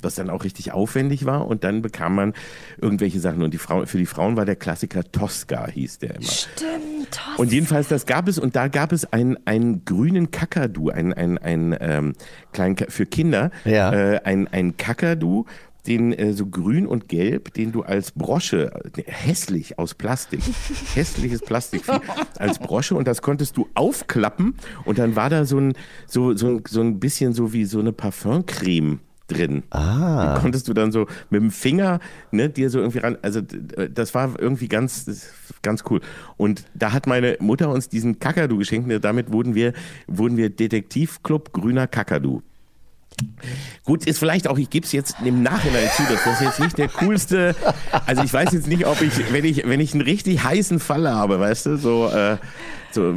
was 0.00 0.14
dann 0.14 0.30
auch 0.30 0.44
richtig 0.44 0.72
aufwendig 0.72 1.26
war 1.26 1.46
und 1.48 1.64
dann 1.64 1.82
bekam 1.82 2.14
man 2.14 2.34
irgendwelche 2.80 3.20
Sachen 3.20 3.42
und 3.42 3.52
die 3.52 3.58
Frau, 3.58 3.84
für 3.84 3.98
die 3.98 4.06
Frauen 4.06 4.36
war 4.36 4.46
der 4.46 4.56
Klassiker 4.56 5.02
Tosca, 5.10 5.66
hieß 5.68 5.98
der 5.98 6.14
immer. 6.16 6.22
Stimmt, 6.24 7.10
toll. 7.10 7.34
Und 7.38 7.52
jedenfalls, 7.52 7.88
das 7.88 8.06
gab 8.06 8.28
es 8.28 8.38
und 8.38 8.54
da 8.56 8.68
gab 8.68 8.92
es 8.92 9.12
einen, 9.12 9.36
einen 9.44 9.84
grünen 9.84 10.30
Kakadu, 10.30 10.90
einen, 10.90 11.12
einen, 11.12 11.36
einen 11.38 11.76
ähm, 11.80 12.12
kleinen, 12.52 12.76
für 12.88 13.06
Kinder, 13.06 13.50
Ja. 13.64 13.92
äh, 13.92 14.20
ein, 14.24 14.48
ein 14.48 14.76
Kakadu, 14.76 15.46
den 15.86 16.12
äh, 16.12 16.32
so 16.32 16.46
grün 16.46 16.86
und 16.86 17.08
gelb, 17.08 17.54
den 17.54 17.72
du 17.72 17.82
als 17.82 18.12
Brosche, 18.12 18.72
äh, 18.96 19.02
hässlich 19.06 19.78
aus 19.78 19.94
Plastik, 19.94 20.40
hässliches 20.94 21.40
Plastikvieh, 21.42 22.00
als 22.38 22.58
Brosche 22.58 22.94
und 22.94 23.06
das 23.08 23.22
konntest 23.22 23.56
du 23.56 23.68
aufklappen 23.74 24.54
und 24.84 24.98
dann 24.98 25.16
war 25.16 25.30
da 25.30 25.44
so 25.44 25.58
ein, 25.58 25.74
so, 26.06 26.34
so, 26.36 26.48
ein- 26.48 26.62
so 26.68 26.80
ein 26.80 27.00
bisschen 27.00 27.32
so 27.32 27.52
wie 27.52 27.64
so 27.64 27.80
eine 27.80 27.92
Parfumcreme 27.92 29.00
drin. 29.28 29.62
Ah. 29.70 30.34
Die 30.34 30.40
konntest 30.40 30.66
du 30.66 30.74
dann 30.74 30.90
so 30.90 31.06
mit 31.30 31.40
dem 31.40 31.50
Finger, 31.52 32.00
ne, 32.32 32.48
dir 32.50 32.68
so 32.68 32.80
irgendwie 32.80 32.98
ran, 32.98 33.16
also 33.22 33.40
das 33.40 34.12
war 34.12 34.38
irgendwie 34.40 34.66
ganz, 34.66 35.06
ganz 35.62 35.84
cool. 35.88 36.00
Und 36.36 36.64
da 36.74 36.92
hat 36.92 37.06
meine 37.06 37.36
Mutter 37.38 37.70
uns 37.70 37.88
diesen 37.88 38.18
Kakadu 38.18 38.58
geschenkt, 38.58 38.90
und 38.92 39.04
damit 39.04 39.32
wurden 39.32 39.54
wir, 39.54 39.72
wurden 40.08 40.36
wir 40.36 40.50
Detektivclub 40.50 41.52
Grüner 41.52 41.86
Kakadu. 41.86 42.42
Gut, 43.84 44.06
ist 44.06 44.18
vielleicht 44.18 44.48
auch, 44.48 44.58
ich 44.58 44.70
gebe 44.70 44.86
es 44.86 44.92
jetzt 44.92 45.16
im 45.24 45.42
Nachhinein 45.42 45.88
zu, 45.96 46.02
dass 46.04 46.24
das 46.24 46.40
jetzt 46.40 46.60
nicht 46.60 46.78
der 46.78 46.88
coolste, 46.88 47.54
also 48.06 48.22
ich 48.22 48.32
weiß 48.32 48.52
jetzt 48.52 48.66
nicht, 48.66 48.86
ob 48.86 49.00
ich, 49.02 49.32
wenn 49.32 49.44
ich, 49.44 49.66
wenn 49.66 49.80
ich 49.80 49.92
einen 49.92 50.02
richtig 50.02 50.42
heißen 50.42 50.80
Fall 50.80 51.08
habe, 51.08 51.40
weißt 51.40 51.66
du, 51.66 51.76
so, 51.76 52.08
äh, 52.08 52.36
so 52.92 53.12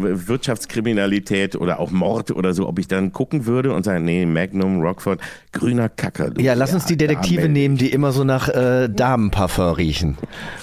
Wirtschaftskriminalität 0.67 1.55
oder 1.55 1.79
auch 1.79 1.91
Mord 1.91 2.31
oder 2.31 2.53
so, 2.53 2.67
ob 2.67 2.79
ich 2.79 2.87
dann 2.87 3.11
gucken 3.11 3.45
würde 3.45 3.73
und 3.73 3.83
sagen, 3.83 4.05
nee, 4.05 4.25
Magnum, 4.25 4.81
Rockford, 4.81 5.19
grüner 5.51 5.89
Kakadu. 5.89 6.41
Ja, 6.41 6.53
lass 6.53 6.73
uns 6.73 6.85
die 6.85 6.97
Detektive 6.97 7.41
Amen. 7.43 7.53
nehmen, 7.53 7.77
die 7.77 7.91
immer 7.91 8.11
so 8.11 8.23
nach 8.23 8.49
äh, 8.49 8.87
Damenparfum 8.89 9.73
riechen. 9.75 10.17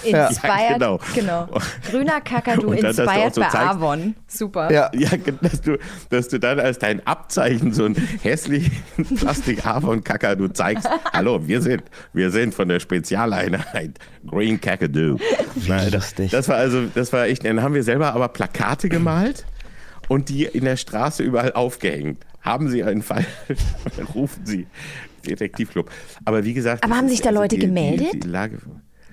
Inspired, 0.05 0.42
Ja, 0.42 0.75
genau. 0.75 1.01
genau. 1.14 1.49
Grüner 1.90 2.20
Kakadu, 2.20 2.68
Und 2.70 2.83
dann, 2.83 2.87
inspired 2.90 3.35
so 3.35 3.40
bei 3.40 3.49
zeigst- 3.49 3.57
Avon. 3.77 4.14
Super. 4.27 4.73
Ja. 4.73 4.90
Ja, 4.94 5.09
dass 5.40 5.61
du, 5.62 5.79
dass 6.11 6.29
du 6.29 6.38
dann 6.38 6.61
als 6.61 6.79
dein 6.79 7.07
Abzeichen 7.07 7.73
so 7.73 7.85
ein 7.85 7.94
hässlichen 8.23 8.73
plastik 9.16 9.64
avon 9.66 10.03
kakadu 10.05 10.49
zeigst. 10.49 10.88
Hallo, 11.12 11.46
wir 11.46 11.61
sind, 11.62 11.83
wir 12.12 12.31
sind 12.31 12.55
von 12.55 12.68
der 12.68 12.81
Spezialeinheit 12.81 13.92
Green 14.27 14.61
Kakadu. 14.61 15.16
Nein, 15.66 15.90
das, 15.90 16.14
das 16.31 16.49
war 16.49 16.57
also, 16.57 16.83
das 16.94 17.12
war 17.12 17.27
echt, 17.27 17.44
dann 17.44 17.62
haben 17.62 17.75
wir 17.75 17.83
selber 17.83 18.14
aber 18.14 18.29
Plakate 18.29 18.88
gemalt 19.01 19.47
und 20.09 20.29
die 20.29 20.45
in 20.45 20.65
der 20.65 20.77
Straße 20.77 21.23
überall 21.23 21.53
aufgehängt. 21.53 22.25
Haben 22.41 22.69
Sie 22.71 22.83
einen 22.83 23.03
Fall, 23.03 23.27
rufen 24.15 24.47
Sie 24.47 24.67
Detektivclub. 25.27 25.91
Aber 26.25 26.45
wie 26.45 26.55
gesagt. 26.55 26.85
Aber 26.85 26.97
haben 26.97 27.09
sich 27.09 27.21
da 27.21 27.29
also 27.29 27.41
Leute 27.41 27.57
die, 27.57 27.67
gemeldet? 27.67 28.15
Die, 28.15 28.21
die 28.21 28.29
Lage, 28.29 28.59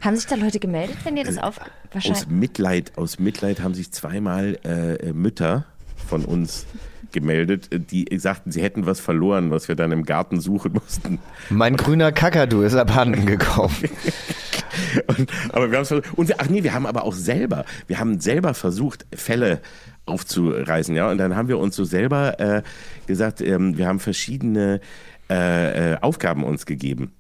Haben 0.02 0.16
sich 0.16 0.26
da 0.26 0.36
Leute 0.36 0.60
gemeldet, 0.60 0.98
wenn 1.04 1.18
ihr 1.18 1.26
das 1.26 1.38
auf... 1.38 1.60
Wahrscheinlich. 1.92 2.24
aus 2.24 2.30
Mitleid, 2.30 2.98
aus 2.98 3.20
Mitleid 3.20 3.62
haben 3.62 3.74
sich 3.74 3.92
zweimal 3.92 4.60
äh, 4.64 5.12
Mütter 5.14 5.66
von 6.08 6.26
uns 6.26 6.66
gemeldet, 7.12 7.70
die 7.72 8.08
sagten, 8.18 8.52
sie 8.52 8.62
hätten 8.62 8.86
was 8.86 9.00
verloren, 9.00 9.52
was 9.52 9.68
wir 9.68 9.76
dann 9.76 9.92
im 9.92 10.04
Garten 10.04 10.40
suchen 10.40 10.74
mussten. 10.74 11.20
Mein 11.50 11.78
grüner 11.78 12.12
Kakadu 12.12 12.62
ist 12.62 12.76
abhanden 12.76 13.26
gekommen. 13.26 13.76
Und, 15.08 15.32
aber 15.54 15.72
wir 15.72 15.80
haben 15.80 16.02
und 16.16 16.28
wir, 16.28 16.36
ach 16.40 16.50
nee, 16.50 16.64
wir 16.64 16.74
haben 16.74 16.86
aber 16.86 17.04
auch 17.04 17.14
selber, 17.14 17.66
wir 17.88 18.00
haben 18.00 18.20
selber 18.20 18.54
versucht, 18.54 19.08
Fälle 19.14 19.62
aufzureißen, 20.06 20.96
ja. 20.96 21.10
Und 21.10 21.18
dann 21.18 21.36
haben 21.36 21.48
wir 21.48 21.58
uns 21.58 21.76
so 21.76 21.84
selber 21.84 22.40
äh, 22.40 22.62
gesagt, 23.08 23.42
ähm, 23.42 23.78
wir 23.78 23.88
haben 23.88 24.00
verschiedene 24.00 24.80
äh, 25.30 25.94
äh, 25.94 25.98
Aufgaben 26.02 26.44
uns 26.44 26.66
gegeben. 26.66 27.12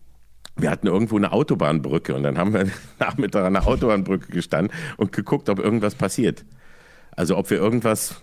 Wir 0.55 0.71
hatten 0.71 0.87
irgendwo 0.87 1.17
eine 1.17 1.31
Autobahnbrücke 1.33 2.15
und 2.15 2.23
dann 2.23 2.37
haben 2.37 2.53
wir 2.53 2.67
Nachmittag 2.99 3.45
an 3.45 3.53
der 3.53 3.67
Autobahnbrücke 3.67 4.31
gestanden 4.31 4.75
und 4.97 5.11
geguckt, 5.11 5.49
ob 5.49 5.59
irgendwas 5.59 5.95
passiert. 5.95 6.45
Also 7.11 7.37
ob 7.37 7.49
wir 7.49 7.57
irgendwas 7.57 8.21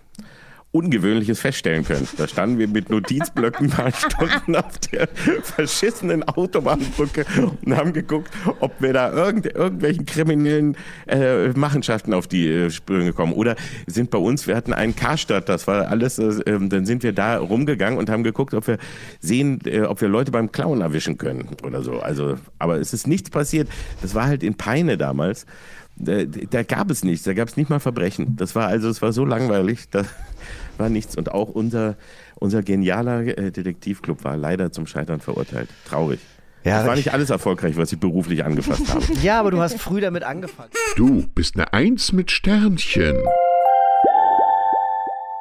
Ungewöhnliches 0.74 1.38
feststellen 1.38 1.84
können. 1.84 2.08
Da 2.16 2.26
standen 2.26 2.58
wir 2.58 2.66
mit 2.66 2.90
Notizblöcken 2.90 3.70
paar 3.70 3.92
Stunden 3.92 4.56
auf 4.56 4.76
der 4.78 5.06
verschissenen 5.42 6.24
Autobahnbrücke 6.24 7.24
und 7.64 7.76
haben 7.76 7.92
geguckt, 7.92 8.32
ob 8.58 8.72
wir 8.82 8.92
da 8.92 9.12
irgend, 9.12 9.46
irgendwelchen 9.46 10.04
kriminellen 10.04 10.76
äh, 11.06 11.50
Machenschaften 11.50 12.12
auf 12.12 12.26
die 12.26 12.48
äh, 12.48 12.70
Sprünge 12.70 13.12
kommen. 13.12 13.34
Oder 13.34 13.54
sind 13.87 14.10
bei 14.10 14.18
uns, 14.18 14.48
wir 14.48 14.56
hatten 14.56 14.72
einen 14.72 14.96
Karstadt, 14.96 15.48
das 15.48 15.68
war 15.68 15.87
alles, 15.87 16.18
äh, 16.18 16.40
ähm, 16.46 16.68
dann 16.70 16.87
sind 16.87 17.04
wir 17.04 17.12
da 17.12 17.38
rumgegangen 17.38 17.96
und 17.96 18.10
haben 18.10 18.24
geguckt, 18.24 18.52
ob 18.52 18.66
wir 18.66 18.78
sehen, 19.20 19.60
äh, 19.66 19.82
ob 19.82 20.00
wir 20.00 20.08
Leute 20.08 20.32
beim 20.32 20.50
Klauen 20.50 20.80
erwischen 20.80 21.18
können 21.18 21.50
oder 21.62 21.82
so. 21.82 22.00
Also, 22.00 22.37
aber 22.58 22.80
es 22.80 22.92
ist 22.92 23.06
nichts 23.06 23.30
passiert. 23.30 23.68
Das 24.02 24.16
war 24.16 24.26
halt 24.26 24.42
in 24.42 24.56
Peine 24.56 24.98
damals. 24.98 25.46
Da, 25.96 26.24
da 26.24 26.64
gab 26.64 26.90
es 26.90 27.04
nichts, 27.04 27.22
da 27.22 27.34
gab 27.34 27.46
es 27.46 27.56
nicht 27.56 27.70
mal 27.70 27.78
Verbrechen. 27.78 28.34
Das 28.37 28.56
war 28.56 28.66
also, 28.66 28.88
es 28.88 29.00
war 29.00 29.12
so 29.12 29.24
langweilig, 29.24 29.88
da 29.90 30.04
war 30.78 30.88
nichts. 30.88 31.16
Und 31.16 31.32
auch 31.32 31.48
unser, 31.48 31.96
unser 32.37 32.62
genialer 32.62 33.20
äh, 33.26 33.50
Detektivclub 33.50 34.24
war 34.24 34.37
leider 34.37 34.72
zum 34.72 34.87
Scheitern 34.87 35.20
verurteilt. 35.20 35.68
Traurig. 35.88 36.20
Ja, 36.64 36.78
das 36.78 36.87
war 36.87 36.94
ich- 36.94 37.04
nicht 37.04 37.12
alles 37.12 37.30
erfolgreich, 37.30 37.76
was 37.76 37.92
ich 37.92 38.00
beruflich 38.00 38.44
angefasst 38.44 38.88
habe. 38.92 39.04
Ja, 39.22 39.38
aber 39.40 39.50
du 39.50 39.60
hast 39.60 39.78
früh 39.78 40.00
damit 40.00 40.22
angefangen. 40.24 40.70
Du 40.96 41.26
bist 41.34 41.56
eine 41.56 41.72
Eins 41.72 42.12
mit 42.12 42.30
Sternchen. 42.30 43.16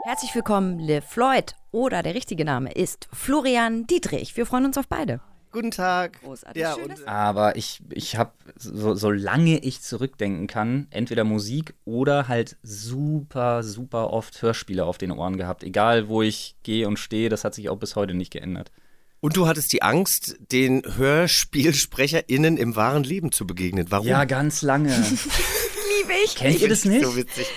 Herzlich 0.05 0.36
willkommen, 0.36 0.79
Liv 0.79 1.05
Floyd. 1.05 1.55
Oder 1.71 2.03
der 2.03 2.13
richtige 2.13 2.43
Name 2.45 2.71
ist 2.73 3.07
Florian 3.13 3.88
Dietrich. 3.88 4.36
Wir 4.36 4.45
freuen 4.45 4.65
uns 4.65 4.77
auf 4.77 4.88
beide. 4.88 5.21
Guten 5.53 5.71
Tag. 5.71 6.19
Großartig. 6.23 6.61
Ja, 6.61 6.73
Schön, 6.75 6.91
und- 6.91 7.07
Aber 7.07 7.55
ich, 7.55 7.81
ich 7.91 8.17
habe, 8.17 8.31
so, 8.57 8.95
solange 8.95 9.59
ich 9.59 9.81
zurückdenken 9.81 10.47
kann, 10.47 10.87
entweder 10.89 11.23
Musik 11.23 11.73
oder 11.85 12.27
halt 12.27 12.57
super, 12.63 13.63
super 13.63 14.09
oft 14.11 14.41
Hörspiele 14.41 14.83
auf 14.83 14.97
den 14.97 15.11
Ohren 15.11 15.37
gehabt. 15.37 15.63
Egal, 15.63 16.07
wo 16.09 16.21
ich 16.23 16.55
gehe 16.63 16.87
und 16.87 16.97
stehe, 16.97 17.29
das 17.29 17.43
hat 17.43 17.53
sich 17.53 17.69
auch 17.69 17.77
bis 17.77 17.95
heute 17.95 18.13
nicht 18.15 18.31
geändert. 18.31 18.71
Und 19.19 19.37
du 19.37 19.47
hattest 19.47 19.71
die 19.71 19.83
Angst, 19.83 20.35
den 20.51 20.81
HörspielsprecherInnen 20.97 22.57
im 22.57 22.75
wahren 22.75 23.03
Leben 23.03 23.31
zu 23.31 23.47
begegnen. 23.47 23.85
Warum? 23.89 24.07
Ja, 24.07 24.25
ganz 24.25 24.63
lange. 24.63 24.89
Liebe 24.97 26.13
ich. 26.25 26.35
Kennt 26.35 26.59
ihr 26.59 26.67
das 26.67 26.83
nicht? 26.83 27.05
So 27.05 27.15
witzig. 27.15 27.47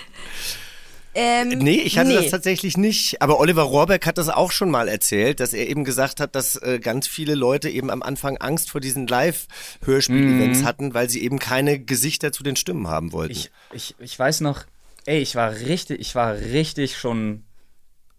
Ähm, 1.19 1.49
Nee, 1.49 1.77
ich 1.81 1.97
hatte 1.99 2.11
nee. 2.11 2.15
das 2.15 2.29
tatsächlich 2.31 2.77
nicht. 2.77 3.23
Aber 3.23 3.41
Oliver 3.41 3.63
Rohrbeck 3.63 4.05
hat 4.07 4.19
das 4.19 4.29
auch 4.29 4.53
schon 4.53 4.71
mal 4.71 4.87
erzählt, 4.87 5.41
dass 5.41 5.55
er 5.55 5.67
eben 5.67 5.85
gesagt 5.85 6.21
hat, 6.21 6.35
dass 6.35 6.57
äh, 6.57 6.79
ganz 6.79 7.09
viele 7.09 7.35
Leute 7.35 7.71
eben 7.71 7.91
am 7.91 8.03
Anfang 8.03 8.37
Angst 8.37 8.71
vor 8.71 8.83
diesen 8.83 9.07
Live-Hörspiel-Events 9.07 10.61
Mhm. 10.61 10.65
hatten, 10.65 10.95
weil 10.95 11.09
sie 11.09 11.23
eben 11.23 11.39
keine 11.39 11.79
Gesichter 11.81 12.33
zu 12.33 12.43
den 12.43 12.55
Stimmen 12.57 12.89
haben 12.89 13.13
wollten. 13.13 13.33
Ich, 13.33 13.51
ich, 13.73 13.95
ich 13.99 14.19
weiß 14.19 14.43
noch, 14.43 14.65
ey, 15.07 15.19
ich 15.21 15.35
war 15.37 15.53
richtig, 15.53 16.01
ich 16.01 16.15
war 16.15 16.35
richtig 16.35 16.99
schon, 16.99 17.45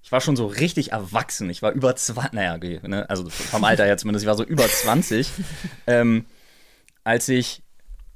ich 0.01 0.11
war 0.11 0.19
schon 0.21 0.35
so 0.35 0.47
richtig 0.47 0.91
erwachsen. 0.91 1.51
Ich 1.51 1.61
war 1.61 1.73
über 1.73 1.95
20, 1.95 2.33
naja, 2.33 2.55
okay, 2.55 2.79
ne? 2.83 3.07
also 3.09 3.29
vom 3.29 3.63
Alter 3.63 3.85
her 3.85 3.97
zumindest, 3.97 4.23
ich 4.23 4.27
war 4.27 4.35
so 4.37 4.43
über 4.43 4.67
20, 4.67 5.29
ähm, 5.85 6.25
als 7.03 7.29
ich, 7.29 7.61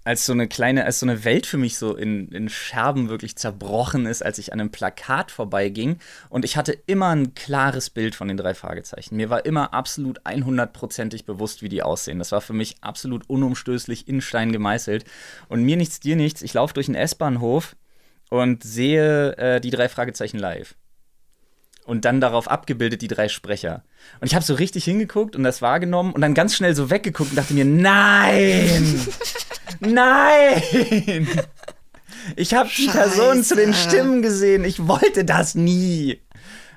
als 0.04 0.26
so 0.26 0.34
eine 0.34 0.48
kleine, 0.48 0.86
als 0.86 1.00
so 1.00 1.06
eine 1.06 1.24
Welt 1.24 1.46
für 1.46 1.58
mich 1.58 1.78
so 1.78 1.96
in, 1.96 2.30
in 2.30 2.50
Scherben 2.50 3.10
wirklich 3.10 3.36
zerbrochen 3.36 4.08
ist, 4.08 4.24
als 4.24 4.40
ich 4.40 4.52
an 4.52 4.60
einem 4.60 4.72
Plakat 4.72 5.30
vorbeiging 5.30 5.98
und 6.30 6.44
ich 6.44 6.58
hatte 6.58 6.72
immer 6.88 7.10
ein 7.10 7.36
klares 7.36 7.92
Bild 7.92 8.16
von 8.16 8.28
den 8.28 8.38
drei 8.38 8.56
Fragezeichen. 8.56 9.16
Mir 9.16 9.30
war 9.30 9.46
immer 9.46 9.74
absolut 9.74 10.22
100%ig 10.22 11.26
bewusst, 11.26 11.62
wie 11.62 11.70
die 11.70 11.84
aussehen. 11.84 12.18
Das 12.18 12.32
war 12.32 12.42
für 12.42 12.54
mich 12.54 12.78
absolut 12.82 13.30
unumstößlich 13.30 14.08
in 14.08 14.22
Stein 14.22 14.52
gemeißelt. 14.52 15.06
Und 15.50 15.64
mir 15.64 15.78
nichts, 15.78 16.00
dir 16.00 16.16
nichts, 16.16 16.42
ich 16.42 16.54
laufe 16.54 16.74
durch 16.74 16.88
den 16.88 16.96
S-Bahnhof 16.96 17.76
und 18.30 18.64
sehe 18.64 19.38
äh, 19.38 19.62
die 19.62 19.70
drei 19.70 19.88
Fragezeichen 19.88 20.40
live. 20.40 20.76
Und 21.86 22.06
dann 22.06 22.22
darauf 22.22 22.48
abgebildet 22.48 23.02
die 23.02 23.08
drei 23.08 23.28
Sprecher. 23.28 23.84
Und 24.20 24.28
ich 24.28 24.36
habe 24.36 24.46
so 24.46 24.54
richtig 24.54 24.86
hingeguckt 24.86 25.36
und 25.36 25.44
das 25.44 25.62
wahrgenommen 25.62 26.14
und 26.14 26.22
dann 26.22 26.34
ganz 26.34 26.56
schnell 26.56 26.76
so 26.76 26.90
weggeguckt 26.90 27.32
und 27.32 27.36
dachte 27.36 27.54
mir, 27.54 27.66
nein! 27.66 29.08
nein! 29.80 31.28
Ich 32.36 32.54
habe 32.54 32.70
die 32.78 32.88
Person 32.88 33.44
zu 33.44 33.56
den 33.56 33.74
Stimmen 33.74 34.22
gesehen. 34.22 34.64
Ich 34.64 34.88
wollte 34.88 35.26
das 35.26 35.56
nie. 35.56 36.20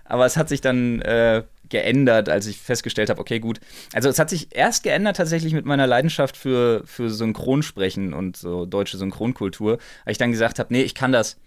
Aber 0.04 0.26
es 0.26 0.36
hat 0.36 0.48
sich 0.48 0.60
dann 0.60 1.00
äh, 1.02 1.42
geändert, 1.68 2.28
als 2.28 2.46
ich 2.46 2.58
festgestellt 2.58 3.10
habe, 3.10 3.20
okay, 3.20 3.40
gut. 3.40 3.60
Also 3.92 4.08
es 4.08 4.18
hat 4.18 4.30
sich 4.30 4.54
erst 4.54 4.82
geändert 4.84 5.16
tatsächlich 5.16 5.52
mit 5.54 5.64
meiner 5.66 5.86
Leidenschaft 5.86 6.36
für, 6.36 6.82
für 6.86 7.10
Synchronsprechen 7.10 8.14
und 8.14 8.36
so 8.36 8.64
deutsche 8.66 8.96
Synchronkultur, 8.96 9.78
weil 10.04 10.12
ich 10.12 10.18
dann 10.18 10.30
gesagt 10.30 10.58
habe, 10.58 10.72
nee, 10.72 10.82
ich 10.82 10.94
kann 10.94 11.12
das, 11.12 11.38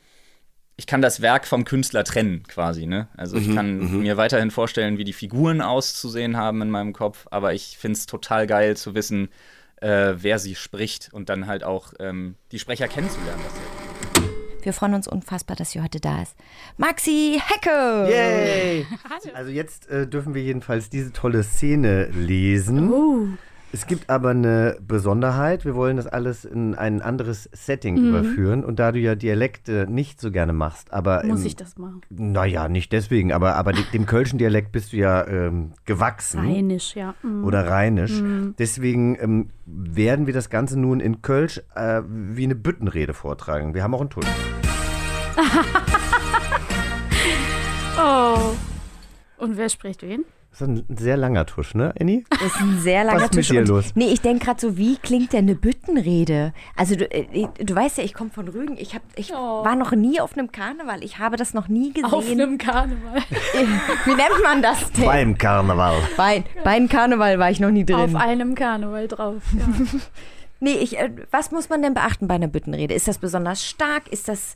ich 0.76 0.86
kann 0.88 1.02
das 1.02 1.22
Werk 1.22 1.48
vom 1.48 1.66
Künstler 1.66 2.04
trennen, 2.04 2.43
quasi, 2.48 2.86
ne? 2.88 3.08
Also 3.16 3.38
ich 3.38 3.48
Mhm, 3.48 3.56
kann 3.56 3.78
mhm. 3.78 4.02
mir 4.02 4.18
weiterhin 4.18 4.52
vorstellen, 4.52 4.98
wie 4.98 5.04
die 5.06 5.14
Figuren 5.14 5.62
auszusehen 5.62 6.38
haben 6.38 6.62
in 6.62 6.70
meinem 6.70 6.93
Kopf, 6.93 7.26
aber 7.32 7.54
ich 7.54 7.78
finde 7.80 7.98
es 7.98 8.06
total 8.06 8.48
geil 8.48 8.76
zu 8.78 8.93
wissen, 8.95 9.30
äh, 9.82 10.13
wer 10.17 10.39
sie 10.39 10.55
spricht 10.55 11.13
und 11.13 11.30
dann 11.30 11.47
halt 11.47 11.63
auch 11.63 11.93
ähm, 11.99 12.36
die 12.51 12.59
Sprecher 12.59 12.88
kennenzulernen. 12.88 13.41
Wir 14.61 14.73
freuen 14.73 14.95
uns 14.95 15.07
unfassbar, 15.07 15.55
dass 15.55 15.71
sie 15.71 15.82
heute 15.82 15.99
da 15.99 16.21
ist. 16.21 16.36
Maxi 16.75 17.41
Hecke! 17.41 18.09
Yay! 18.09 18.86
Also 19.34 19.51
jetzt 19.51 19.88
äh, 19.89 20.07
dürfen 20.07 20.34
wir 20.34 20.41
jedenfalls 20.41 20.89
diese 20.89 21.13
tolle 21.13 21.43
Szene 21.43 22.05
lesen. 22.07 22.91
Oh. 22.91 23.28
Es 23.74 23.86
gibt 23.86 24.09
aber 24.09 24.30
eine 24.30 24.78
Besonderheit. 24.82 25.65
Wir 25.65 25.76
wollen 25.76 25.97
das 25.97 26.07
alles 26.07 26.45
in 26.45 26.74
ein 26.74 27.01
anderes 27.01 27.49
Setting 27.51 27.95
Mhm. 28.01 28.09
überführen. 28.09 28.63
Und 28.63 28.80
da 28.80 28.91
du 28.93 28.99
ja 28.99 29.13
Dialekte 29.15 29.86
nicht 29.89 30.22
so 30.22 30.32
gerne 30.32 30.53
machst, 30.53 30.93
aber. 30.93 31.24
Muss 31.26 31.41
im- 31.41 31.47
ich 31.47 31.55
das 31.57 31.78
machen? 31.78 32.01
Naja, 32.09 32.70
nicht 32.70 32.91
deswegen, 32.93 33.34
aber, 33.34 33.55
aber 33.55 33.74
de- 33.74 33.84
dem 33.93 34.05
kölschen 34.05 34.39
Dialekt 34.39 34.72
bist 34.72 34.93
du 34.93 34.97
ja 34.97 35.28
ähm, 35.28 35.74
gewachsen. 35.86 36.39
Rheinisch, 36.39 36.95
ja. 36.95 37.13
Mhm. 37.24 37.43
Oder 37.43 37.68
rheinisch. 37.70 38.22
Mhm. 38.22 38.55
Deswegen 38.57 39.18
ähm, 39.20 39.49
werden 39.65 40.28
wir 40.28 40.34
das 40.34 40.49
Ganze 40.49 40.80
nun 40.80 40.99
in 41.01 41.22
Kölsch 41.22 41.61
äh, 41.76 42.01
wie 42.07 42.45
eine 42.45 42.55
Büttenrede 42.55 43.13
vortragen. 43.13 43.74
Wir 43.74 43.84
haben 43.84 43.93
auch 43.93 44.01
einen 44.01 44.09
Tusch. 44.09 44.26
Oh. 47.99 48.53
Und 49.38 49.57
wer 49.57 49.70
spricht 49.70 50.03
wen? 50.03 50.24
Das 50.52 50.62
ist 50.62 50.68
ein 50.89 50.98
sehr 50.98 51.18
langer 51.18 51.45
Tusch, 51.45 51.76
ne, 51.76 51.93
Annie? 52.00 52.24
Das 52.32 52.41
ist 52.41 52.60
ein 52.60 52.80
sehr 52.80 53.04
langer 53.04 53.20
Was 53.20 53.30
ist 53.30 53.36
mit 53.36 53.50
dir 53.50 53.60
Und- 53.62 53.68
los? 53.68 53.86
Nee, 53.93 54.08
ich 54.08 54.22
denke 54.22 54.45
gerade 54.45 54.60
so, 54.60 54.76
wie 54.76 54.98
klingt 54.98 55.34
denn 55.34 55.45
eine 55.45 55.54
Büttenrede? 55.54 56.52
Also 56.76 56.95
du, 56.95 57.06
äh, 57.12 57.48
du 57.64 57.76
weißt 57.76 58.00
ja, 58.00 58.04
ich 58.04 58.16
komme 58.16 58.32
von 58.32 58.48
Rügen. 58.48 58.76
Ich, 58.78 58.95
hab, 58.95 59.04
ich 59.16 59.32
war 59.32 59.76
noch 59.76 59.91
nie 59.91 60.20
auf 60.20 60.34
einem 60.36 60.52
Karneval. 60.52 61.04
Ich 61.04 61.20
habe 61.20 61.38
das 61.38 61.54
noch 61.54 61.68
nie 61.68 61.93
gesehen. 61.93 62.12
Auf 62.12 62.28
einem 62.28 62.58
Karneval. 62.58 63.18
Wie 64.06 64.16
nennt 64.16 64.43
man 64.43 64.62
das 64.64 64.91
denn? 64.93 65.06
Beim 65.06 65.38
Karneval. 65.38 65.95
Bei, 66.18 66.43
bei 66.64 66.72
einem 66.72 66.89
Karneval 66.89 67.38
war 67.38 67.52
ich 67.52 67.60
noch 67.60 67.72
nie 67.72 67.86
drin. 67.86 67.98
Auf 67.98 68.16
einem 68.16 68.56
Karneval 68.56 69.08
drauf. 69.08 69.43
Ja. 69.58 69.66
Nee, 70.60 70.72
ich, 70.72 70.98
äh, 70.98 71.12
was 71.30 71.52
muss 71.52 71.70
man 71.70 71.84
denn 71.84 71.93
beachten 71.93 72.28
bei 72.28 72.34
einer 72.34 72.48
Büttenrede? 72.48 72.95
Ist 72.95 73.08
das 73.08 73.20
besonders 73.20 73.64
stark? 73.64 74.08
Ist 74.12 74.28
das. 74.28 74.56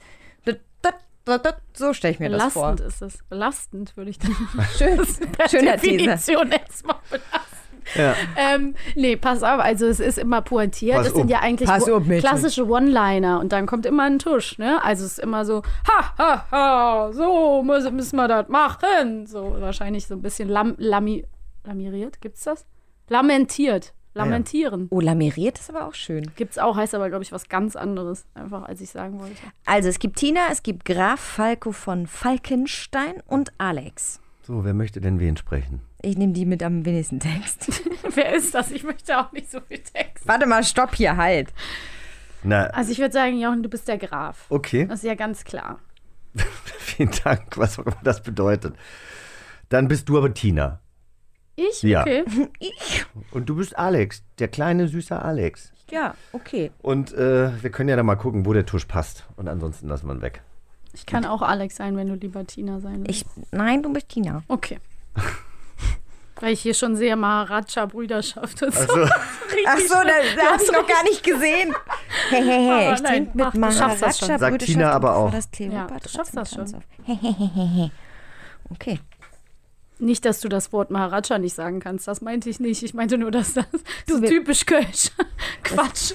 So 1.73 1.93
stelle 1.93 2.13
ich 2.13 2.19
mir 2.19 2.29
das 2.29 2.53
vor. 2.53 2.75
Belastend 2.75 2.87
ist 2.87 3.01
es. 3.01 3.23
Belastend 3.29 3.97
würde 3.97 4.09
ich 4.09 4.19
dann. 4.19 4.35
Schön. 4.77 4.99
Per 5.31 5.49
Schöner. 5.49 5.77
Definition 5.77 6.51
erstmal 6.51 6.97
belastend. 7.09 7.61
Ja. 7.95 8.15
Ähm, 8.35 8.75
nee, 8.95 9.15
pass 9.17 9.43
auf, 9.43 9.59
also 9.59 9.85
es 9.87 9.99
ist 9.99 10.17
immer 10.17 10.41
pointiert. 10.41 10.97
Pass 10.97 11.07
das 11.07 11.15
sind 11.15 11.25
auf. 11.25 11.29
ja 11.31 11.39
eigentlich 11.39 11.69
Mädchen. 11.69 12.19
klassische 12.19 12.67
One-Liner 12.67 13.39
und 13.39 13.51
dann 13.51 13.65
kommt 13.65 13.85
immer 13.85 14.03
ein 14.03 14.19
Tusch, 14.19 14.57
ne? 14.57 14.83
Also 14.83 15.05
es 15.05 15.13
ist 15.13 15.19
immer 15.19 15.45
so, 15.45 15.63
ha, 15.87 16.13
ha, 16.17 16.45
ha, 16.51 17.11
so 17.11 17.63
müssen, 17.63 17.95
müssen 17.95 18.15
wir 18.15 18.27
das 18.27 18.47
machen. 18.49 19.25
So 19.25 19.55
wahrscheinlich 19.59 20.07
so 20.07 20.15
ein 20.15 20.21
bisschen 20.21 20.47
lam, 20.47 20.75
lami, 20.77 21.25
lamiriert, 21.65 22.21
gibt's 22.21 22.43
das? 22.43 22.65
Lamentiert. 23.09 23.93
Lamentieren. 24.13 24.87
Oh, 24.89 24.99
lamiriert 24.99 25.57
ist 25.59 25.69
aber 25.69 25.87
auch 25.87 25.93
schön. 25.93 26.31
Gibt's 26.35 26.57
auch, 26.57 26.75
heißt 26.75 26.93
aber, 26.95 27.09
glaube 27.09 27.23
ich, 27.23 27.31
was 27.31 27.47
ganz 27.49 27.75
anderes, 27.75 28.25
einfach 28.33 28.63
als 28.63 28.81
ich 28.81 28.89
sagen 28.89 29.19
wollte. 29.19 29.35
Also, 29.65 29.89
es 29.89 29.99
gibt 29.99 30.17
Tina, 30.17 30.47
es 30.51 30.63
gibt 30.63 30.85
Graf 30.85 31.19
Falco 31.19 31.71
von 31.71 32.07
Falkenstein 32.07 33.21
und 33.27 33.53
Alex. 33.57 34.19
So, 34.43 34.65
wer 34.65 34.73
möchte 34.73 34.99
denn 34.99 35.19
wen 35.19 35.37
sprechen? 35.37 35.81
Ich 36.01 36.17
nehme 36.17 36.33
die 36.33 36.45
mit 36.45 36.63
am 36.63 36.83
wenigsten 36.83 37.19
Text. 37.19 37.83
Wer 38.15 38.33
ist 38.33 38.55
das? 38.55 38.71
Ich 38.71 38.83
möchte 38.83 39.17
auch 39.19 39.31
nicht 39.31 39.51
so 39.51 39.59
viel 39.61 39.77
Text. 39.77 40.27
Warte 40.27 40.47
mal, 40.47 40.63
stopp 40.63 40.95
hier, 40.95 41.15
halt. 41.15 41.53
Na, 42.43 42.65
Also 42.65 42.91
ich 42.91 42.97
würde 42.97 43.13
sagen, 43.13 43.39
Jochen, 43.39 43.61
du 43.61 43.69
bist 43.69 43.87
der 43.87 43.99
Graf. 43.99 44.47
Okay. 44.49 44.87
Das 44.87 44.99
ist 45.03 45.05
ja 45.05 45.13
ganz 45.13 45.43
klar. 45.43 45.79
vielen 46.79 47.11
Dank, 47.23 47.55
was 47.57 47.77
auch 47.77 47.85
immer 47.85 47.97
das 48.03 48.23
bedeutet. 48.23 48.75
Dann 49.69 49.87
bist 49.87 50.09
du 50.09 50.17
aber 50.17 50.33
Tina. 50.33 50.79
Ich? 51.69 51.83
Ja. 51.83 52.01
Okay. 52.01 52.23
Ich? 52.59 53.05
Und 53.31 53.49
du 53.49 53.55
bist 53.55 53.77
Alex, 53.77 54.23
der 54.39 54.47
kleine, 54.47 54.87
süße 54.87 55.19
Alex. 55.21 55.71
Ja, 55.89 56.15
okay. 56.31 56.71
Und 56.81 57.13
äh, 57.13 57.51
wir 57.61 57.69
können 57.69 57.89
ja 57.89 57.95
dann 57.95 58.05
mal 58.05 58.15
gucken, 58.15 58.45
wo 58.45 58.53
der 58.53 58.65
Tusch 58.65 58.85
passt. 58.85 59.25
Und 59.35 59.47
ansonsten 59.47 59.87
lassen 59.87 60.07
wir 60.07 60.15
ihn 60.15 60.21
weg. 60.21 60.41
Ich 60.93 61.05
kann 61.05 61.25
auch 61.25 61.41
Alex 61.41 61.75
sein, 61.75 61.95
wenn 61.97 62.07
du 62.07 62.15
lieber 62.15 62.45
Tina 62.45 62.79
sein 62.79 63.05
willst. 63.05 63.09
Ich, 63.09 63.25
nein, 63.51 63.83
du 63.83 63.91
bist 63.93 64.09
Tina. 64.09 64.43
Okay. 64.47 64.79
Weil 66.39 66.53
ich 66.53 66.61
hier 66.61 66.73
schon 66.73 66.95
sehe, 66.95 67.15
Maharaja-Brüderschaft 67.15 68.63
und 68.63 68.73
so. 68.73 68.81
Ach 68.81 68.87
so, 68.87 69.95
das, 69.95 70.35
das 70.35 70.51
habe 70.51 70.63
ich 70.63 70.71
noch 70.71 70.87
gar 70.87 71.03
nicht 71.03 71.23
gesehen. 71.23 71.73
Hey, 72.29 72.43
hey, 72.43 72.65
hey, 72.65 72.87
Aber 72.87 72.95
ich 72.95 73.01
nein, 73.03 73.13
trinke 73.25 73.37
mit 73.37 73.55
mach, 73.55 73.69
du 73.69 73.77
schaffst 73.77 74.01
das 74.01 74.17
schon. 74.19 74.27
Maharaja 74.29 74.51
Sagt 74.51 74.65
Tina 74.65 74.91
aber 74.91 75.15
auch. 75.15 75.31
Das 75.31 75.49
Ja, 75.59 75.87
du 75.87 76.09
schaffst 76.09 76.35
das 76.35 76.49
schon. 76.49 76.65
Tanz 76.65 76.73
auf. 76.73 76.83
Hehehehe. 77.05 77.91
Okay. 78.69 78.99
Nicht, 80.01 80.25
dass 80.25 80.39
du 80.41 80.49
das 80.49 80.73
Wort 80.73 80.89
Maharaja 80.91 81.37
nicht 81.37 81.53
sagen 81.55 81.79
kannst. 81.79 82.07
Das 82.07 82.21
meinte 82.21 82.49
ich 82.49 82.59
nicht. 82.59 82.81
Ich 82.83 82.93
meinte 82.93 83.17
nur, 83.17 83.31
dass 83.31 83.53
das 83.53 83.65
Du, 84.07 84.17
so 84.17 84.25
typisch 84.25 84.65
Kölsch. 84.65 85.11
Quatsch. 85.63 86.13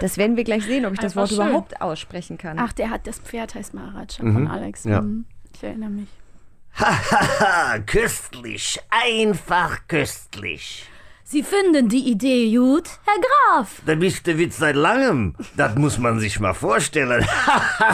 Das 0.00 0.16
werden 0.16 0.36
wir 0.36 0.44
gleich 0.44 0.64
sehen, 0.64 0.86
ob 0.86 0.92
ich 0.92 1.00
das 1.00 1.12
Einfach 1.16 1.22
Wort 1.22 1.30
schön. 1.30 1.48
überhaupt 1.48 1.80
aussprechen 1.82 2.38
kann. 2.38 2.58
Ach, 2.60 2.72
der 2.72 2.90
hat 2.90 3.06
das 3.08 3.18
Pferd 3.18 3.54
heißt 3.56 3.74
Maharaja 3.74 4.22
Mhm. 4.22 4.32
von 4.32 4.46
Alex. 4.48 4.84
Ja. 4.84 5.00
Mhm. 5.02 5.24
Ich 5.54 5.62
erinnere 5.64 5.90
mich. 5.90 6.08
Haha, 6.78 7.80
köstlich, 7.80 8.78
einfach 8.90 9.80
köstlich. 9.88 10.88
Sie 11.30 11.42
finden 11.42 11.90
die 11.90 12.10
Idee 12.10 12.56
gut, 12.56 12.88
Herr 13.04 13.20
Graf. 13.20 13.82
Da 13.84 13.94
bist 13.96 14.26
der 14.26 14.38
Witz 14.38 14.56
seit 14.56 14.76
langem. 14.76 15.34
Das 15.58 15.74
muss 15.74 15.98
man 15.98 16.18
sich 16.18 16.40
mal 16.40 16.54
vorstellen. 16.54 17.22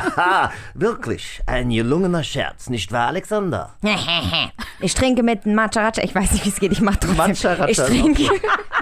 Wirklich, 0.74 1.43
ein 1.45 1.70
gelungener 1.70 2.22
Scherz, 2.22 2.70
nicht 2.70 2.93
wahr, 2.93 3.09
Alexander? 3.09 3.74
Ich 4.80 4.93
trinke 4.93 5.22
mit 5.22 5.47
Matcha 5.47 5.93
Ich 6.03 6.14
weiß 6.14 6.32
nicht, 6.32 6.45
wie 6.45 6.49
es 6.51 6.57
geht. 6.57 6.72
Ich 6.72 6.80
mache 6.82 6.99
trotzdem. 6.99 7.16
Matcha-Ratscha 7.16 7.68
Ich 7.68 7.78
trinke. 7.78 8.22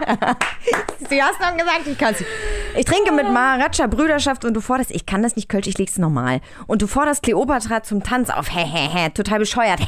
du 0.00 1.20
hast 1.20 1.40
noch 1.40 1.56
gesagt, 1.56 1.86
ich 1.86 1.96
kann 1.96 2.14
es. 2.14 2.24
Ich 2.76 2.84
trinke 2.86 3.12
mit 3.12 3.30
Maharaja 3.30 3.86
Brüderschaft 3.86 4.44
und 4.44 4.54
du 4.54 4.60
forderst, 4.60 4.90
ich 4.90 5.06
kann 5.06 5.22
das 5.22 5.36
nicht 5.36 5.48
Kölsch, 5.48 5.68
ich 5.68 5.78
leg's 5.78 5.98
normal. 5.98 6.40
Und 6.66 6.82
du 6.82 6.88
forderst 6.88 7.22
Kleopatra 7.22 7.82
zum 7.84 8.02
Tanz 8.02 8.30
auf. 8.30 8.52
Hehehe, 8.52 9.14
total 9.14 9.38
bescheuert. 9.40 9.80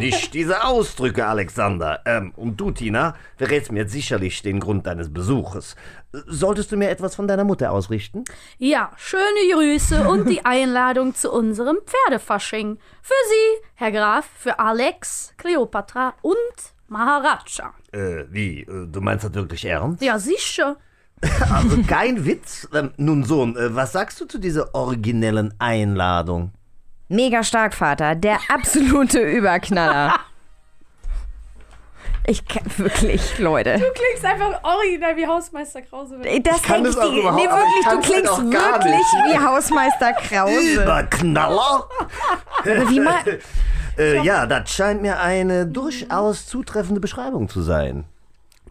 Nicht 0.00 0.34
diese 0.34 0.64
Ausdrücke, 0.64 1.26
Alexander. 1.26 2.00
Ähm, 2.04 2.32
und 2.34 2.56
du, 2.56 2.72
Tina, 2.74 3.14
verrätst 3.36 3.72
mir 3.72 3.80
jetzt 3.80 3.92
sicherlich 3.92 4.42
den 4.42 4.60
Grund 4.60 4.86
deines 4.86 5.12
Besuches. 5.12 5.76
Solltest 6.12 6.70
du 6.72 6.76
mir 6.76 6.90
etwas 6.90 7.14
von 7.14 7.26
deiner 7.26 7.44
Mutter 7.44 7.72
ausrichten? 7.72 8.24
Ja, 8.58 8.90
schöne 8.96 9.22
Grüße 9.52 10.06
und 10.08 10.28
die 10.28 10.44
Einladung 10.44 11.14
zu 11.14 11.32
unserem 11.32 11.78
Pferdefasching. 11.86 12.78
Für 13.02 13.14
Sie, 13.28 13.64
Herr 13.74 13.92
Graf, 13.92 14.26
für 14.36 14.58
Alex, 14.58 15.32
Kleopatra 15.38 16.14
und 16.22 16.34
Maharaja. 16.88 17.72
Äh, 17.92 18.24
wie? 18.30 18.60
Äh, 18.60 18.86
Du 18.86 19.00
meinst 19.00 19.24
das 19.24 19.34
wirklich 19.34 19.64
ernst? 19.64 20.02
Ja, 20.02 20.18
sicher. 20.18 20.76
Also 21.50 21.82
kein 21.88 22.24
Witz? 22.26 22.68
Ähm, 22.74 22.92
nun, 22.98 23.24
Sohn, 23.24 23.56
äh, 23.56 23.74
was 23.74 23.92
sagst 23.92 24.20
du 24.20 24.26
zu 24.26 24.38
dieser 24.38 24.74
originellen 24.74 25.54
Einladung? 25.58 26.52
Mega 27.08 27.42
stark, 27.42 27.72
Vater. 27.74 28.14
Der 28.14 28.38
absolute 28.48 29.20
Überknaller. 29.20 30.14
Ich 32.26 32.46
kann 32.46 32.62
wirklich, 32.78 33.38
Leute. 33.38 33.74
Du 33.74 33.84
klingst 33.92 34.24
einfach 34.24 34.62
original 34.62 35.16
wie 35.16 35.26
Hausmeister 35.26 35.82
Krause. 35.82 36.18
Das 36.22 36.30
ich, 36.30 36.62
die, 36.62 36.80
nee, 36.80 37.22
wirklich, 37.22 37.86
du 37.90 38.00
klingst 38.00 38.38
wirklich 38.38 39.06
wie 39.26 39.38
Hausmeister 39.38 40.12
Krause. 40.14 40.82
Überknaller? 40.82 41.88
Wie 42.64 43.00
mal, 43.00 43.20
Äh, 43.96 44.22
ja, 44.22 44.46
das 44.46 44.70
scheint 44.70 45.02
mir 45.02 45.20
eine 45.20 45.66
durchaus 45.66 46.46
zutreffende 46.46 47.00
Beschreibung 47.00 47.48
zu 47.48 47.62
sein. 47.62 48.04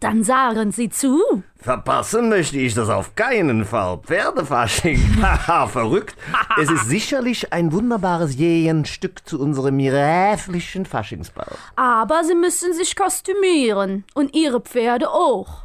Dann 0.04 0.22
sagen 0.22 0.70
Sie 0.70 0.90
zu. 0.90 1.42
Verpassen 1.56 2.28
möchte 2.28 2.58
ich 2.58 2.74
das 2.74 2.90
auf 2.90 3.14
keinen 3.14 3.64
Fall. 3.64 4.00
Pferdefasching. 4.04 5.00
Haha, 5.22 5.66
verrückt. 5.66 6.14
Es 6.60 6.70
ist 6.70 6.90
sicherlich 6.90 7.54
ein 7.54 7.72
wunderbares 7.72 8.34
Jähenstück 8.36 9.26
zu 9.26 9.40
unserem 9.40 9.78
gräflichen 9.78 10.84
Faschingsball. 10.84 11.56
Aber 11.76 12.22
Sie 12.22 12.34
müssen 12.34 12.74
sich 12.74 12.96
kostümieren. 12.96 14.04
Und 14.12 14.36
Ihre 14.36 14.60
Pferde 14.60 15.08
auch. 15.08 15.63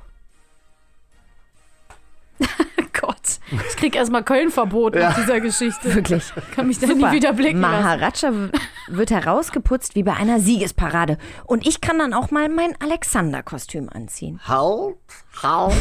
Gott, 3.01 3.39
ich 3.51 3.77
krieg 3.77 3.95
erstmal 3.95 4.23
Köln-Verbot 4.23 4.95
nach 4.95 5.15
dieser 5.15 5.39
Geschichte. 5.39 5.93
Wirklich. 5.93 6.33
Kann 6.55 6.67
mich 6.67 6.79
da 6.79 6.87
nie 6.87 7.11
wieder 7.11 7.33
blicken 7.33 7.61
lassen. 7.61 7.83
Maharaja 7.83 8.49
wird 8.87 9.11
herausgeputzt 9.11 9.95
wie 9.95 10.03
bei 10.03 10.13
einer 10.13 10.39
Siegesparade. 10.39 11.17
Und 11.45 11.65
ich 11.65 11.81
kann 11.81 11.99
dann 11.99 12.13
auch 12.13 12.31
mal 12.31 12.49
mein 12.49 12.73
Alexander-Kostüm 12.81 13.89
anziehen. 13.89 14.39
Halt, 14.45 14.95
halt, 15.41 15.73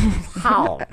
halt. 0.44 0.88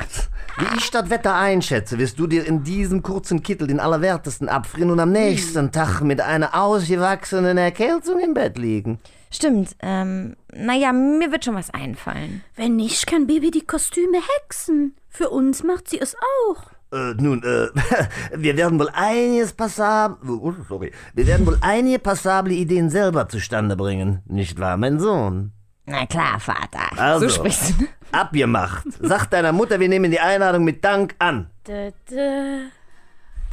Wie 0.57 0.78
ich 0.78 0.89
das 0.89 1.09
Wetter 1.09 1.36
einschätze, 1.36 1.99
wirst 1.99 2.18
du 2.18 2.28
dir 2.28 2.45
in 2.45 2.63
diesem 2.63 3.03
kurzen 3.03 3.43
Kittel 3.43 3.68
den 3.68 3.80
Allerwertesten 3.80 4.49
abfrieren 4.49 4.91
und 4.91 4.99
am 4.99 5.11
nächsten 5.11 5.72
Tag 5.72 6.01
mit 6.01 6.22
einer 6.22 6.55
ausgewachsenen 6.55 7.57
Erkältung 7.57 8.20
im 8.20 8.34
Bett 8.34 8.57
liegen. 8.57 8.99
Stimmt, 9.32 9.76
ähm, 9.82 10.38
naja, 10.53 10.93
mir 10.93 11.32
wird 11.32 11.43
schon 11.43 11.55
was 11.55 11.74
einfallen. 11.74 12.41
Wenn 12.55 12.78
nicht, 12.78 13.05
kann 13.05 13.28
Baby 13.28 13.51
die 13.51 13.66
Kostüme 13.66 14.20
hexen. 14.39 14.95
Für 15.16 15.30
uns 15.30 15.63
macht 15.63 15.89
sie 15.89 15.99
es 15.99 16.16
auch. 16.16 16.61
Äh, 16.91 17.13
nun, 17.16 17.41
äh, 17.43 17.68
wir 18.36 18.57
werden 18.57 18.78
wohl 18.80 18.89
einiges 18.93 19.53
passable, 19.53 20.18
oh, 20.41 20.53
sorry, 20.68 20.91
wir 21.13 21.26
werden 21.26 21.45
wohl 21.47 21.57
einige 21.61 21.99
passable 21.99 22.53
Ideen 22.53 22.89
selber 22.89 23.30
zustande 23.30 23.78
bringen, 23.78 24.22
nicht 24.26 24.59
wahr, 24.59 24.76
mein 24.76 24.99
Sohn? 24.99 25.53
Na 25.86 26.05
klar, 26.05 26.39
Vater. 26.39 26.97
Also, 26.97 27.30
So 27.30 27.36
sprichst 27.36 27.80
du. 27.80 27.86
abgemacht. 28.11 28.86
Sag 28.99 29.28
deiner 29.30 29.51
Mutter, 29.53 29.80
wir 29.80 29.88
nehmen 29.88 30.11
die 30.11 30.20
Einladung 30.20 30.63
mit 30.66 30.84
Dank 30.84 31.16
an. 31.20 31.49
Da, 31.63 31.89
da, 32.09 32.57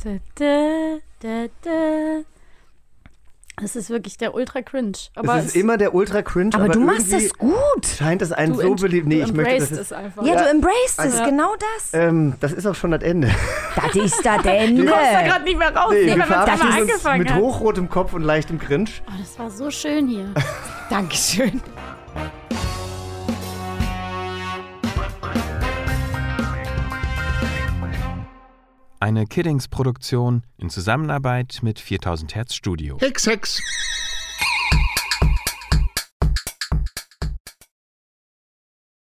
da, 0.02 0.18
da, 0.34 0.98
da, 1.20 1.46
da. 1.62 2.22
Das 3.60 3.76
ist 3.76 3.90
wirklich 3.90 4.16
der 4.16 4.34
ultra 4.34 4.62
cringe. 4.62 4.92
Aber 5.14 5.36
es 5.38 5.46
ist 5.46 5.56
immer 5.56 5.76
der 5.76 5.94
ultra 5.94 6.22
cringe. 6.22 6.50
Aber 6.54 6.68
du 6.68 6.80
machst 6.80 7.12
das 7.12 7.32
gut. 7.34 7.86
Scheint 7.98 8.22
es 8.22 8.32
einen 8.32 8.54
Du 8.54 8.60
so 8.60 8.74
beliebt. 8.74 9.06
Nee, 9.06 9.20
du 9.20 9.24
ich 9.26 9.32
möchte, 9.34 9.58
dass 9.58 9.70
embraced 9.70 9.72
es, 9.72 9.78
es 9.78 9.92
einfach. 9.92 10.24
Ja, 10.24 10.42
du 10.42 10.48
embraced 10.50 10.98
es, 10.98 11.18
Ja. 11.18 11.24
genau 11.26 11.54
das. 11.58 11.90
ähm, 11.92 12.34
das 12.40 12.52
ist 12.52 12.66
auch 12.66 12.74
schon 12.74 12.90
das 12.92 13.02
Ende. 13.02 13.30
Das 13.74 13.94
ist 13.94 14.24
das 14.24 14.44
Ende. 14.44 14.84
Du 14.84 14.90
kommst 14.90 15.12
da 15.12 15.22
gerade 15.22 15.44
nicht 15.44 15.58
mehr 15.58 15.74
raus, 15.74 15.92
Nee, 15.92 16.06
wenn 16.10 16.18
wir 16.18 16.26
verabschieden 16.26 16.66
uns 16.68 16.80
angefangen 16.90 17.18
mit 17.20 17.30
hat. 17.30 17.40
hochrotem 17.40 17.88
Kopf 17.88 18.12
und 18.12 18.22
leichtem 18.22 18.58
Cringe. 18.58 18.90
Oh, 19.06 19.12
das 19.18 19.38
war 19.38 19.50
so 19.50 19.70
schön 19.70 20.08
hier. 20.08 20.28
Dankeschön. 20.90 21.60
Eine 29.02 29.26
Kiddings-Produktion 29.26 30.44
in 30.58 30.70
Zusammenarbeit 30.70 31.58
mit 31.62 31.80
4000 31.80 32.36
Hertz 32.36 32.54
Studio. 32.54 32.98
Hex, 33.00 33.26
Hex. 33.26 33.60